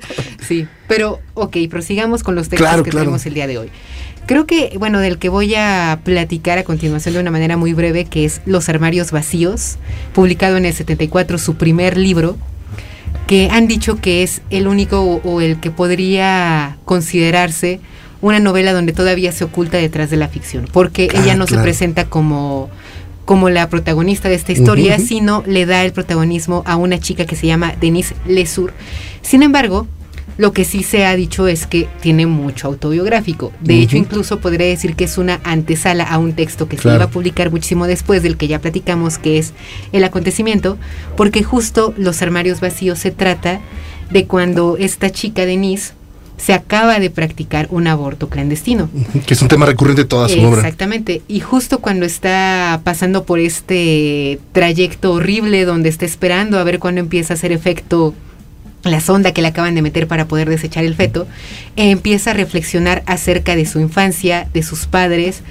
Sí, 0.47 0.67
pero 0.87 1.19
ok, 1.35 1.57
prosigamos 1.69 2.23
con 2.23 2.35
los 2.35 2.49
textos 2.49 2.83
que 2.83 2.91
tenemos 2.91 3.25
el 3.25 3.33
día 3.33 3.47
de 3.47 3.57
hoy. 3.57 3.69
Creo 4.29 4.45
que, 4.45 4.75
bueno, 4.77 4.99
del 4.99 5.17
que 5.17 5.27
voy 5.27 5.55
a 5.55 6.01
platicar 6.03 6.59
a 6.59 6.63
continuación 6.63 7.15
de 7.15 7.19
una 7.19 7.31
manera 7.31 7.57
muy 7.57 7.73
breve, 7.73 8.05
que 8.05 8.25
es 8.25 8.41
Los 8.45 8.69
Armarios 8.69 9.11
Vacíos, 9.11 9.77
publicado 10.13 10.55
en 10.57 10.65
el 10.65 10.73
74, 10.73 11.39
su 11.39 11.55
primer 11.55 11.97
libro, 11.97 12.37
que 13.25 13.49
han 13.51 13.67
dicho 13.67 13.95
que 13.95 14.21
es 14.21 14.43
el 14.51 14.67
único 14.67 15.01
o, 15.01 15.41
el 15.41 15.59
que 15.59 15.71
podría 15.71 16.77
considerarse 16.85 17.79
una 18.21 18.39
novela 18.39 18.71
donde 18.71 18.93
todavía 18.93 19.31
se 19.31 19.45
oculta 19.45 19.77
detrás 19.77 20.11
de 20.11 20.17
la 20.17 20.27
ficción, 20.27 20.67
porque 20.71 21.09
ah, 21.11 21.21
ella 21.23 21.35
no 21.35 21.47
se 21.47 21.57
presenta 21.57 22.05
como 22.05 22.69
como 23.29 23.51
la 23.51 23.69
protagonista 23.69 24.27
de 24.27 24.33
esta 24.33 24.53
historia, 24.53 24.97
sino 24.97 25.43
le 25.45 25.67
da 25.67 25.85
el 25.85 25.91
protagonismo 25.91 26.63
a 26.65 26.77
una 26.77 26.99
chica 26.99 27.27
que 27.27 27.35
se 27.35 27.45
llama 27.45 27.75
Denise 27.79 28.15
Lesur. 28.25 28.73
Sin 29.21 29.43
embargo, 29.43 29.85
Lo 30.37 30.53
que 30.53 30.63
sí 30.63 30.83
se 30.83 31.05
ha 31.05 31.15
dicho 31.17 31.47
es 31.49 31.67
que 31.67 31.87
tiene 32.01 32.25
mucho 32.25 32.67
autobiográfico. 32.67 33.51
De 33.59 33.81
hecho, 33.81 33.97
incluso 33.97 34.39
podría 34.39 34.67
decir 34.67 34.95
que 34.95 35.03
es 35.03 35.17
una 35.17 35.41
antesala 35.43 36.05
a 36.05 36.17
un 36.17 36.31
texto 36.31 36.69
que 36.69 36.77
se 36.77 36.87
iba 36.87 37.03
a 37.03 37.09
publicar 37.09 37.51
muchísimo 37.51 37.87
después 37.87 38.23
del 38.23 38.37
que 38.37 38.47
ya 38.47 38.59
platicamos, 38.59 39.17
que 39.17 39.37
es 39.37 39.53
El 39.91 40.05
acontecimiento, 40.05 40.77
porque 41.17 41.43
justo 41.43 41.93
Los 41.97 42.21
armarios 42.21 42.61
vacíos 42.61 42.99
se 42.99 43.11
trata 43.11 43.59
de 44.09 44.25
cuando 44.25 44.77
esta 44.77 45.09
chica 45.09 45.45
Denise 45.45 45.91
se 46.39 46.53
acaba 46.53 46.99
de 46.99 47.09
practicar 47.09 47.67
un 47.69 47.87
aborto 47.87 48.29
clandestino. 48.29 48.89
Que 49.25 49.33
es 49.33 49.41
un 49.41 49.49
tema 49.49 49.65
recurrente 49.65 50.03
de 50.03 50.07
toda 50.07 50.29
su 50.29 50.39
obra. 50.41 50.61
Exactamente. 50.61 51.21
Y 51.27 51.41
justo 51.41 51.79
cuando 51.79 52.05
está 52.05 52.81
pasando 52.83 53.25
por 53.25 53.39
este 53.39 54.39
trayecto 54.53 55.13
horrible 55.13 55.65
donde 55.65 55.89
está 55.89 56.05
esperando 56.05 56.57
a 56.57 56.63
ver 56.63 56.79
cuándo 56.79 57.01
empieza 57.01 57.33
a 57.33 57.35
hacer 57.35 57.51
efecto 57.51 58.13
la 58.83 59.01
sonda 59.01 59.33
que 59.33 59.41
le 59.41 59.49
acaban 59.49 59.75
de 59.75 59.81
meter 59.81 60.07
para 60.07 60.27
poder 60.27 60.49
desechar 60.49 60.85
el 60.85 60.95
feto, 60.95 61.27
empieza 61.75 62.31
a 62.31 62.33
reflexionar 62.33 63.03
acerca 63.05 63.57
de 63.57 63.65
su 63.65 63.81
infancia, 63.81 64.47
de 64.53 64.63
sus 64.63 64.85
padres, 64.85 65.41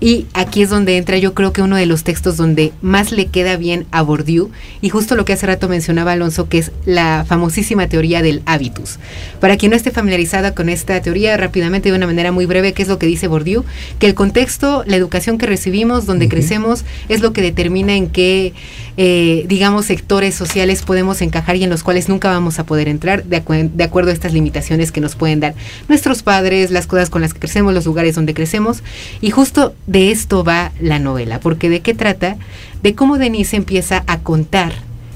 y 0.00 0.26
aquí 0.34 0.62
es 0.62 0.70
donde 0.70 0.98
entra 0.98 1.16
yo 1.18 1.32
creo 1.32 1.52
que 1.52 1.62
uno 1.62 1.76
de 1.76 1.86
los 1.86 2.04
textos 2.04 2.36
donde 2.36 2.72
más 2.82 3.12
le 3.12 3.26
queda 3.26 3.56
bien 3.56 3.86
a 3.90 4.02
Bourdieu, 4.02 4.50
y 4.80 4.90
justo 4.90 5.16
lo 5.16 5.24
que 5.24 5.32
hace 5.32 5.46
rato 5.46 5.68
mencionaba 5.68 6.12
Alonso, 6.12 6.48
que 6.48 6.58
es 6.58 6.72
la 6.84 7.24
famosísima 7.26 7.88
teoría 7.88 8.22
del 8.22 8.42
hábitus. 8.46 8.98
Para 9.40 9.56
quien 9.56 9.70
no 9.70 9.76
esté 9.76 9.90
familiarizada 9.90 10.54
con 10.54 10.68
esta 10.68 11.00
teoría, 11.00 11.36
rápidamente, 11.36 11.90
de 11.90 11.96
una 11.96 12.06
manera 12.06 12.32
muy 12.32 12.46
breve, 12.46 12.72
¿qué 12.72 12.82
es 12.82 12.88
lo 12.88 12.98
que 12.98 13.06
dice 13.06 13.28
Bourdieu? 13.28 13.64
Que 13.98 14.06
el 14.06 14.14
contexto, 14.14 14.84
la 14.86 14.96
educación 14.96 15.38
que 15.38 15.46
recibimos, 15.46 16.04
donde 16.06 16.28
crecemos, 16.28 16.84
es 17.08 17.20
lo 17.20 17.32
que 17.32 17.42
determina 17.42 17.94
en 17.94 18.08
qué, 18.08 18.52
eh, 18.96 19.44
digamos, 19.48 19.86
sectores 19.86 20.34
sociales 20.34 20.82
podemos 20.82 21.22
encajar 21.22 21.56
y 21.56 21.64
en 21.64 21.70
los 21.70 21.82
cuales 21.82 22.08
nunca 22.08 22.28
vamos 22.30 22.58
a 22.58 22.66
poder 22.66 22.88
entrar 22.88 23.24
de, 23.24 23.42
de 23.72 23.84
acuerdo 23.84 24.10
a 24.10 24.14
estas 24.14 24.32
limitaciones 24.32 24.92
que 24.92 25.00
nos 25.00 25.16
pueden 25.16 25.40
dar 25.40 25.54
nuestros 25.88 26.22
padres, 26.22 26.70
las 26.70 26.86
cosas 26.86 27.10
con 27.10 27.22
las 27.22 27.32
que 27.32 27.40
crecemos, 27.40 27.72
los 27.72 27.86
lugares 27.86 28.14
donde 28.14 28.34
crecemos. 28.34 28.82
Y 29.20 29.30
justo 29.30 29.74
de 29.86 30.10
esto 30.10 30.44
va 30.44 30.72
la 30.80 30.98
novela, 30.98 31.40
porque 31.40 31.68
de 31.68 31.80
qué 31.80 31.94
trata? 31.94 32.36
De 32.82 32.94
cómo 32.94 33.18
Denise 33.18 33.56
empieza 33.56 34.04
a 34.06 34.18
contar 34.18 34.72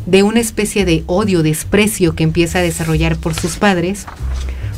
de 0.07 0.23
una 0.23 0.41
especie 0.41 0.85
de 0.85 1.05
odio, 1.07 1.43
desprecio 1.43 2.15
que 2.15 2.25
empieza 2.25 2.59
a 2.59 2.63
desarrollar 2.63 3.17
por 3.17 3.35
sus 3.35 3.57
padres, 3.57 4.07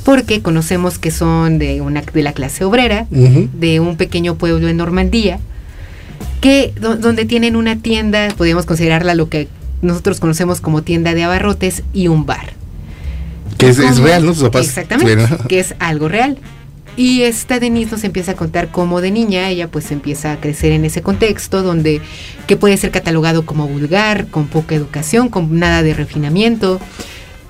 porque 0.05 0.43
conocemos 0.43 0.99
que 0.99 1.11
son 1.11 1.59
de, 1.59 1.80
una, 1.80 2.03
de 2.03 2.22
la 2.22 2.32
clase 2.32 2.64
obrera, 2.64 3.07
de 3.11 3.80
un 3.80 3.97
pequeño 3.97 4.34
pueblo 4.36 4.68
en 4.68 4.76
Normandía, 4.76 5.38
que 6.40 6.72
donde 6.80 7.24
tienen 7.24 7.55
una 7.55 7.76
tienda, 7.76 8.28
podríamos 8.36 8.66
considerarla 8.66 9.14
lo 9.14 9.28
que 9.28 9.49
nosotros 9.80 10.20
conocemos 10.20 10.61
como 10.61 10.82
tienda 10.82 11.14
de 11.14 11.22
abarrotes 11.22 11.82
y 11.93 12.09
un 12.09 12.26
bar. 12.26 12.55
Que 13.59 13.68
es, 13.68 13.99
real, 13.99 14.26
¿no? 14.26 14.32
Exactamente, 14.59 15.28
que 15.49 15.61
es 15.61 15.76
algo 15.78 16.09
real. 16.09 16.38
Y 16.97 17.22
esta 17.22 17.59
Denise 17.59 17.93
nos 17.93 18.05
empieza 18.05 18.32
a 18.32 18.36
contar 18.36 18.70
cómo 18.70 19.01
de 19.01 19.11
niña 19.11 19.49
ella 19.49 19.68
pues 19.68 19.90
empieza 19.90 20.32
a 20.32 20.40
crecer 20.40 20.72
en 20.72 20.84
ese 20.84 21.01
contexto 21.01 21.62
donde 21.62 22.03
que 22.47 22.57
puede 22.57 22.76
ser 22.76 22.90
catalogado 22.90 23.47
como 23.47 23.66
vulgar, 23.66 24.26
con 24.26 24.47
poca 24.47 24.74
educación, 24.74 25.30
con 25.30 25.59
nada 25.59 25.82
de 25.82 25.95
refinamiento 25.95 26.80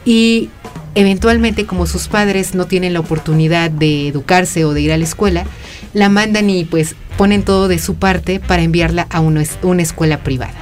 y 0.04 0.48
eventualmente 0.94 1.66
como 1.66 1.86
sus 1.86 2.06
padres 2.06 2.54
no 2.54 2.66
tienen 2.66 2.92
la 2.92 3.00
oportunidad 3.00 3.70
de 3.70 4.08
educarse 4.08 4.64
o 4.64 4.74
de 4.74 4.82
ir 4.82 4.92
a 4.92 4.98
la 4.98 5.04
escuela, 5.04 5.44
la 5.92 6.08
mandan 6.08 6.48
y 6.48 6.64
pues 6.64 6.94
ponen 7.16 7.42
todo 7.42 7.66
de 7.66 7.78
su 7.78 7.96
parte 7.96 8.38
para 8.38 8.62
enviarla 8.62 9.06
a 9.10 9.20
una, 9.20 9.42
una 9.62 9.82
escuela 9.82 10.18
privada. 10.18 10.54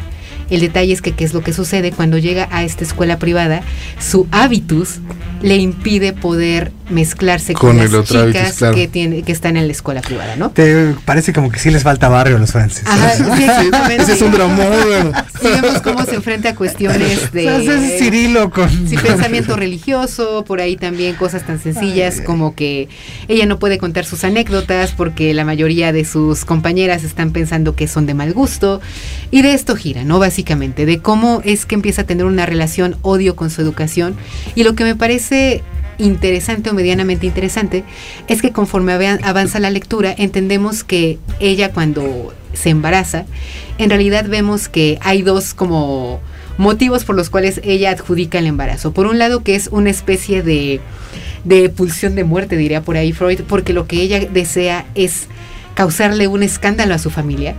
El 0.48 0.60
detalle 0.60 0.92
es 0.92 1.02
que 1.02 1.12
qué 1.12 1.24
es 1.24 1.32
lo 1.32 1.42
que 1.42 1.52
sucede 1.52 1.92
cuando 1.92 2.18
llega 2.18 2.48
a 2.50 2.64
esta 2.64 2.82
escuela 2.82 3.18
privada, 3.18 3.62
su 4.00 4.26
hábitus 4.32 4.98
le 5.42 5.56
impide 5.56 6.12
poder 6.12 6.72
mezclarse 6.90 7.54
con, 7.54 7.76
las 7.76 7.90
chicas 8.04 8.58
que, 8.74 8.88
tiene, 8.88 9.22
que 9.22 9.32
están 9.32 9.56
en 9.56 9.66
la 9.66 9.72
escuela 9.72 10.00
privada, 10.02 10.36
¿no? 10.36 10.50
Te 10.50 10.94
parece 11.04 11.32
como 11.32 11.50
que 11.50 11.58
sí 11.58 11.70
les 11.70 11.82
falta 11.82 12.08
barrio 12.08 12.36
a 12.36 12.38
los 12.40 12.52
franceses. 12.52 12.88
Ese 13.90 14.12
es 14.12 14.22
un 14.22 14.32
drama. 14.32 14.64
Sí, 15.40 15.48
vemos 15.48 15.80
cómo 15.82 16.04
se 16.04 16.16
enfrenta 16.16 16.50
a 16.50 16.54
cuestiones 16.54 17.32
de... 17.32 17.96
Cirilo 17.98 18.50
con... 18.50 18.68
Sí, 18.88 18.96
pensamiento 19.02 19.56
religioso, 19.56 20.44
por 20.44 20.60
ahí 20.60 20.76
también 20.76 21.14
cosas 21.14 21.46
tan 21.46 21.60
sencillas 21.60 22.20
como 22.20 22.54
que 22.54 22.88
ella 23.28 23.46
no 23.46 23.58
puede 23.58 23.78
contar 23.78 24.04
sus 24.04 24.24
anécdotas 24.24 24.92
porque 24.92 25.32
la 25.32 25.44
mayoría 25.44 25.92
de 25.92 26.04
sus 26.04 26.44
compañeras 26.44 27.04
están 27.04 27.30
pensando 27.30 27.76
que 27.76 27.86
son 27.88 28.06
de 28.06 28.14
mal 28.14 28.32
gusto. 28.32 28.80
Y 29.30 29.42
de 29.42 29.54
esto 29.54 29.76
gira, 29.76 30.04
¿no? 30.04 30.18
Básicamente, 30.18 30.86
de 30.86 30.98
cómo 30.98 31.40
es 31.44 31.66
que 31.66 31.76
empieza 31.76 32.02
a 32.02 32.04
tener 32.04 32.24
una 32.24 32.46
relación 32.46 32.96
odio 33.02 33.36
con 33.36 33.50
su 33.50 33.62
educación. 33.62 34.16
Y 34.56 34.64
lo 34.64 34.74
que 34.74 34.82
me 34.82 34.96
parece 34.96 35.29
interesante 35.98 36.70
o 36.70 36.74
medianamente 36.74 37.26
interesante 37.26 37.84
es 38.26 38.42
que 38.42 38.52
conforme 38.52 38.92
avanza 39.22 39.60
la 39.60 39.70
lectura 39.70 40.14
entendemos 40.16 40.82
que 40.82 41.18
ella 41.38 41.72
cuando 41.72 42.32
se 42.52 42.70
embaraza, 42.70 43.26
en 43.78 43.90
realidad 43.90 44.26
vemos 44.28 44.68
que 44.68 44.98
hay 45.02 45.22
dos 45.22 45.54
como 45.54 46.20
motivos 46.58 47.04
por 47.04 47.16
los 47.16 47.30
cuales 47.30 47.60
ella 47.64 47.90
adjudica 47.90 48.38
el 48.38 48.46
embarazo. 48.46 48.92
Por 48.92 49.06
un 49.06 49.18
lado 49.18 49.42
que 49.42 49.54
es 49.54 49.68
una 49.72 49.90
especie 49.90 50.42
de, 50.42 50.80
de 51.44 51.68
pulsión 51.68 52.14
de 52.14 52.24
muerte, 52.24 52.56
diría 52.56 52.82
por 52.82 52.96
ahí 52.96 53.12
Freud, 53.12 53.40
porque 53.48 53.72
lo 53.72 53.86
que 53.86 54.02
ella 54.02 54.20
desea 54.20 54.86
es 54.94 55.28
causarle 55.74 56.28
un 56.28 56.42
escándalo 56.42 56.94
a 56.94 56.98
su 56.98 57.10
familia 57.10 57.54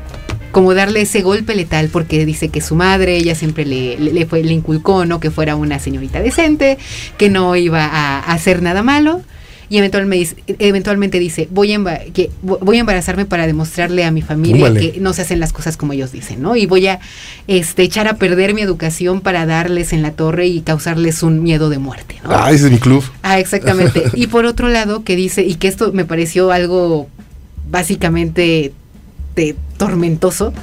como 0.51 0.73
darle 0.73 1.01
ese 1.01 1.21
golpe 1.21 1.55
letal 1.55 1.89
porque 1.89 2.25
dice 2.25 2.49
que 2.49 2.61
su 2.61 2.75
madre, 2.75 3.17
ella 3.17 3.35
siempre 3.35 3.65
le, 3.65 3.97
le, 3.97 4.25
fue, 4.25 4.43
le 4.43 4.53
inculcó, 4.53 5.05
¿no? 5.05 5.19
Que 5.19 5.31
fuera 5.31 5.55
una 5.55 5.79
señorita 5.79 6.21
decente, 6.21 6.77
que 7.17 7.29
no 7.29 7.55
iba 7.55 7.85
a, 7.85 8.19
hacer 8.19 8.61
nada 8.61 8.83
malo. 8.83 9.21
Y 9.69 9.77
eventualmente, 9.77 10.35
eventualmente 10.59 11.17
dice, 11.17 11.47
voy 11.49 11.71
a, 11.71 11.99
que 12.13 12.29
voy 12.41 12.75
a 12.75 12.79
embarazarme 12.81 13.25
para 13.25 13.47
demostrarle 13.47 14.03
a 14.03 14.11
mi 14.11 14.21
familia 14.21 14.73
que 14.73 14.97
no 14.99 15.13
se 15.13 15.21
hacen 15.21 15.39
las 15.39 15.53
cosas 15.53 15.77
como 15.77 15.93
ellos 15.93 16.11
dicen, 16.11 16.41
¿no? 16.41 16.57
Y 16.57 16.65
voy 16.65 16.87
a 16.87 16.99
este, 17.47 17.83
echar 17.83 18.09
a 18.09 18.17
perder 18.17 18.53
mi 18.53 18.61
educación 18.61 19.21
para 19.21 19.45
darles 19.45 19.93
en 19.93 20.01
la 20.01 20.11
torre 20.11 20.47
y 20.47 20.59
causarles 20.59 21.23
un 21.23 21.41
miedo 21.41 21.69
de 21.69 21.77
muerte, 21.77 22.17
¿no? 22.21 22.31
Ah, 22.31 22.51
ese 22.51 22.65
es 22.65 22.71
mi 22.71 22.79
club. 22.79 23.01
Ah, 23.23 23.39
exactamente. 23.39 24.03
y 24.13 24.27
por 24.27 24.45
otro 24.45 24.67
lado, 24.67 25.05
que 25.05 25.15
dice, 25.15 25.43
y 25.43 25.55
que 25.55 25.69
esto 25.69 25.93
me 25.93 26.03
pareció 26.03 26.51
algo 26.51 27.07
básicamente 27.69 28.73
tormentoso, 29.77 30.53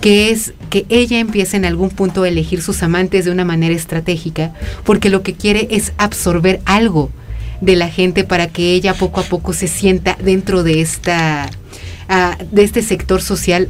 que 0.00 0.30
es 0.30 0.54
que 0.70 0.86
ella 0.88 1.18
empiece 1.18 1.56
en 1.56 1.64
algún 1.64 1.90
punto 1.90 2.22
a 2.22 2.28
elegir 2.28 2.62
sus 2.62 2.82
amantes 2.82 3.24
de 3.24 3.30
una 3.30 3.44
manera 3.44 3.74
estratégica, 3.74 4.52
porque 4.84 5.10
lo 5.10 5.22
que 5.22 5.34
quiere 5.34 5.68
es 5.70 5.92
absorber 5.98 6.60
algo 6.64 7.10
de 7.60 7.76
la 7.76 7.88
gente 7.88 8.24
para 8.24 8.48
que 8.48 8.72
ella 8.72 8.94
poco 8.94 9.20
a 9.20 9.24
poco 9.24 9.52
se 9.52 9.68
sienta 9.68 10.16
dentro 10.22 10.62
de 10.62 10.80
esta 10.80 11.50
ah, 12.08 12.38
de 12.50 12.62
este 12.62 12.82
sector 12.82 13.20
social 13.20 13.68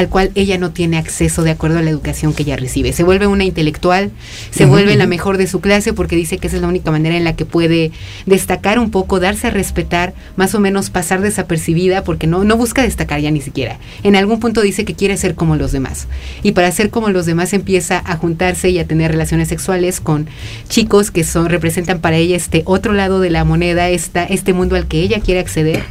al 0.00 0.08
cual 0.08 0.30
ella 0.34 0.56
no 0.56 0.70
tiene 0.70 0.96
acceso 0.96 1.42
de 1.42 1.50
acuerdo 1.50 1.78
a 1.78 1.82
la 1.82 1.90
educación 1.90 2.32
que 2.32 2.42
ella 2.42 2.56
recibe. 2.56 2.92
Se 2.94 3.04
vuelve 3.04 3.26
una 3.26 3.44
intelectual, 3.44 4.10
se 4.50 4.64
vuelve 4.64 4.96
la 4.96 5.06
mejor 5.06 5.36
de 5.36 5.46
su 5.46 5.60
clase 5.60 5.92
porque 5.92 6.16
dice 6.16 6.38
que 6.38 6.46
esa 6.46 6.56
es 6.56 6.62
la 6.62 6.68
única 6.68 6.90
manera 6.90 7.16
en 7.16 7.24
la 7.24 7.36
que 7.36 7.44
puede 7.44 7.92
destacar 8.24 8.78
un 8.78 8.90
poco, 8.90 9.20
darse 9.20 9.48
a 9.48 9.50
respetar, 9.50 10.14
más 10.36 10.54
o 10.54 10.60
menos 10.60 10.88
pasar 10.88 11.20
desapercibida 11.20 12.02
porque 12.02 12.26
no, 12.26 12.44
no 12.44 12.56
busca 12.56 12.82
destacar 12.82 13.20
ya 13.20 13.30
ni 13.30 13.42
siquiera. 13.42 13.78
En 14.02 14.16
algún 14.16 14.40
punto 14.40 14.62
dice 14.62 14.86
que 14.86 14.94
quiere 14.94 15.18
ser 15.18 15.34
como 15.34 15.56
los 15.56 15.70
demás. 15.70 16.08
Y 16.42 16.52
para 16.52 16.72
ser 16.72 16.88
como 16.88 17.10
los 17.10 17.26
demás 17.26 17.52
empieza 17.52 18.02
a 18.04 18.16
juntarse 18.16 18.70
y 18.70 18.78
a 18.78 18.86
tener 18.86 19.10
relaciones 19.10 19.48
sexuales 19.48 20.00
con 20.00 20.28
chicos 20.70 21.10
que 21.10 21.24
son, 21.24 21.50
representan 21.50 22.00
para 22.00 22.16
ella 22.16 22.36
este 22.36 22.62
otro 22.64 22.94
lado 22.94 23.20
de 23.20 23.28
la 23.28 23.44
moneda, 23.44 23.90
esta, 23.90 24.24
este 24.24 24.54
mundo 24.54 24.76
al 24.76 24.86
que 24.86 25.02
ella 25.02 25.20
quiere 25.20 25.40
acceder 25.40 25.84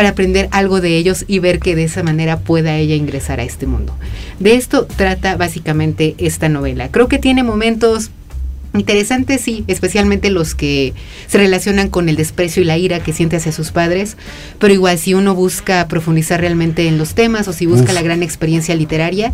para 0.00 0.08
aprender 0.08 0.48
algo 0.50 0.80
de 0.80 0.96
ellos 0.96 1.26
y 1.28 1.40
ver 1.40 1.60
que 1.60 1.76
de 1.76 1.84
esa 1.84 2.02
manera 2.02 2.38
pueda 2.38 2.74
ella 2.74 2.94
ingresar 2.94 3.38
a 3.38 3.42
este 3.42 3.66
mundo. 3.66 3.94
De 4.38 4.54
esto 4.54 4.86
trata 4.86 5.36
básicamente 5.36 6.14
esta 6.16 6.48
novela. 6.48 6.90
Creo 6.90 7.06
que 7.06 7.18
tiene 7.18 7.42
momentos 7.42 8.10
Interesantes, 8.72 9.40
sí, 9.40 9.64
especialmente 9.66 10.30
los 10.30 10.54
que 10.54 10.94
se 11.26 11.38
relacionan 11.38 11.88
con 11.88 12.08
el 12.08 12.14
desprecio 12.14 12.62
y 12.62 12.66
la 12.66 12.78
ira 12.78 13.00
que 13.00 13.12
siente 13.12 13.36
hacia 13.36 13.50
sus 13.50 13.72
padres, 13.72 14.16
pero 14.60 14.72
igual 14.72 14.96
si 14.96 15.12
uno 15.14 15.34
busca 15.34 15.88
profundizar 15.88 16.40
realmente 16.40 16.86
en 16.86 16.96
los 16.96 17.14
temas 17.14 17.48
o 17.48 17.52
si 17.52 17.66
busca 17.66 17.92
la 17.92 18.02
gran 18.02 18.22
experiencia 18.22 18.76
literaria, 18.76 19.32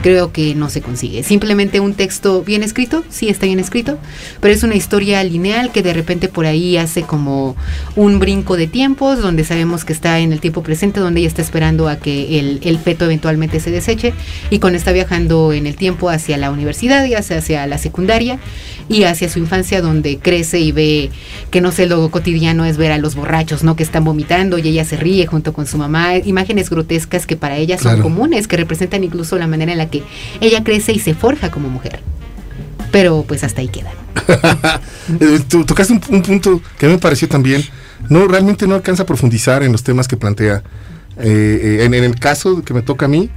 creo 0.00 0.32
que 0.32 0.54
no 0.54 0.70
se 0.70 0.80
consigue. 0.80 1.22
Simplemente 1.22 1.80
un 1.80 1.94
texto 1.94 2.42
bien 2.42 2.62
escrito, 2.62 3.04
sí 3.10 3.28
está 3.28 3.46
bien 3.46 3.58
escrito, 3.58 3.98
pero 4.40 4.54
es 4.54 4.62
una 4.62 4.76
historia 4.76 5.22
lineal 5.24 5.72
que 5.72 5.82
de 5.82 5.92
repente 5.92 6.28
por 6.28 6.46
ahí 6.46 6.76
hace 6.76 7.02
como 7.02 7.56
un 7.96 8.18
brinco 8.18 8.56
de 8.56 8.68
tiempos, 8.68 9.20
donde 9.20 9.44
sabemos 9.44 9.84
que 9.84 9.92
está 9.92 10.20
en 10.20 10.32
el 10.32 10.40
tiempo 10.40 10.62
presente, 10.62 11.00
donde 11.00 11.20
ella 11.20 11.28
está 11.28 11.42
esperando 11.42 11.88
a 11.88 11.96
que 11.96 12.38
el, 12.38 12.60
el 12.62 12.78
feto 12.78 13.04
eventualmente 13.04 13.60
se 13.60 13.70
deseche, 13.70 14.14
y 14.50 14.60
cuando 14.60 14.78
está 14.78 14.92
viajando 14.92 15.52
en 15.52 15.66
el 15.66 15.76
tiempo 15.76 16.10
hacia 16.10 16.36
la 16.36 16.50
universidad 16.50 17.04
y 17.04 17.14
hacia, 17.14 17.38
hacia 17.38 17.66
la 17.66 17.78
secundaria, 17.78 18.38
y 18.88 19.04
hacia 19.04 19.28
su 19.28 19.38
infancia 19.38 19.82
donde 19.82 20.18
crece 20.18 20.60
y 20.60 20.72
ve 20.72 21.10
que 21.50 21.60
no 21.60 21.72
sé, 21.72 21.86
lo 21.86 22.10
cotidiano 22.10 22.64
es 22.64 22.76
ver 22.76 22.92
a 22.92 22.98
los 22.98 23.14
borrachos, 23.14 23.62
¿no? 23.62 23.76
Que 23.76 23.82
están 23.82 24.04
vomitando 24.04 24.58
y 24.58 24.68
ella 24.68 24.84
se 24.84 24.96
ríe 24.96 25.26
junto 25.26 25.52
con 25.52 25.66
su 25.66 25.76
mamá, 25.78 26.16
imágenes 26.16 26.70
grotescas 26.70 27.26
que 27.26 27.36
para 27.36 27.56
ella 27.56 27.78
son 27.78 28.00
comunes, 28.00 28.48
que 28.48 28.56
representan 28.56 29.04
incluso 29.04 29.36
la 29.36 29.46
manera 29.46 29.72
en 29.72 29.78
la 29.78 29.90
que 29.90 30.02
ella 30.40 30.64
crece 30.64 30.92
y 30.92 30.98
se 30.98 31.14
forja 31.14 31.50
como 31.50 31.68
mujer. 31.68 32.00
Pero 32.90 33.24
pues 33.28 33.44
hasta 33.44 33.60
ahí 33.60 33.68
queda. 33.68 33.92
Eh, 35.20 35.40
tocaste 35.48 35.94
un, 35.94 36.20
punto 36.20 36.60
que 36.78 36.86
me 36.86 36.98
pareció 36.98 37.28
también, 37.28 37.64
no, 38.10 38.28
realmente 38.28 38.66
no 38.66 38.74
alcanza 38.74 39.04
a 39.04 39.06
profundizar 39.06 39.62
en 39.62 39.72
los 39.72 39.82
temas 39.82 40.06
que 40.06 40.18
plantea. 40.18 40.62
Eh, 41.16 41.78
en, 41.80 41.94
el 41.94 42.14
caso 42.16 42.62
que 42.62 42.74
me 42.74 42.82
toca 42.82 43.06
a 43.06 43.08
mí, 43.08 43.30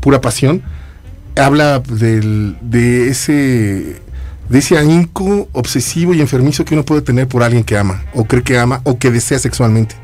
Pura 0.00 0.22
Pasión, 0.22 0.62
habla 1.36 1.80
del, 1.80 2.56
de 2.60 3.08
ese 3.08 4.00
de 4.48 4.58
ese 4.58 4.76
ahínco 4.76 5.48
obsesivo 5.52 6.12
y 6.12 6.20
enfermizo 6.20 6.64
que 6.64 6.74
uno 6.74 6.84
puede 6.84 7.00
tener 7.00 7.26
por 7.26 7.42
alguien 7.42 7.64
que 7.64 7.78
ama, 7.78 8.04
o 8.12 8.24
cree 8.24 8.42
que 8.42 8.58
ama, 8.58 8.82
o 8.84 8.98
que 8.98 9.10
desea 9.10 9.38
sexualmente. 9.38 9.94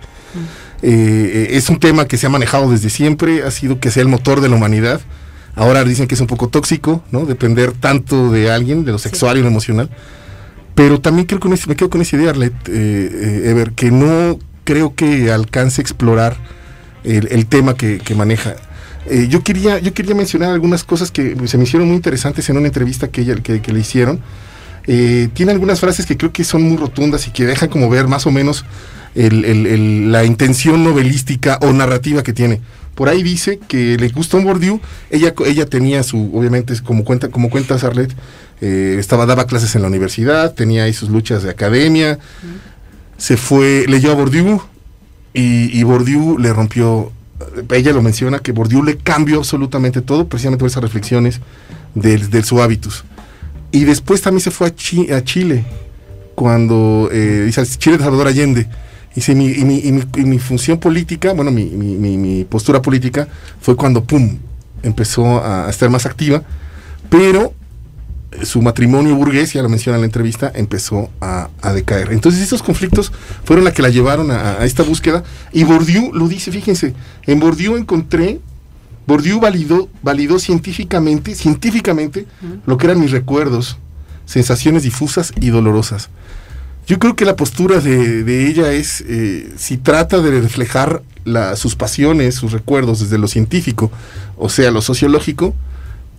Eh, 0.81 1.49
es 1.51 1.69
un 1.69 1.79
tema 1.79 2.07
que 2.07 2.17
se 2.17 2.27
ha 2.27 2.31
manejado 2.31 2.71
desde 2.71 2.89
siempre, 2.89 3.43
ha 3.43 3.51
sido 3.51 3.81
que 3.81 3.91
sea 3.91 4.03
el 4.03 4.09
motor 4.09 4.41
de 4.41 4.49
la 4.49 4.57
humanidad. 4.57 5.01
Ahora 5.55 5.85
dicen 5.85 6.07
que 6.07 6.15
es 6.15 6.21
un 6.21 6.29
poco 6.29 6.49
tóxico, 6.49 7.03
¿no? 7.11 7.27
Depender 7.27 7.73
tanto 7.73 8.31
de 8.31 8.51
alguien, 8.51 8.85
de 8.85 8.93
lo 8.93 8.99
sexual 8.99 9.37
y 9.39 9.43
lo 9.43 9.49
emocional. 9.49 9.91
Pero 10.75 11.01
también 11.01 11.27
creo 11.27 11.41
con 11.41 11.51
me 11.51 11.77
quedo 11.77 11.91
con 11.91 12.01
esa 12.01 12.17
idea, 12.17 12.31
Arlet, 12.31 12.53
eh, 12.69 12.71
eh, 12.73 13.51
Ever, 13.51 13.73
que 13.73 13.91
no 13.91 14.39
creo 14.63 14.95
que 14.95 15.33
alcance 15.33 15.81
a 15.81 15.83
explorar 15.83 16.37
el, 17.03 17.47
tema 17.47 17.75
que, 17.75 18.01
maneja. 18.15 18.55
Yo, 19.29 19.43
quería, 19.43 19.79
yo 19.79 19.95
quería 19.95 20.15
mencionar 20.15 20.51
algunas 20.51 20.85
cosas 20.85 21.11
que 21.11 21.37
se 21.47 21.59
me 21.59 21.65
hicieron 21.65 21.89
muy 21.89 21.97
interesantes 21.97 22.49
en 22.49 22.57
una 22.57 22.67
entrevista 22.67 23.09
que, 23.09 23.23
ella, 23.23 23.37
que, 23.37 23.73
le 23.73 23.81
hicieron. 23.81 24.21
tiene 24.85 25.53
algunas 25.53 25.81
frases 25.81 26.07
que 26.07 26.17
creo 26.17 26.33
que 26.33 26.45
son 26.45 26.63
muy 26.63 26.77
rotundas 26.77 27.27
y 27.27 27.31
que 27.31 27.47
dejan 27.47 27.69
como 27.69 27.89
ver 27.89 28.09
más 28.09 28.27
o 28.27 28.31
menos 28.31 28.65
la 29.15 30.25
intención 30.25 30.85
novelística 30.85 31.59
o 31.63 31.73
narrativa 31.73 32.23
que 32.23 32.33
tiene. 32.33 32.61
Por 32.99 33.09
ahí 33.09 33.23
dice 33.23 33.61
que 33.69 33.97
le 33.97 34.09
gustó 34.09 34.41
Bourdieu, 34.43 34.81
ella, 35.11 35.33
ella 35.47 35.67
tenía 35.67 36.03
su, 36.03 36.33
obviamente, 36.35 36.75
como 36.83 37.05
cuenta, 37.05 37.29
como 37.29 37.49
cuenta 37.49 37.79
Sarlet, 37.79 38.13
eh, 38.61 38.97
estaba, 38.99 39.25
daba 39.25 39.47
clases 39.47 39.77
en 39.77 39.83
la 39.83 39.89
universidad, 39.89 40.53
tenía 40.53 40.83
ahí 40.83 40.93
sus 40.93 41.09
luchas 41.09 41.45
de 41.45 41.51
academia, 41.51 42.19
se 43.17 43.37
fue, 43.37 43.85
leyó 43.87 44.11
a 44.11 44.15
Bourdieu 44.15 44.61
y, 45.33 45.79
y 45.79 45.83
Bourdieu 45.85 46.39
le 46.39 46.53
rompió, 46.53 47.13
ella 47.71 47.93
lo 47.93 48.03
menciona, 48.03 48.39
que 48.39 48.53
Bourdieu 48.53 48.83
le 48.83 48.97
cambió 48.97 49.39
absolutamente 49.39 50.03
todo, 50.03 50.29
precisamente 50.29 50.61
por 50.61 50.69
esas 50.69 50.83
reflexiones 50.83 51.41
de, 51.95 52.43
su 52.43 52.61
hábitus. 52.63 53.05
Y 53.73 53.85
después 53.85 54.23
también 54.23 54.41
se 54.41 54.51
fue 54.51 54.69
a, 54.69 55.17
a 55.17 55.25
Chile, 55.25 55.65
cuando 56.35 57.09
eh, 57.13 57.43
dice 57.47 57.67
Chile 57.67 57.99
de 57.99 58.05
Salvador 58.05 58.29
Allende 58.29 58.69
y, 59.27 59.35
mi, 59.35 59.47
y, 59.49 60.25
mi, 60.25 60.39
función 60.39 60.79
política, 60.79 61.33
bueno, 61.33 61.51
mi, 61.51 62.45
postura 62.49 62.81
política 62.81 63.27
fue 63.61 63.75
cuando, 63.75 64.05
¡pum!, 64.05 64.39
empezó 64.83 65.45
a, 65.45 65.69
estar 65.69 65.91
más 65.91 66.07
activa, 66.07 66.43
pero 67.11 67.55
su 68.45 68.63
matrimonio 68.63 69.15
burgués, 69.15 69.53
ya 69.53 69.63
lo 69.63 69.69
menciona 69.69 69.97
en 69.97 70.03
la 70.03 70.07
entrevista, 70.07 70.51
empezó 70.55 71.11
a, 71.21 71.49
decaer. 71.75 72.13
Entonces 72.13 72.43
esos 72.43 72.63
conflictos 72.63 73.13
fueron 73.45 73.65
la 73.65 73.73
que 73.73 73.83
la 73.83 73.89
llevaron 73.89 74.31
a, 74.31 74.65
esta 74.65 74.83
búsqueda. 74.83 75.23
Y 75.53 75.65
Bourdieu 75.65 76.13
lo 76.13 76.29
dice, 76.29 76.51
fíjense, 76.51 76.95
en 77.27 77.41
Bourdieu 77.41 77.77
encontré, 77.77 78.41
Bourdieu 79.07 79.41
validó, 79.41 79.89
validó 80.03 80.39
científicamente, 80.39 81.35
científicamente, 81.35 82.27
lo 82.67 82.77
que 82.79 82.87
eran 82.87 83.01
mis 83.01 83.11
recuerdos, 83.11 83.79
sensaciones 84.27 84.83
difusas 84.83 85.33
y 85.41 85.49
dolorosas. 85.49 86.11
Yo 86.87 86.99
creo 86.99 87.17
que 87.17 87.27
la 87.27 87.37
postura 87.37 87.81
de, 87.81 88.47
ella 88.49 88.73
es, 88.73 89.05
eh, 89.07 89.53
si 89.57 89.77
trata 89.77 90.21
de 90.21 90.41
reflejar 90.41 91.03
sus 91.57 91.77
pasiones, 91.77 92.35
sus 92.35 92.53
recuerdos 92.53 93.01
desde 93.01 93.19
lo 93.19 93.29
científico, 93.29 93.91
o 94.39 94.49
sea, 94.49 94.71
lo 94.71 94.81
sociológico, 94.81 95.55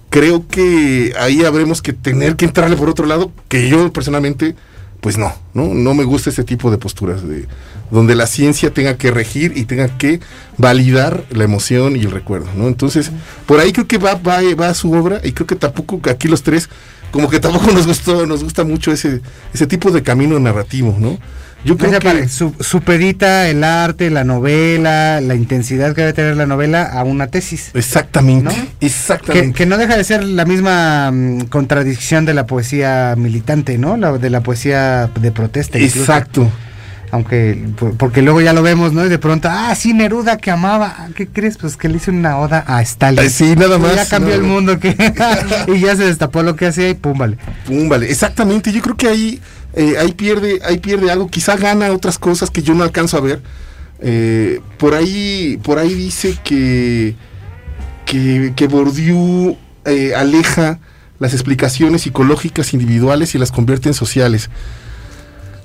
creo 0.10 0.48
que 0.48 1.14
ahí 1.20 1.44
habremos 1.44 1.82
que 1.82 1.94
tener 1.94 2.36
que 2.36 2.46
entrarle 2.46 2.76
por 2.76 2.90
otro 2.90 3.06
lado, 3.06 3.32
que 3.48 3.70
yo 3.70 3.92
personalmente, 3.94 4.56
pues 5.02 5.18
no, 5.18 5.34
no, 5.54 5.74
no 5.74 5.94
me 5.94 6.04
gusta 6.04 6.30
ese 6.30 6.44
tipo 6.44 6.72
de 6.72 6.78
posturas, 6.78 7.28
de, 7.28 7.48
donde 7.92 8.16
la 8.16 8.28
ciencia 8.28 8.74
tenga 8.74 8.98
que 8.98 9.12
regir 9.12 9.54
y 9.56 9.66
tenga 9.66 9.98
que 9.98 10.20
validar 10.58 11.26
la 11.32 11.44
emoción 11.44 11.96
y 11.96 12.02
el 12.02 12.12
recuerdo, 12.12 12.48
¿no? 12.56 12.68
Entonces, 12.68 13.12
por 13.46 13.60
ahí 13.60 13.72
creo 13.72 13.88
que 13.88 13.98
va, 13.98 14.16
va, 14.16 14.40
va 14.60 14.74
su 14.74 14.92
obra 14.92 15.22
y 15.24 15.32
creo 15.32 15.48
que 15.48 15.56
tampoco 15.56 16.00
aquí 16.10 16.28
los 16.28 16.44
tres 16.44 16.70
como 17.12 17.30
que 17.30 17.40
tampoco 17.40 17.72
nos 17.72 17.88
gustó, 17.88 18.26
nos 18.26 18.44
gusta 18.44 18.64
mucho 18.64 18.92
ese, 18.92 19.22
ese 19.54 19.68
tipo 19.68 19.92
de 19.92 20.04
camino 20.04 20.40
narrativo, 20.40 20.96
¿no? 21.00 21.18
Yo 21.66 21.78
creo 21.78 22.00
que 22.00 22.28
supedita 22.28 23.50
el 23.50 23.64
arte, 23.64 24.10
la 24.10 24.24
novela, 24.24 25.20
la 25.22 25.36
intensidad 25.36 25.94
que 25.94 26.02
debe 26.02 26.14
tener 26.14 26.38
la 26.38 26.46
novela 26.46 26.84
a 26.84 27.04
una 27.04 27.28
tesis. 27.28 27.72
Exactamente. 27.74 28.56
Exactamente. 28.80 29.58
Que, 29.58 29.66
no 29.66 29.78
deja 29.78 29.98
de 29.98 30.04
ser 30.04 30.24
la 30.24 30.46
misma 30.46 31.12
mm, 31.12 31.42
contradicción 31.48 32.26
de 32.26 32.34
la 32.34 32.46
poesía 32.46 33.16
militante, 33.18 33.78
¿no? 33.78 33.98
La, 33.98 34.18
de 34.18 34.30
la 34.30 34.42
poesía 34.42 35.10
de 35.20 35.32
protesta. 35.32 35.78
Exacto 35.78 36.50
aunque 37.12 37.68
porque 37.98 38.22
luego 38.22 38.42
ya 38.42 38.54
lo 38.54 38.62
vemos, 38.62 38.94
¿no? 38.94 39.06
Y 39.06 39.10
de 39.10 39.18
pronto, 39.18 39.50
ah, 39.52 39.74
sí, 39.76 39.94
Neruda 39.94 40.38
que 40.38 40.52
amaba, 40.52 41.08
¿qué 41.16 41.28
crees? 41.28 41.58
Pues 41.58 41.76
que 41.76 41.90
le 41.90 41.98
hizo 41.98 42.12
una 42.12 42.38
oda 42.38 42.64
a 42.68 42.82
Stalin. 42.82 43.30
sí, 43.30 43.56
nada 43.56 43.78
más. 43.78 43.96
ya 43.96 44.08
cambió 44.08 44.36
el 44.36 44.44
mundo 44.44 44.80
que 44.80 44.90
y 45.68 45.80
ya 45.80 45.96
se 45.96 46.06
destapó 46.06 46.44
lo 46.44 46.56
que 46.56 46.68
hacía 46.68 46.90
y 46.90 46.94
pum, 46.94 47.18
vale. 47.18 47.38
Pum, 47.66 47.90
vale. 47.90 48.10
Exactamente, 48.10 48.72
yo 48.72 48.82
creo 48.82 48.96
que 48.96 49.08
ahí 49.08 49.42
eh, 49.80 49.98
ahí 49.98 50.12
pierde 50.12 50.60
ahí 50.66 50.78
pierde 50.80 51.10
algo, 51.10 51.30
quizá 51.30 51.56
gana 51.56 51.94
otras 51.94 52.20
cosas 52.20 52.50
que 52.50 52.62
yo 52.62 52.74
no 52.74 52.84
alcanzo 52.84 53.16
a 53.16 53.22
ver. 53.22 53.42
Eh, 54.02 54.60
por 54.78 54.94
ahí 54.94 55.58
por 55.64 55.80
ahí 55.80 55.94
dice 55.94 56.38
que 56.44 57.16
que, 58.06 58.68
Bourdieu 58.70 59.56
eh, 59.86 60.16
aleja 60.16 60.80
las 61.18 61.34
explicaciones 61.34 62.02
psicológicas 62.02 62.74
individuales 62.74 63.36
y 63.36 63.38
las 63.38 63.54
convierte 63.54 63.88
en 63.88 63.94
sociales. 63.94 64.50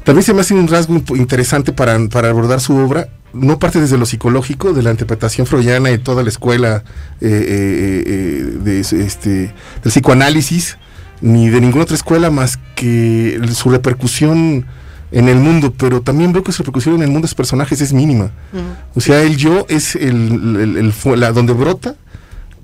También 0.04 0.22
se 0.22 0.32
me 0.32 0.42
hace 0.42 0.54
un 0.54 0.68
rasgo 0.68 1.02
interesante 1.16 1.72
para, 1.72 1.94
abordar 1.94 2.60
su 2.60 2.76
obra. 2.76 3.08
No 3.32 3.58
parte 3.58 3.80
desde 3.80 3.98
lo 3.98 4.06
psicológico, 4.06 4.74
de 4.74 4.82
la 4.82 4.92
interpretación 4.92 5.48
freudiana 5.48 5.90
y 5.90 5.98
toda 5.98 6.22
la 6.22 6.28
escuela 6.28 6.84
de, 7.18 8.80
este, 8.80 9.30
del 9.30 9.52
psicoanálisis, 9.82 10.76
ni 11.24 11.48
de 11.48 11.58
ninguna 11.58 11.84
otra 11.84 11.96
escuela 11.96 12.30
más 12.30 12.58
que 12.74 13.40
su 13.54 13.70
repercusión 13.70 14.66
en 15.10 15.28
el 15.30 15.38
mundo, 15.38 15.72
pero 15.74 16.02
también 16.02 16.34
veo 16.34 16.44
que 16.44 16.52
su 16.52 16.62
repercusión 16.62 16.96
en 16.96 17.02
el 17.02 17.08
mundo 17.08 17.22
de 17.22 17.28
sus 17.28 17.34
personajes 17.34 17.80
es 17.80 17.94
mínima. 17.94 18.30
O 18.94 19.00
sea, 19.00 19.22
el 19.22 19.38
yo 19.38 19.64
es 19.70 19.96
el, 19.96 20.92
la, 21.16 21.32
donde 21.32 21.54
brota, 21.54 21.94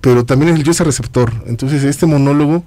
pero 0.03 0.27
también 0.27 0.55
el 0.55 0.63
yo 0.63 0.73
es 0.73 0.81
el 0.81 0.85
receptor. 0.85 1.33
Entonces, 1.47 1.85
este 1.85 2.05
monólogo 2.05 2.63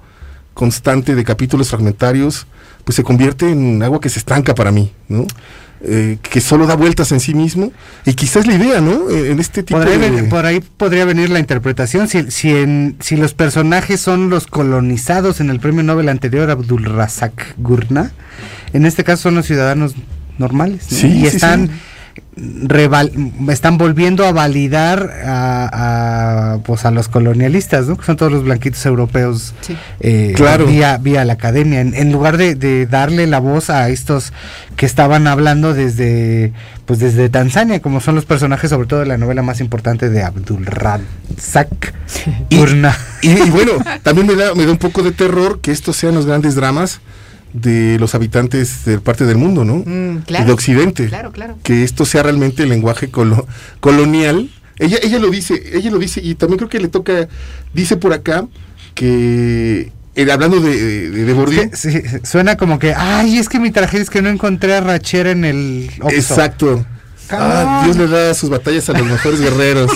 constante 0.52 1.14
de 1.14 1.22
capítulos 1.22 1.68
fragmentarios, 1.68 2.48
pues 2.84 2.96
se 2.96 3.04
convierte 3.04 3.52
en 3.52 3.80
agua 3.80 4.00
que 4.00 4.08
se 4.08 4.18
estanca 4.18 4.52
para 4.52 4.72
mí, 4.72 4.90
¿no? 5.06 5.28
Eh, 5.86 6.16
que 6.22 6.40
solo 6.40 6.66
da 6.66 6.76
vueltas 6.76 7.12
en 7.12 7.20
sí 7.20 7.34
mismo 7.34 7.70
y 8.06 8.14
quizás 8.14 8.46
la 8.46 8.54
idea, 8.54 8.80
¿no? 8.80 9.10
Eh, 9.10 9.32
en 9.32 9.38
este 9.38 9.62
tipo 9.62 9.78
de... 9.80 10.22
por 10.30 10.46
ahí 10.46 10.60
podría 10.78 11.04
venir 11.04 11.28
la 11.28 11.40
interpretación 11.40 12.08
si 12.08 12.30
si, 12.30 12.56
en, 12.56 12.96
si 13.00 13.16
los 13.16 13.34
personajes 13.34 14.00
son 14.00 14.30
los 14.30 14.46
colonizados 14.46 15.40
en 15.40 15.50
el 15.50 15.60
premio 15.60 15.82
Nobel 15.82 16.08
anterior 16.08 16.48
Abdul 16.48 16.86
Razak 16.86 17.56
Gurna, 17.58 18.12
en 18.72 18.86
este 18.86 19.04
caso 19.04 19.24
son 19.24 19.34
los 19.34 19.44
ciudadanos 19.44 19.94
normales 20.38 20.84
sí, 20.88 21.08
y 21.08 21.26
están 21.26 21.68
están 23.48 23.78
volviendo 23.78 24.26
a 24.26 24.32
validar 24.32 25.10
a, 25.24 26.58
pues 26.64 26.84
a 26.84 26.90
los 26.90 27.08
colonialistas, 27.08 27.86
¿no? 27.86 27.96
que 27.96 28.04
son 28.04 28.16
todos 28.16 28.32
los 28.32 28.42
blanquitos 28.42 28.84
europeos 28.86 29.54
eh, 30.00 30.34
vía, 30.66 30.98
vía 30.98 31.24
la 31.24 31.34
academia, 31.34 31.80
en, 31.80 32.12
lugar 32.12 32.36
de, 32.36 32.86
darle 32.86 33.26
la 33.26 33.38
voz 33.38 33.70
a 33.70 33.88
estos 33.88 34.32
que 34.76 34.86
estaban 34.86 35.26
hablando 35.26 35.74
desde 35.74 36.52
pues 36.86 36.98
desde 36.98 37.28
Tanzania, 37.28 37.80
como 37.80 38.00
son 38.00 38.14
los 38.14 38.26
personajes 38.26 38.70
sobre 38.70 38.86
todo 38.88 39.00
de 39.00 39.06
la 39.06 39.16
novela 39.16 39.42
más 39.42 39.60
importante 39.60 40.10
de 40.10 40.22
Abdul 40.22 40.66
Razak 40.66 41.94
y, 42.50 42.56
y, 42.56 43.50
bueno, 43.50 43.72
también 44.02 44.26
me 44.26 44.34
da, 44.34 44.54
me 44.54 44.66
da 44.66 44.72
un 44.72 44.78
poco 44.78 45.02
de 45.02 45.12
terror 45.12 45.60
que 45.60 45.70
estos 45.70 45.96
sean 45.96 46.14
los 46.14 46.26
grandes 46.26 46.56
dramas 46.56 47.00
de 47.54 47.98
los 47.98 48.14
habitantes 48.14 48.84
de 48.84 48.98
parte 48.98 49.24
del 49.24 49.38
mundo, 49.38 49.64
¿no? 49.64 49.76
Mm, 49.76 50.24
de 50.26 50.52
Occidente. 50.52 51.06
Claro, 51.08 51.32
claro. 51.32 51.56
Que 51.62 51.84
esto 51.84 52.04
sea 52.04 52.24
realmente 52.24 52.64
el 52.64 52.68
lenguaje 52.68 53.10
colonial. 53.80 54.50
Ella, 54.78 54.98
ella 55.02 55.18
lo 55.20 55.30
dice, 55.30 55.54
ella 55.72 55.90
lo 55.90 55.98
dice, 55.98 56.20
y 56.22 56.34
también 56.34 56.58
creo 56.58 56.68
que 56.68 56.80
le 56.80 56.88
toca, 56.88 57.28
dice 57.72 57.96
por 57.96 58.12
acá 58.12 58.46
que 58.94 59.92
eh, 60.16 60.30
hablando 60.30 60.60
de, 60.60 61.10
de, 61.10 61.32
Bourdieu. 61.32 61.70
suena 62.24 62.56
como 62.56 62.80
que, 62.80 62.92
ay, 62.92 63.38
es 63.38 63.48
que 63.48 63.60
mi 63.60 63.70
tragedia 63.70 64.02
es 64.02 64.10
que 64.10 64.20
no 64.20 64.28
encontré 64.28 64.74
a 64.74 64.80
Rachera 64.80 65.30
en 65.30 65.44
el 65.44 65.90
Exacto. 66.10 66.84
Ah, 67.30 67.82
Dios 67.84 67.96
le 67.96 68.06
da 68.08 68.34
sus 68.34 68.50
batallas 68.50 68.88
a 68.90 68.92
los 68.92 69.06
mejores 69.06 69.40
guerreros. 69.40 69.90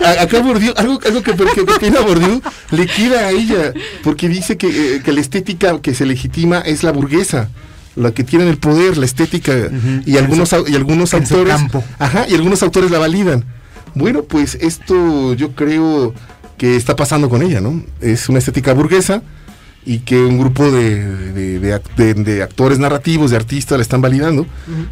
acá 0.00 0.40
Bourdieu, 0.40 0.72
algo, 0.76 0.98
algo 1.04 1.22
que, 1.22 1.34
que, 1.34 1.44
que 1.44 1.60
opina 1.60 2.00
Bourdieu, 2.00 2.40
liquida 2.70 3.26
a 3.26 3.30
ella, 3.30 3.72
porque 4.02 4.28
dice 4.28 4.56
que, 4.56 4.96
eh, 4.96 5.02
que, 5.02 5.12
la 5.12 5.20
estética 5.20 5.78
que 5.80 5.94
se 5.94 6.06
legitima 6.06 6.60
es 6.60 6.82
la 6.82 6.92
burguesa 6.92 7.48
la 7.96 8.12
que 8.12 8.24
tienen 8.24 8.48
el 8.48 8.58
poder, 8.58 8.98
la 8.98 9.06
estética, 9.06 9.54
y, 10.04 10.18
algunos, 10.18 10.54
y 10.68 10.76
algunos 10.76 11.14
autores, 11.14 11.56
ajá, 11.98 12.26
y 12.28 12.34
algunos 12.34 12.62
autores 12.62 12.90
la 12.90 12.98
validan. 12.98 13.44
Bueno, 13.94 14.22
pues 14.22 14.56
esto 14.60 15.32
yo 15.32 15.52
creo 15.52 16.12
que 16.58 16.76
está 16.76 16.94
pasando 16.94 17.30
con 17.30 17.42
ella, 17.42 17.62
¿no? 17.62 17.82
Es 18.02 18.28
una 18.28 18.38
estética 18.38 18.74
burguesa 18.74 19.22
y 19.86 20.00
que 20.00 20.18
un 20.18 20.36
grupo 20.36 20.70
de, 20.70 21.58
de, 21.60 22.42
actores 22.42 22.80
narrativos, 22.80 23.30
de 23.30 23.36
artistas 23.36 23.78
la 23.78 23.82
están 23.82 24.02
validando 24.02 24.44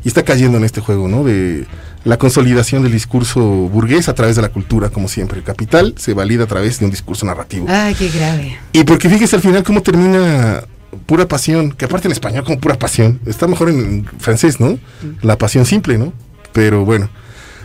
y 0.04 0.08
está 0.08 0.22
cayendo 0.22 0.56
en 0.56 0.64
este 0.64 0.80
juego, 0.80 1.08
¿no? 1.08 1.24
De 1.24 1.66
la 2.04 2.16
consolidación 2.16 2.84
del 2.84 2.92
discurso 2.92 3.40
burgués 3.40 4.08
a 4.08 4.14
través 4.14 4.36
de 4.36 4.42
la 4.42 4.50
cultura, 4.50 4.90
como 4.90 5.08
siempre. 5.08 5.38
El 5.38 5.44
capital 5.44 5.94
se 5.96 6.14
valida 6.14 6.44
a 6.44 6.46
través 6.46 6.78
de 6.78 6.84
un 6.84 6.92
discurso 6.92 7.26
narrativo. 7.26 7.66
Ay, 7.68 7.94
qué 7.96 8.08
grave. 8.08 8.56
Y 8.72 8.84
porque 8.84 9.08
fíjese 9.08 9.34
al 9.34 9.42
final 9.42 9.64
cómo 9.64 9.82
termina 9.82 10.62
pura 11.06 11.26
pasión, 11.26 11.72
que 11.72 11.86
aparte 11.86 12.06
en 12.06 12.12
español 12.12 12.44
como 12.44 12.60
pura 12.60 12.78
pasión, 12.78 13.18
está 13.26 13.48
mejor 13.48 13.70
en 13.70 14.06
francés, 14.18 14.60
¿no? 14.60 14.78
La 15.22 15.36
pasión 15.38 15.66
simple, 15.66 15.98
¿no? 15.98 16.12
Pero 16.52 16.84
bueno, 16.84 17.10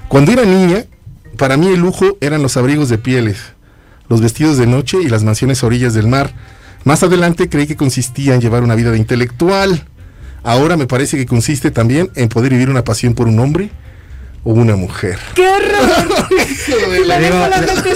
cuando 0.08 0.32
era 0.32 0.46
niña, 0.46 0.86
para 1.38 1.58
mí 1.58 1.68
el 1.68 1.80
lujo 1.80 2.18
eran 2.22 2.42
los 2.42 2.58
abrigos 2.58 2.90
de 2.90 2.98
pieles, 2.98 3.38
los 4.08 4.20
vestidos 4.20 4.58
de 4.58 4.66
noche 4.66 4.98
y 5.00 5.10
las 5.10 5.24
mansiones 5.24 5.62
a 5.62 5.68
orillas 5.68 5.94
del 5.94 6.08
mar 6.08 6.34
más 6.84 7.04
adelante 7.04 7.50
creí 7.50 7.68
que 7.68 7.76
consistía 7.76 8.36
en 8.36 8.42
llevar 8.42 8.64
una 8.64 8.76
vida 8.76 8.92
de 8.92 8.98
intelectual. 8.98 9.86
Ahora 10.44 10.78
me 10.78 10.88
parece 10.88 11.18
que 11.18 11.26
consiste 11.26 11.72
también 11.72 12.10
en 12.16 12.30
poder 12.30 12.52
vivir 12.52 12.70
una 12.70 12.84
pasión 12.84 13.14
por 13.14 13.28
un 13.28 13.40
hombre 13.40 13.70
o 14.44 14.54
una 14.54 14.76
mujer. 14.76 15.20
¡Qué 15.36 15.48
horror! 15.48 16.30
la 17.06 17.20
dejo 17.20 17.38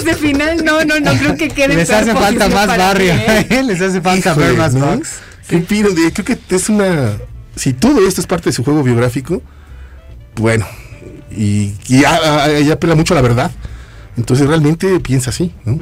la 0.06 0.16
final. 0.16 0.64
No, 0.64 0.84
no, 0.84 1.00
no 1.00 1.14
creo 1.14 1.36
que 1.36 1.50
quede 1.50 1.76
Les 1.76 1.90
hace 1.90 2.14
falta 2.14 2.50
más 2.50 2.68
barrio. 2.68 3.14
¿eh? 3.14 3.64
Les 3.66 3.82
hace 3.82 4.02
falta 4.02 4.34
ver 4.34 4.58
más 4.58 4.76
box. 4.76 5.20
¿Qué 5.48 5.60
pido? 5.60 5.92
Creo 5.94 6.26
que 6.26 6.38
es 6.50 6.70
una. 6.70 7.14
Si 7.56 7.74
todo 7.74 8.06
esto 8.08 8.22
es 8.22 8.28
parte 8.28 8.50
de 8.50 8.54
su 8.54 8.64
juego 8.64 8.82
biográfico, 8.82 9.42
bueno, 10.36 10.66
y, 11.32 11.74
ya, 11.88 12.72
apela 12.72 12.96
mucho 12.96 13.14
a 13.14 13.16
la 13.16 13.22
verdad. 13.22 13.52
Entonces 14.18 14.48
realmente 14.48 15.00
piensa 15.00 15.32
así, 15.32 15.54
¿no? 15.66 15.80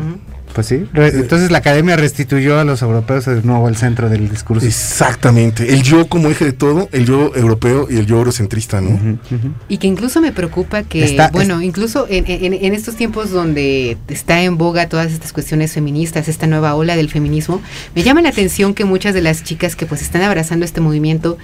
Pues 0.53 0.67
sí. 0.67 0.85
entonces 0.93 1.51
la 1.51 1.59
academia 1.59 1.95
restituyó 1.95 2.59
a 2.59 2.63
los 2.63 2.81
europeos 2.81 3.25
de 3.25 3.41
nuevo 3.43 3.69
el 3.69 3.75
centro 3.75 4.09
del 4.09 4.29
discurso. 4.29 4.65
Exactamente. 4.65 5.73
El 5.73 5.83
yo 5.83 6.07
como 6.07 6.29
eje 6.29 6.45
de 6.45 6.53
todo, 6.53 6.89
el 6.91 7.05
yo 7.05 7.33
europeo 7.35 7.87
y 7.89 7.97
el 7.97 8.05
yo 8.05 8.17
eurocentrista, 8.17 8.81
¿no? 8.81 9.19
Y 9.67 9.77
que 9.77 9.87
incluso 9.87 10.21
me 10.21 10.31
preocupa 10.31 10.83
que, 10.83 11.17
bueno, 11.31 11.61
incluso 11.61 12.05
en, 12.09 12.53
estos 12.73 12.95
tiempos 12.95 13.31
donde 13.31 13.97
está 14.07 14.41
en 14.41 14.57
boga 14.57 14.87
todas 14.89 15.11
estas 15.11 15.33
cuestiones 15.33 15.73
feministas, 15.73 16.27
esta 16.27 16.47
nueva 16.47 16.75
ola 16.75 16.95
del 16.95 17.09
feminismo, 17.09 17.61
me 17.95 18.03
llama 18.03 18.21
la 18.21 18.29
atención 18.29 18.73
que 18.73 18.85
muchas 18.85 19.13
de 19.13 19.21
las 19.21 19.43
chicas 19.43 19.75
que 19.75 19.85
pues 19.85 20.01
están 20.01 20.21
abrazando 20.21 20.65
este 20.65 20.81
movimiento 20.81 21.37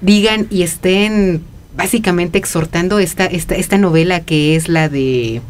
digan 0.00 0.46
y 0.50 0.62
estén 0.62 1.42
básicamente 1.76 2.38
exhortando 2.38 2.98
esta, 2.98 3.26
esta, 3.26 3.54
esta 3.54 3.78
novela 3.78 4.20
que 4.20 4.56
es 4.56 4.68
la 4.68 4.88
de 4.88 5.40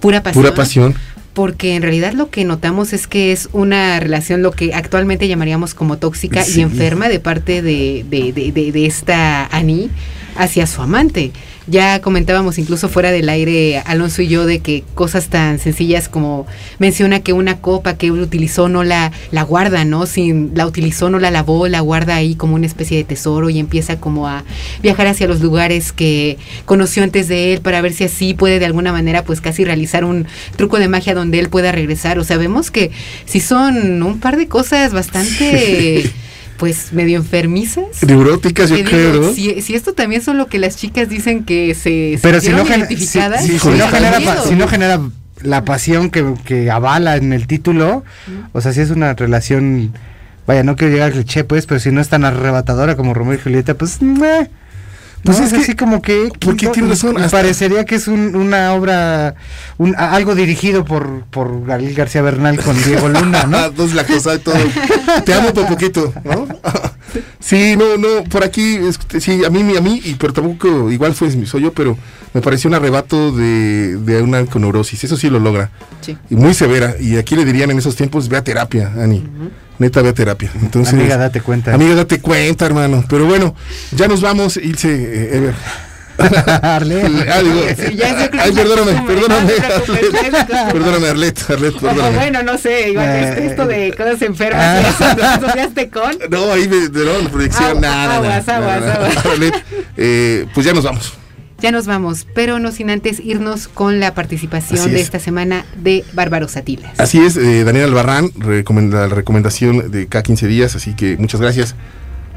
Pura 0.00 0.22
Pasión. 0.22 0.42
Pura 0.42 0.54
Pasión 0.54 0.94
porque 1.40 1.74
en 1.74 1.80
realidad 1.80 2.12
lo 2.12 2.28
que 2.28 2.44
notamos 2.44 2.92
es 2.92 3.06
que 3.06 3.32
es 3.32 3.48
una 3.52 3.98
relación 3.98 4.42
lo 4.42 4.50
que 4.50 4.74
actualmente 4.74 5.26
llamaríamos 5.26 5.72
como 5.72 5.96
tóxica 5.96 6.44
y 6.46 6.60
enferma 6.60 7.08
de 7.08 7.18
parte 7.18 7.62
de, 7.62 8.04
de, 8.10 8.34
de, 8.34 8.52
de 8.52 8.84
esta 8.84 9.46
Annie 9.46 9.88
hacia 10.36 10.66
su 10.66 10.82
amante. 10.82 11.32
Ya 11.70 12.00
comentábamos 12.00 12.58
incluso 12.58 12.88
fuera 12.88 13.12
del 13.12 13.28
aire, 13.28 13.78
Alonso 13.86 14.22
y 14.22 14.26
yo, 14.26 14.44
de 14.44 14.58
que 14.58 14.82
cosas 14.96 15.28
tan 15.28 15.60
sencillas 15.60 16.08
como 16.08 16.44
menciona 16.80 17.20
que 17.20 17.32
una 17.32 17.60
copa 17.60 17.96
que 17.96 18.06
él 18.08 18.20
utilizó 18.20 18.68
no 18.68 18.82
la, 18.82 19.12
la 19.30 19.44
guarda, 19.44 19.84
¿no? 19.84 20.06
Si 20.06 20.32
la 20.52 20.66
utilizó, 20.66 21.10
no 21.10 21.20
la 21.20 21.30
lavó, 21.30 21.68
la 21.68 21.78
guarda 21.78 22.16
ahí 22.16 22.34
como 22.34 22.56
una 22.56 22.66
especie 22.66 22.96
de 22.96 23.04
tesoro 23.04 23.50
y 23.50 23.60
empieza 23.60 24.00
como 24.00 24.26
a 24.26 24.42
viajar 24.82 25.06
hacia 25.06 25.28
los 25.28 25.40
lugares 25.42 25.92
que 25.92 26.38
conoció 26.64 27.04
antes 27.04 27.28
de 27.28 27.52
él 27.52 27.60
para 27.60 27.80
ver 27.82 27.92
si 27.92 28.02
así 28.02 28.34
puede 28.34 28.58
de 28.58 28.66
alguna 28.66 28.90
manera 28.90 29.22
pues 29.22 29.40
casi 29.40 29.64
realizar 29.64 30.04
un 30.04 30.26
truco 30.56 30.80
de 30.80 30.88
magia 30.88 31.14
donde 31.14 31.38
él 31.38 31.50
pueda 31.50 31.70
regresar. 31.70 32.18
O 32.18 32.24
sea, 32.24 32.36
vemos 32.36 32.72
que 32.72 32.90
si 33.26 33.38
son 33.38 34.02
un 34.02 34.18
par 34.18 34.36
de 34.36 34.48
cosas 34.48 34.92
bastante... 34.92 36.10
pues 36.60 36.92
medio 36.92 37.16
enfermizas. 37.16 38.04
Neuróticas, 38.06 38.68
yo 38.68 38.84
creo. 38.84 39.32
Si, 39.32 39.74
esto 39.74 39.94
también 39.94 40.20
son 40.20 40.36
lo 40.36 40.46
que 40.46 40.58
las 40.58 40.76
chicas 40.76 41.08
dicen 41.08 41.44
que 41.44 41.74
se 41.74 42.18
Pero 42.20 42.38
si 42.38 42.50
no, 42.50 42.66
identificadas, 42.66 43.46
si, 43.46 43.54
no 43.54 43.88
genera, 43.88 44.42
si 44.42 44.54
no 44.54 44.68
genera 44.68 45.00
la 45.42 45.64
pasión 45.64 46.10
que, 46.10 46.34
que 46.44 46.70
avala 46.70 47.16
en 47.16 47.32
el 47.32 47.46
título, 47.46 48.04
o 48.52 48.60
sea, 48.60 48.74
si 48.74 48.82
es 48.82 48.90
una 48.90 49.14
relación, 49.14 49.94
vaya, 50.46 50.62
no 50.62 50.76
quiero 50.76 50.92
llegar 50.92 51.08
al 51.08 51.14
cliché, 51.14 51.44
pues, 51.44 51.64
pero 51.64 51.80
si 51.80 51.90
no 51.92 52.02
es 52.02 52.10
tan 52.10 52.26
arrebatadora 52.26 52.94
como 52.94 53.14
Romeo 53.14 53.34
y 53.34 53.38
Julieta, 53.38 53.72
pues, 53.72 54.02
pues 55.24 55.40
es, 55.40 55.52
así 55.52 55.74
como 55.74 56.00
que. 56.00 56.30
Porque 56.38 56.68
tiene 56.68 56.88
razón. 56.88 57.16
Parecería 57.30 57.84
que 57.84 57.96
es 57.96 58.08
una 58.08 58.72
obra, 58.74 59.34
un, 59.78 59.94
algo 59.96 60.34
dirigido 60.34 60.84
por, 60.84 61.24
por 61.24 61.66
Gabriel 61.66 61.94
García 61.94 62.22
Bernal 62.22 62.60
con 62.60 62.80
Diego 62.84 63.08
Luna, 63.08 63.44
¿no? 63.44 63.66
Entonces 63.66 63.94
la 63.94 64.06
cosa 64.06 64.32
de 64.32 64.38
todo. 64.38 64.54
Te 65.24 65.34
amo 65.34 65.52
por 65.52 65.66
poquito, 65.66 66.12
¿no? 66.24 66.46
sí, 67.40 67.76
no, 67.76 67.96
no, 67.96 68.24
por 68.24 68.44
aquí, 68.44 68.78
sí, 69.18 69.44
a 69.44 69.50
mí, 69.50 69.76
a 69.76 69.80
mí, 69.80 70.00
y 70.04 70.14
pero 70.14 70.32
tampoco, 70.32 70.90
igual 70.90 71.14
fue, 71.14 71.30
soy 71.46 71.62
yo, 71.62 71.72
pero 71.72 71.96
me 72.32 72.40
pareció 72.40 72.68
un 72.68 72.74
arrebato 72.74 73.32
de, 73.32 73.96
de 73.96 74.22
una 74.22 74.38
onconeurosis. 74.40 75.04
Eso 75.04 75.16
sí 75.16 75.28
lo 75.28 75.38
logra. 75.38 75.70
Sí. 76.00 76.16
Y 76.30 76.36
muy 76.36 76.54
severa. 76.54 76.94
Y 76.98 77.16
aquí 77.18 77.36
le 77.36 77.44
dirían 77.44 77.70
en 77.70 77.78
esos 77.78 77.96
tiempos, 77.96 78.28
ve 78.28 78.38
a 78.38 78.44
terapia, 78.44 78.92
Ani 78.96 79.24
neta 79.80 80.02
ve 80.02 80.12
terapia. 80.12 80.50
Entonces, 80.60 80.94
amiga, 80.94 81.16
date 81.16 81.40
cuenta. 81.40 81.74
Amiga, 81.74 81.94
date 81.94 82.20
cuenta, 82.20 82.66
hermano. 82.66 83.04
Pero 83.08 83.24
bueno, 83.26 83.56
ya 83.92 84.06
nos 84.06 84.20
vamos, 84.20 84.56
Ilse, 84.56 84.88
eh, 84.92 85.36
Ever. 85.36 85.54
Arlet. 86.62 87.00
Ah, 87.30 87.42
digo, 87.42 87.62
ay, 88.38 88.52
perdóname, 88.52 89.02
perdóname, 89.06 89.52
Arlet. 89.54 90.72
Perdóname, 90.72 91.08
Arlet, 91.08 91.50
Arlet, 91.50 91.74
perdóname. 91.74 92.16
bueno, 92.16 92.42
no 92.42 92.58
sé, 92.58 92.90
igual 92.90 93.08
eh, 93.08 93.46
esto 93.46 93.66
de 93.66 93.94
cosas 93.96 94.20
enfermas, 94.20 94.86
ah. 95.00 95.14
¿lo 95.16 95.24
asociaste 95.24 95.88
con? 95.88 96.18
No, 96.28 96.52
ahí 96.52 96.68
me, 96.68 96.88
de 96.88 97.04
no, 97.04 97.28
proyección, 97.30 97.80
nada. 97.80 98.16
Aguas, 98.16 98.48
aguas, 98.48 98.82
aguas. 98.82 99.26
Arlet, 99.26 99.54
eh, 99.96 100.46
pues 100.52 100.66
ya 100.66 100.74
nos 100.74 100.84
vamos. 100.84 101.19
Ya 101.60 101.70
nos 101.72 101.86
vamos, 101.86 102.26
pero 102.34 102.58
no 102.58 102.72
sin 102.72 102.88
antes 102.88 103.20
irnos 103.20 103.68
con 103.68 104.00
la 104.00 104.14
participación 104.14 104.92
de 104.92 105.00
esta 105.00 105.18
semana 105.18 105.66
de 105.76 106.04
Bárbaro 106.14 106.48
Satilas. 106.48 106.98
Así 106.98 107.18
es, 107.18 107.36
eh, 107.36 107.64
Daniel 107.64 107.86
Albarrán, 107.86 108.30
la 108.38 109.08
recomendación 109.08 109.90
de 109.90 110.06
cada 110.06 110.22
15 110.22 110.46
días, 110.46 110.74
así 110.74 110.94
que 110.94 111.18
muchas 111.18 111.40
gracias. 111.40 111.74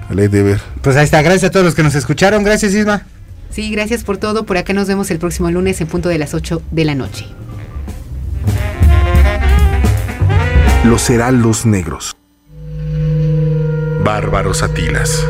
Ale 0.09 0.27
Deber. 0.27 0.59
Pues 0.81 0.97
ahí 0.97 1.05
está, 1.05 1.21
gracias 1.21 1.45
a 1.45 1.51
todos 1.51 1.65
los 1.65 1.75
que 1.75 1.83
nos 1.83 1.95
escucharon, 1.95 2.43
gracias 2.43 2.73
Isma. 2.73 3.03
Sí, 3.49 3.71
gracias 3.71 4.03
por 4.03 4.17
todo, 4.17 4.45
por 4.45 4.57
acá 4.57 4.73
nos 4.73 4.87
vemos 4.87 5.09
el 5.11 5.19
próximo 5.19 5.49
lunes 5.51 5.79
en 5.79 5.87
punto 5.87 6.09
de 6.09 6.17
las 6.17 6.33
8 6.33 6.61
de 6.71 6.85
la 6.85 6.95
noche. 6.95 7.25
Los 10.83 11.09
heraldos 11.09 11.65
negros. 11.65 12.17
Bárbaro 14.03 14.53
Satilas. 14.53 15.25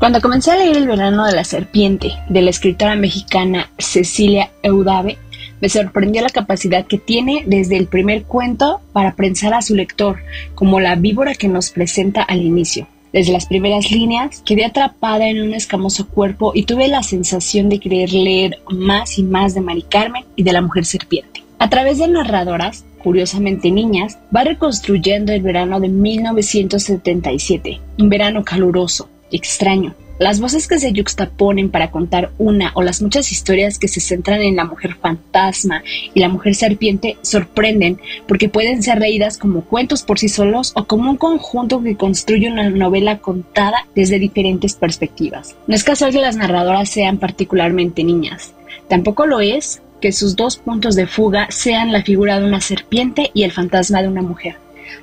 Cuando 0.00 0.22
comencé 0.22 0.50
a 0.50 0.56
leer 0.56 0.78
El 0.78 0.86
verano 0.86 1.26
de 1.26 1.34
la 1.34 1.44
serpiente 1.44 2.12
de 2.30 2.40
la 2.40 2.48
escritora 2.48 2.96
mexicana 2.96 3.70
Cecilia 3.76 4.50
Eudave, 4.62 5.18
me 5.60 5.68
sorprendió 5.68 6.22
la 6.22 6.30
capacidad 6.30 6.86
que 6.86 6.96
tiene 6.96 7.44
desde 7.46 7.76
el 7.76 7.86
primer 7.86 8.22
cuento 8.22 8.80
para 8.94 9.14
prensar 9.14 9.52
a 9.52 9.60
su 9.60 9.74
lector, 9.74 10.20
como 10.54 10.80
la 10.80 10.96
víbora 10.96 11.34
que 11.34 11.48
nos 11.48 11.68
presenta 11.68 12.22
al 12.22 12.40
inicio. 12.40 12.86
Desde 13.12 13.32
las 13.32 13.44
primeras 13.44 13.90
líneas 13.90 14.40
quedé 14.42 14.64
atrapada 14.64 15.28
en 15.28 15.42
un 15.42 15.52
escamoso 15.52 16.08
cuerpo 16.08 16.52
y 16.54 16.62
tuve 16.62 16.88
la 16.88 17.02
sensación 17.02 17.68
de 17.68 17.78
querer 17.78 18.10
leer 18.10 18.58
más 18.70 19.18
y 19.18 19.22
más 19.22 19.52
de 19.52 19.60
Mari 19.60 19.82
Carmen 19.82 20.24
y 20.34 20.44
de 20.44 20.52
la 20.54 20.62
mujer 20.62 20.86
serpiente. 20.86 21.44
A 21.58 21.68
través 21.68 21.98
de 21.98 22.08
narradoras, 22.08 22.86
curiosamente 23.02 23.70
niñas, 23.70 24.16
va 24.34 24.44
reconstruyendo 24.44 25.30
el 25.34 25.42
verano 25.42 25.78
de 25.78 25.88
1977, 25.88 27.80
un 27.98 28.08
verano 28.08 28.44
caluroso, 28.44 29.10
extraño. 29.32 29.94
Las 30.20 30.38
voces 30.38 30.68
que 30.68 30.78
se 30.78 30.92
yuxtaponen 30.92 31.70
para 31.70 31.90
contar 31.90 32.30
una 32.36 32.72
o 32.74 32.82
las 32.82 33.00
muchas 33.00 33.32
historias 33.32 33.78
que 33.78 33.88
se 33.88 34.02
centran 34.02 34.42
en 34.42 34.56
la 34.56 34.66
mujer 34.66 34.96
fantasma 34.96 35.82
y 36.12 36.20
la 36.20 36.28
mujer 36.28 36.54
serpiente 36.54 37.16
sorprenden 37.22 37.98
porque 38.28 38.50
pueden 38.50 38.82
ser 38.82 38.98
leídas 38.98 39.38
como 39.38 39.62
cuentos 39.64 40.02
por 40.02 40.18
sí 40.18 40.28
solos 40.28 40.72
o 40.74 40.84
como 40.84 41.08
un 41.08 41.16
conjunto 41.16 41.82
que 41.82 41.96
construye 41.96 42.52
una 42.52 42.68
novela 42.68 43.20
contada 43.20 43.86
desde 43.94 44.18
diferentes 44.18 44.74
perspectivas. 44.74 45.56
No 45.66 45.74
es 45.74 45.84
casual 45.84 46.12
que 46.12 46.20
las 46.20 46.36
narradoras 46.36 46.90
sean 46.90 47.16
particularmente 47.16 48.04
niñas. 48.04 48.52
Tampoco 48.88 49.24
lo 49.24 49.40
es 49.40 49.80
que 50.02 50.12
sus 50.12 50.36
dos 50.36 50.58
puntos 50.58 50.96
de 50.96 51.06
fuga 51.06 51.46
sean 51.50 51.92
la 51.92 52.02
figura 52.02 52.38
de 52.38 52.46
una 52.46 52.60
serpiente 52.60 53.30
y 53.32 53.44
el 53.44 53.52
fantasma 53.52 54.02
de 54.02 54.08
una 54.08 54.20
mujer. 54.20 54.56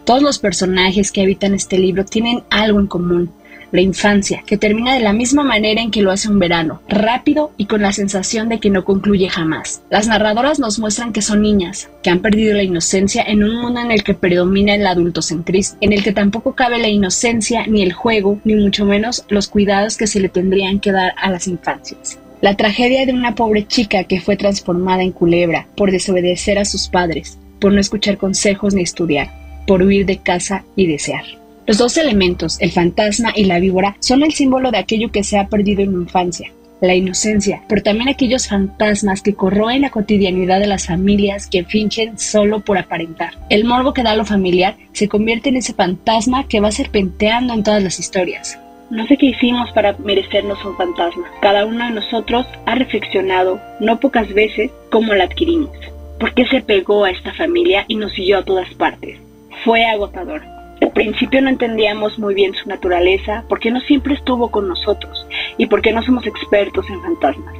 Todos 0.05 0.21
los 0.21 0.39
personajes 0.39 1.11
que 1.11 1.21
habitan 1.21 1.53
este 1.53 1.77
libro 1.77 2.05
tienen 2.05 2.43
algo 2.49 2.79
en 2.79 2.87
común, 2.87 3.31
la 3.71 3.81
infancia, 3.81 4.43
que 4.45 4.57
termina 4.57 4.93
de 4.93 4.99
la 4.99 5.13
misma 5.13 5.43
manera 5.43 5.81
en 5.81 5.91
que 5.91 6.01
lo 6.01 6.11
hace 6.11 6.29
un 6.29 6.39
verano, 6.39 6.81
rápido 6.87 7.51
y 7.57 7.65
con 7.65 7.81
la 7.81 7.91
sensación 7.91 8.49
de 8.49 8.59
que 8.59 8.69
no 8.69 8.85
concluye 8.85 9.29
jamás. 9.29 9.81
Las 9.89 10.07
narradoras 10.07 10.59
nos 10.59 10.79
muestran 10.79 11.13
que 11.13 11.21
son 11.21 11.41
niñas, 11.41 11.89
que 12.03 12.09
han 12.09 12.19
perdido 12.19 12.53
la 12.53 12.63
inocencia 12.63 13.23
en 13.23 13.43
un 13.43 13.55
mundo 13.55 13.81
en 13.81 13.91
el 13.91 14.03
que 14.03 14.13
predomina 14.13 14.75
el 14.75 14.87
adultocentrismo, 14.87 15.77
en 15.81 15.93
el 15.93 16.03
que 16.03 16.13
tampoco 16.13 16.55
cabe 16.55 16.79
la 16.79 16.89
inocencia 16.89 17.65
ni 17.67 17.83
el 17.83 17.93
juego, 17.93 18.39
ni 18.43 18.55
mucho 18.55 18.85
menos 18.85 19.25
los 19.29 19.47
cuidados 19.47 19.97
que 19.97 20.07
se 20.07 20.19
le 20.19 20.29
tendrían 20.29 20.79
que 20.79 20.91
dar 20.91 21.13
a 21.17 21.29
las 21.29 21.47
infancias. 21.47 22.19
La 22.39 22.55
tragedia 22.55 23.05
de 23.05 23.13
una 23.13 23.33
pobre 23.33 23.65
chica 23.65 24.03
que 24.03 24.21
fue 24.21 24.37
transformada 24.37 25.01
en 25.01 25.11
culebra 25.11 25.67
por 25.75 25.91
desobedecer 25.91 26.59
a 26.59 26.65
sus 26.65 26.87
padres, 26.87 27.39
por 27.59 27.73
no 27.73 27.79
escuchar 27.79 28.17
consejos 28.17 28.75
ni 28.75 28.83
estudiar, 28.83 29.31
por 29.65 29.81
huir 29.81 30.05
de 30.05 30.19
casa 30.19 30.63
y 30.75 30.85
desear. 30.85 31.25
Los 31.67 31.79
dos 31.79 31.97
elementos, 31.97 32.61
el 32.61 32.71
fantasma 32.71 33.33
y 33.35 33.43
la 33.43 33.59
víbora, 33.59 33.97
son 33.99 34.23
el 34.23 34.31
símbolo 34.31 34.71
de 34.71 34.77
aquello 34.77 35.11
que 35.11 35.25
se 35.25 35.37
ha 35.37 35.49
perdido 35.49 35.81
en 35.81 35.91
la 35.91 36.03
infancia, 36.03 36.53
la 36.79 36.95
inocencia, 36.95 37.61
pero 37.67 37.83
también 37.83 38.07
aquellos 38.07 38.47
fantasmas 38.47 39.21
que 39.21 39.33
corroen 39.33 39.81
la 39.81 39.89
cotidianidad 39.89 40.61
de 40.61 40.67
las 40.67 40.87
familias 40.87 41.47
que 41.47 41.65
fingen 41.65 42.17
solo 42.17 42.61
por 42.61 42.77
aparentar. 42.77 43.33
El 43.49 43.65
morbo 43.65 43.93
que 43.93 44.03
da 44.03 44.15
lo 44.15 44.23
familiar 44.23 44.77
se 44.93 45.09
convierte 45.09 45.49
en 45.49 45.57
ese 45.57 45.73
fantasma 45.73 46.47
que 46.47 46.61
va 46.61 46.71
serpenteando 46.71 47.53
en 47.53 47.63
todas 47.63 47.83
las 47.83 47.99
historias. 47.99 48.57
No 48.89 49.05
sé 49.05 49.17
qué 49.17 49.25
hicimos 49.25 49.69
para 49.73 49.91
merecernos 49.97 50.63
un 50.63 50.77
fantasma. 50.77 51.25
Cada 51.41 51.65
uno 51.65 51.83
de 51.83 51.95
nosotros 51.95 52.47
ha 52.65 52.75
reflexionado, 52.75 53.59
no 53.81 53.99
pocas 53.99 54.33
veces, 54.33 54.71
cómo 54.89 55.13
la 55.15 55.25
adquirimos. 55.25 55.75
¿Por 56.17 56.33
qué 56.33 56.47
se 56.47 56.61
pegó 56.61 57.03
a 57.03 57.11
esta 57.11 57.33
familia 57.33 57.83
y 57.89 57.95
nos 57.95 58.13
siguió 58.13 58.37
a 58.37 58.45
todas 58.45 58.73
partes? 58.75 59.19
Fue 59.65 59.83
agotador. 59.83 60.56
Al 60.87 60.93
principio 60.93 61.41
no 61.41 61.49
entendíamos 61.49 62.17
muy 62.17 62.33
bien 62.33 62.53
su 62.53 62.69
naturaleza, 62.69 63.43
porque 63.49 63.71
no 63.71 63.81
siempre 63.81 64.13
estuvo 64.13 64.49
con 64.49 64.69
nosotros 64.69 65.27
y 65.57 65.65
porque 65.65 65.91
no 65.91 66.01
somos 66.01 66.25
expertos 66.25 66.85
en 66.89 67.01
fantasmas. 67.01 67.55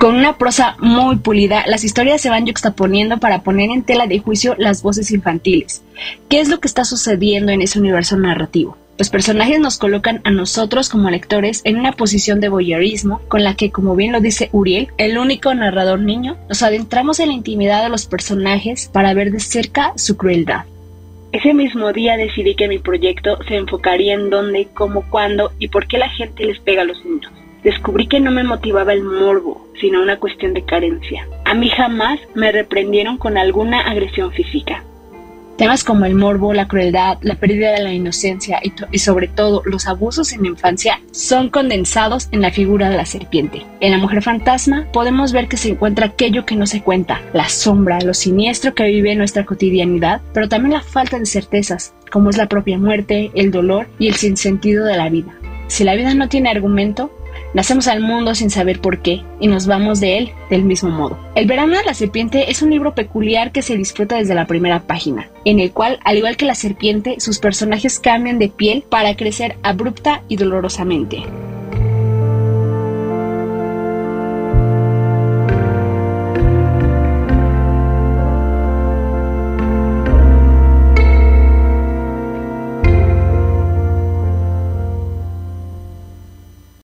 Con 0.00 0.16
una 0.16 0.36
prosa 0.36 0.74
muy 0.80 1.14
pulida, 1.18 1.62
las 1.68 1.84
historias 1.84 2.20
se 2.20 2.28
van 2.28 2.44
juxtaponiendo 2.44 3.18
para 3.18 3.42
poner 3.42 3.70
en 3.70 3.84
tela 3.84 4.08
de 4.08 4.18
juicio 4.18 4.56
las 4.58 4.82
voces 4.82 5.12
infantiles. 5.12 5.84
¿Qué 6.28 6.40
es 6.40 6.48
lo 6.48 6.58
que 6.58 6.66
está 6.66 6.84
sucediendo 6.84 7.52
en 7.52 7.62
ese 7.62 7.78
universo 7.78 8.16
narrativo? 8.16 8.76
Los 9.00 9.08
personajes 9.08 9.58
nos 9.60 9.78
colocan 9.78 10.20
a 10.24 10.30
nosotros 10.30 10.90
como 10.90 11.08
lectores 11.08 11.62
en 11.64 11.78
una 11.78 11.92
posición 11.92 12.38
de 12.38 12.50
voyeurismo 12.50 13.22
con 13.28 13.42
la 13.42 13.56
que, 13.56 13.70
como 13.70 13.96
bien 13.96 14.12
lo 14.12 14.20
dice 14.20 14.50
Uriel, 14.52 14.88
el 14.98 15.16
único 15.16 15.54
narrador 15.54 16.00
niño, 16.00 16.36
nos 16.50 16.62
adentramos 16.62 17.18
en 17.18 17.28
la 17.28 17.32
intimidad 17.32 17.82
de 17.82 17.88
los 17.88 18.04
personajes 18.04 18.90
para 18.92 19.14
ver 19.14 19.32
de 19.32 19.40
cerca 19.40 19.94
su 19.96 20.18
crueldad. 20.18 20.66
Ese 21.32 21.54
mismo 21.54 21.94
día 21.94 22.18
decidí 22.18 22.54
que 22.54 22.68
mi 22.68 22.78
proyecto 22.78 23.38
se 23.48 23.56
enfocaría 23.56 24.12
en 24.12 24.28
dónde, 24.28 24.68
cómo, 24.74 25.08
cuándo 25.08 25.50
y 25.58 25.68
por 25.68 25.86
qué 25.86 25.96
la 25.96 26.10
gente 26.10 26.44
les 26.44 26.60
pega 26.60 26.82
a 26.82 26.84
los 26.84 27.02
niños. 27.02 27.32
Descubrí 27.64 28.06
que 28.06 28.20
no 28.20 28.30
me 28.30 28.44
motivaba 28.44 28.92
el 28.92 29.02
morbo, 29.02 29.66
sino 29.80 30.02
una 30.02 30.18
cuestión 30.18 30.52
de 30.52 30.66
carencia. 30.66 31.26
A 31.46 31.54
mí 31.54 31.70
jamás 31.70 32.20
me 32.34 32.52
reprendieron 32.52 33.16
con 33.16 33.38
alguna 33.38 33.80
agresión 33.80 34.30
física. 34.30 34.84
Temas 35.60 35.84
como 35.84 36.06
el 36.06 36.14
morbo, 36.14 36.54
la 36.54 36.68
crueldad, 36.68 37.18
la 37.20 37.34
pérdida 37.34 37.72
de 37.72 37.82
la 37.82 37.92
inocencia 37.92 38.62
y, 38.62 38.98
sobre 38.98 39.28
todo 39.28 39.60
los 39.66 39.86
abusos 39.86 40.32
en 40.32 40.40
la 40.40 40.48
infancia 40.48 41.02
son 41.10 41.50
condensados 41.50 42.30
en 42.32 42.40
la 42.40 42.50
figura 42.50 42.88
de 42.88 42.96
la 42.96 43.04
serpiente. 43.04 43.66
En 43.80 43.90
la 43.90 43.98
mujer 43.98 44.22
fantasma 44.22 44.86
podemos 44.90 45.34
ver 45.34 45.48
que 45.48 45.58
se 45.58 45.68
encuentra 45.68 46.06
aquello 46.06 46.46
que 46.46 46.56
no 46.56 46.64
se 46.64 46.80
cuenta, 46.80 47.20
la 47.34 47.50
sombra, 47.50 48.00
lo 48.00 48.14
siniestro 48.14 48.74
que 48.74 48.84
vive 48.84 49.14
nuestra 49.14 49.44
cotidianidad, 49.44 50.22
pero 50.32 50.48
también 50.48 50.72
la 50.72 50.80
falta 50.80 51.18
de 51.18 51.26
certezas, 51.26 51.92
como 52.10 52.30
es 52.30 52.38
la 52.38 52.48
propia 52.48 52.78
muerte, 52.78 53.30
el 53.34 53.50
dolor 53.50 53.86
y 53.98 54.08
el 54.08 54.14
sinsentido 54.14 54.86
de 54.86 54.96
la 54.96 55.10
vida. 55.10 55.38
Si 55.66 55.84
la 55.84 55.94
vida 55.94 56.14
no 56.14 56.30
tiene 56.30 56.48
argumento, 56.48 57.12
Nacemos 57.52 57.88
al 57.88 58.00
mundo 58.00 58.34
sin 58.34 58.50
saber 58.50 58.80
por 58.80 59.02
qué 59.02 59.22
y 59.40 59.48
nos 59.48 59.66
vamos 59.66 60.00
de 60.00 60.18
él 60.18 60.32
del 60.50 60.62
mismo 60.62 60.90
modo. 60.90 61.18
El 61.34 61.46
verano 61.46 61.76
de 61.76 61.84
la 61.84 61.94
serpiente 61.94 62.50
es 62.50 62.62
un 62.62 62.70
libro 62.70 62.94
peculiar 62.94 63.50
que 63.50 63.62
se 63.62 63.76
disfruta 63.76 64.16
desde 64.16 64.34
la 64.34 64.46
primera 64.46 64.80
página, 64.80 65.28
en 65.44 65.58
el 65.58 65.72
cual, 65.72 65.98
al 66.04 66.16
igual 66.16 66.36
que 66.36 66.46
la 66.46 66.54
serpiente, 66.54 67.18
sus 67.18 67.38
personajes 67.38 67.98
cambian 67.98 68.38
de 68.38 68.48
piel 68.48 68.84
para 68.88 69.16
crecer 69.16 69.56
abrupta 69.62 70.22
y 70.28 70.36
dolorosamente. 70.36 71.24